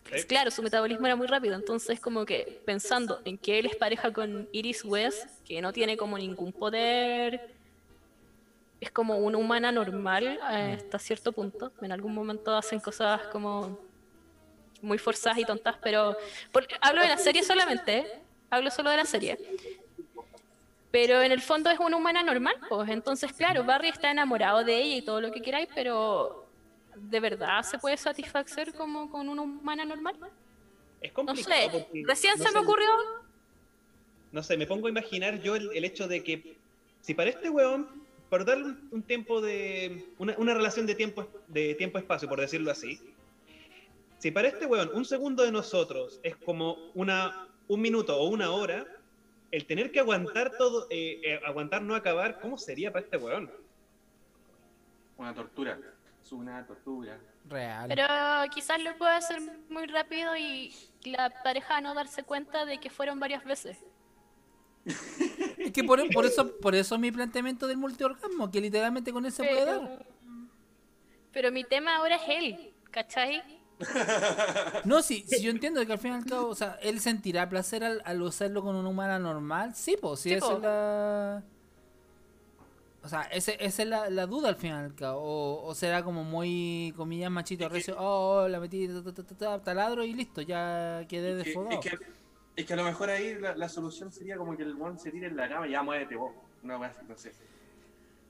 [0.08, 3.76] pues claro, su metabolismo era muy rápido, entonces como que pensando en que él es
[3.76, 7.50] pareja con Iris West, que no tiene como ningún poder,
[8.80, 13.86] es como una humana normal eh, hasta cierto punto, en algún momento hacen cosas como
[14.82, 16.16] muy forzadas y tontas, pero
[16.52, 18.06] por- hablo de la serie solamente, ¿eh?
[18.50, 19.38] hablo solo de la serie.
[20.90, 24.76] Pero en el fondo es una humana normal, pues entonces claro, Barry está enamorado de
[24.80, 26.46] ella y todo lo que queráis, pero
[26.94, 30.16] ¿de verdad se puede satisfacer como con una humana normal?
[31.00, 32.88] Es No complicado sé, recién no se me ocurrió.
[34.32, 36.56] No sé, me pongo a imaginar yo el, el hecho de que
[37.02, 37.88] si para este weón,
[38.30, 40.06] por darle un, un tiempo de.
[40.18, 43.00] Una, una relación de tiempo de tiempo-espacio, por decirlo así.
[44.18, 48.50] Si para este weón un segundo de nosotros es como una un minuto o una
[48.50, 48.86] hora,
[49.50, 53.50] el tener que aguantar todo, eh, eh, aguantar no acabar, ¿cómo sería para este weón?
[55.16, 55.78] Una tortura.
[56.22, 57.18] Es una tortura.
[57.48, 57.88] Real.
[57.88, 58.06] Pero
[58.52, 60.74] quizás lo puede hacer muy rápido y
[61.04, 63.78] la pareja no darse cuenta de que fueron varias veces.
[65.58, 69.42] Es que por, por eso por eso mi planteamiento del multiorgasmo, que literalmente con eso
[69.42, 69.80] se puede dar.
[69.80, 70.06] Pero,
[71.32, 73.42] pero mi tema ahora es él, ¿cachai?
[74.84, 77.48] No, sí, sí, yo entiendo que al fin y al cabo, o sea, él sentirá
[77.48, 79.74] placer al, al usarlo con una humana normal.
[79.74, 81.44] Sí, pues, sí, Sí, esa es la.
[83.02, 85.20] O sea, ese, esa es la, la duda al fin y al cabo.
[85.22, 87.96] O, o será como muy, comillas, machito recio.
[87.98, 91.44] Oh, oh, la metí, ta, ta, ta, ta, ta, taladro y listo, ya quedé Es
[91.44, 91.80] que, desfogado.
[91.84, 91.98] es, que,
[92.56, 95.10] es que a lo mejor ahí la, la solución sería como que el one se
[95.10, 96.32] tire en la cama y ya muévete vos.
[96.62, 97.32] Una así, no sé.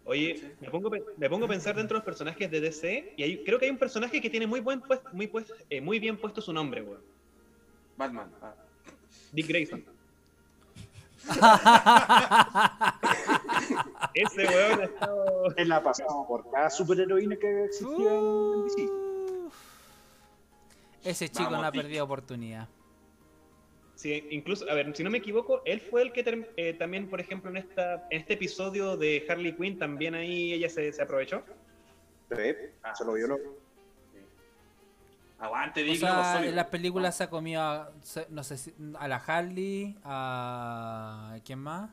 [0.09, 3.45] Oye, me pongo, me pongo a pensar dentro de los personajes de DC y hay-
[3.45, 6.17] creo que hay un personaje que tiene muy buen pues, muy, pues, eh, muy bien
[6.17, 7.03] puesto su nombre, weón.
[7.99, 8.31] Batman.
[8.41, 8.55] ah.
[9.33, 9.85] Dick Grayson.
[14.15, 15.55] Ese weón ha estado.
[15.57, 18.89] Él ha pasado por cada superheroína que existía en DC.
[21.05, 22.67] Ese chico Vamos, no ha perdido oportunidad.
[23.99, 27.11] Sí, incluso, a ver, si no me equivoco, él fue el que term- eh, también,
[27.11, 31.03] por ejemplo, en esta en este episodio de Harley Quinn, también ahí ella se, se
[31.03, 31.43] aprovechó.
[32.31, 32.55] Sí,
[32.95, 33.37] se lo violó.
[35.41, 35.97] Aguante, O Dick.
[35.99, 36.51] sea, loco, sólido.
[36.51, 37.91] en las películas se ha comido, a,
[38.29, 41.37] no sé, si- a la Harley, a...
[41.45, 41.91] ¿Quién más?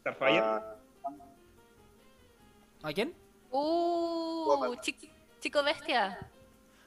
[0.00, 0.40] Starfire.
[0.40, 0.76] Ah,
[2.82, 3.14] ¿A quién?
[3.50, 6.18] Uh, chi- chico bestia.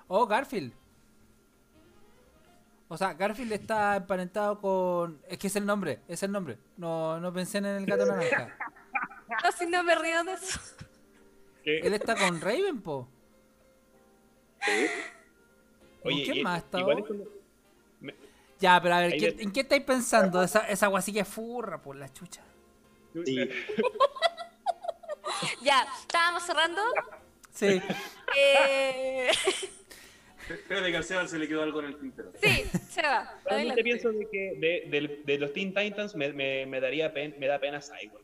[0.07, 0.73] Oh, Garfield.
[2.89, 5.21] O sea, Garfield está emparentado con...
[5.27, 6.57] Es que es el nombre, es el nombre.
[6.77, 8.55] No, no pensé en el gato naranja.
[9.41, 10.59] Casi no me río de eso.
[11.63, 11.79] ¿Qué?
[11.79, 13.09] Él está con Raven, po.
[16.01, 16.81] ¿Con Oye, quién y- más ha estado?
[16.81, 18.13] igual es como-
[18.59, 20.41] Ya, pero a ver, Ahí ¿qué- de- ¿en qué estáis pensando?
[20.41, 22.41] Esa, esa guasilla furra, por la chucha.
[23.25, 23.49] Sí.
[25.61, 26.81] Ya, estábamos cerrando.
[27.51, 27.79] Sí.
[28.35, 29.29] Eh,
[30.49, 32.31] Espérate que al Seba se le quedó algo en el tintero.
[32.41, 33.39] sí, se va.
[33.45, 37.59] Realmente pienso de que de, los Teen Titans me, me, me daría pen- me da
[37.59, 38.23] pena Cyborg.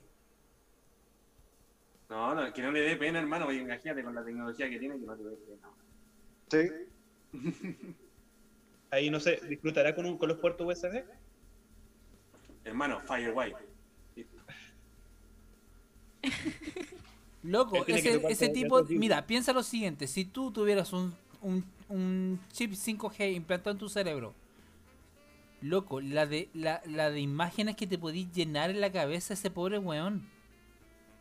[2.10, 3.48] No, no, que no le dé pena, hermano.
[3.48, 5.36] Oye, imagínate con la tecnología que tiene que no te dé
[6.52, 6.80] pena.
[7.32, 7.34] Sí.
[8.92, 11.04] Ahí no sé, ¿disfrutará con, un, con los puertos USB?
[12.64, 13.56] Hermano, Firewire.
[17.44, 22.72] Loco, ese, ese tipo, mira, piensa lo siguiente, si tú tuvieras un, un, un chip
[22.74, 24.34] 5G implantado en tu cerebro,
[25.62, 29.50] loco, la de, la, la de imágenes que te podís llenar en la cabeza ese
[29.50, 30.28] pobre weón.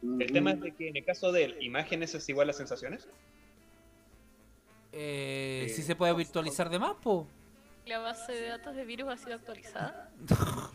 [0.02, 3.06] El tema es de que en el caso de él, imágenes es igual a sensaciones.
[4.92, 7.26] Eh, Eh, si se puede virtualizar de más, po.
[7.86, 10.10] La base de datos de virus ha sido actualizada.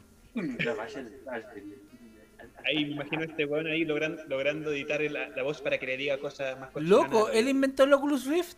[2.65, 5.85] Ahí me imagino a este weón ahí logrando, logrando editar la, la voz para que
[5.85, 8.57] le diga cosas más Loco, él inventó el Oculus Rift.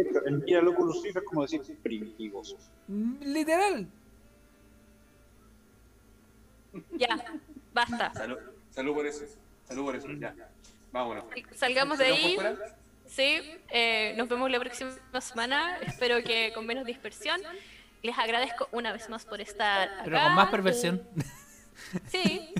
[0.00, 2.56] Hecho, el mira Oculus Rift es como decir primitivos.
[2.88, 3.86] Mm, Literal.
[6.92, 7.24] Ya,
[7.74, 8.12] basta.
[8.14, 8.38] Salud,
[8.70, 9.24] salud por eso.
[9.64, 10.34] Salud por eso, ya.
[10.92, 11.24] Vámonos.
[11.54, 12.72] Salgamos de ¿Salgamos ahí.
[13.06, 14.90] Sí, eh, nos vemos la próxima
[15.20, 15.76] semana.
[15.78, 17.40] Espero que con menos dispersión.
[18.02, 20.02] Les agradezco una vez más por estar acá.
[20.04, 21.02] Pero con más perversión.
[22.08, 22.54] Sí.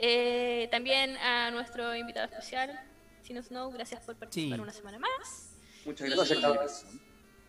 [0.00, 2.78] Eh, también a nuestro invitado especial,
[3.22, 4.62] Sino Snow, gracias por participar Sí.
[4.62, 5.47] una semana más.
[5.88, 7.00] Muchas Y- gracias invitación.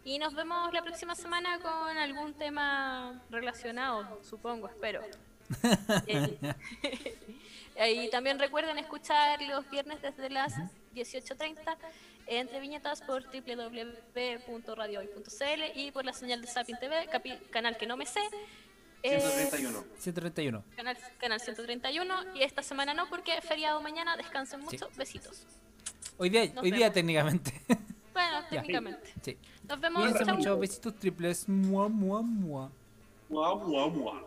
[0.05, 5.01] Y nos vemos la próxima semana con algún tema relacionado, supongo, espero.
[7.75, 10.53] Eh, y también recuerden escuchar los viernes desde las
[10.95, 11.75] 18.30
[12.27, 17.07] entre viñetas por www.radiohoy.cl y por la señal de Sapin TV,
[17.51, 18.19] canal que no me sé.
[19.03, 19.83] eh, 131.
[19.97, 20.63] 131.
[20.75, 25.43] canal, canal 131 y esta semana no porque es feriado mañana, descansen mucho, besitos.
[26.17, 27.61] Hoy día, Nos hoy día técnicamente.
[28.19, 29.13] Bueno, técnicamente.
[29.21, 29.37] Sí.
[29.67, 30.01] Nos vemos.
[30.03, 31.47] Cuídense mucho, besitos triples.
[31.47, 32.69] Mua, mua, mua.
[33.29, 34.23] Mua, mua, mua.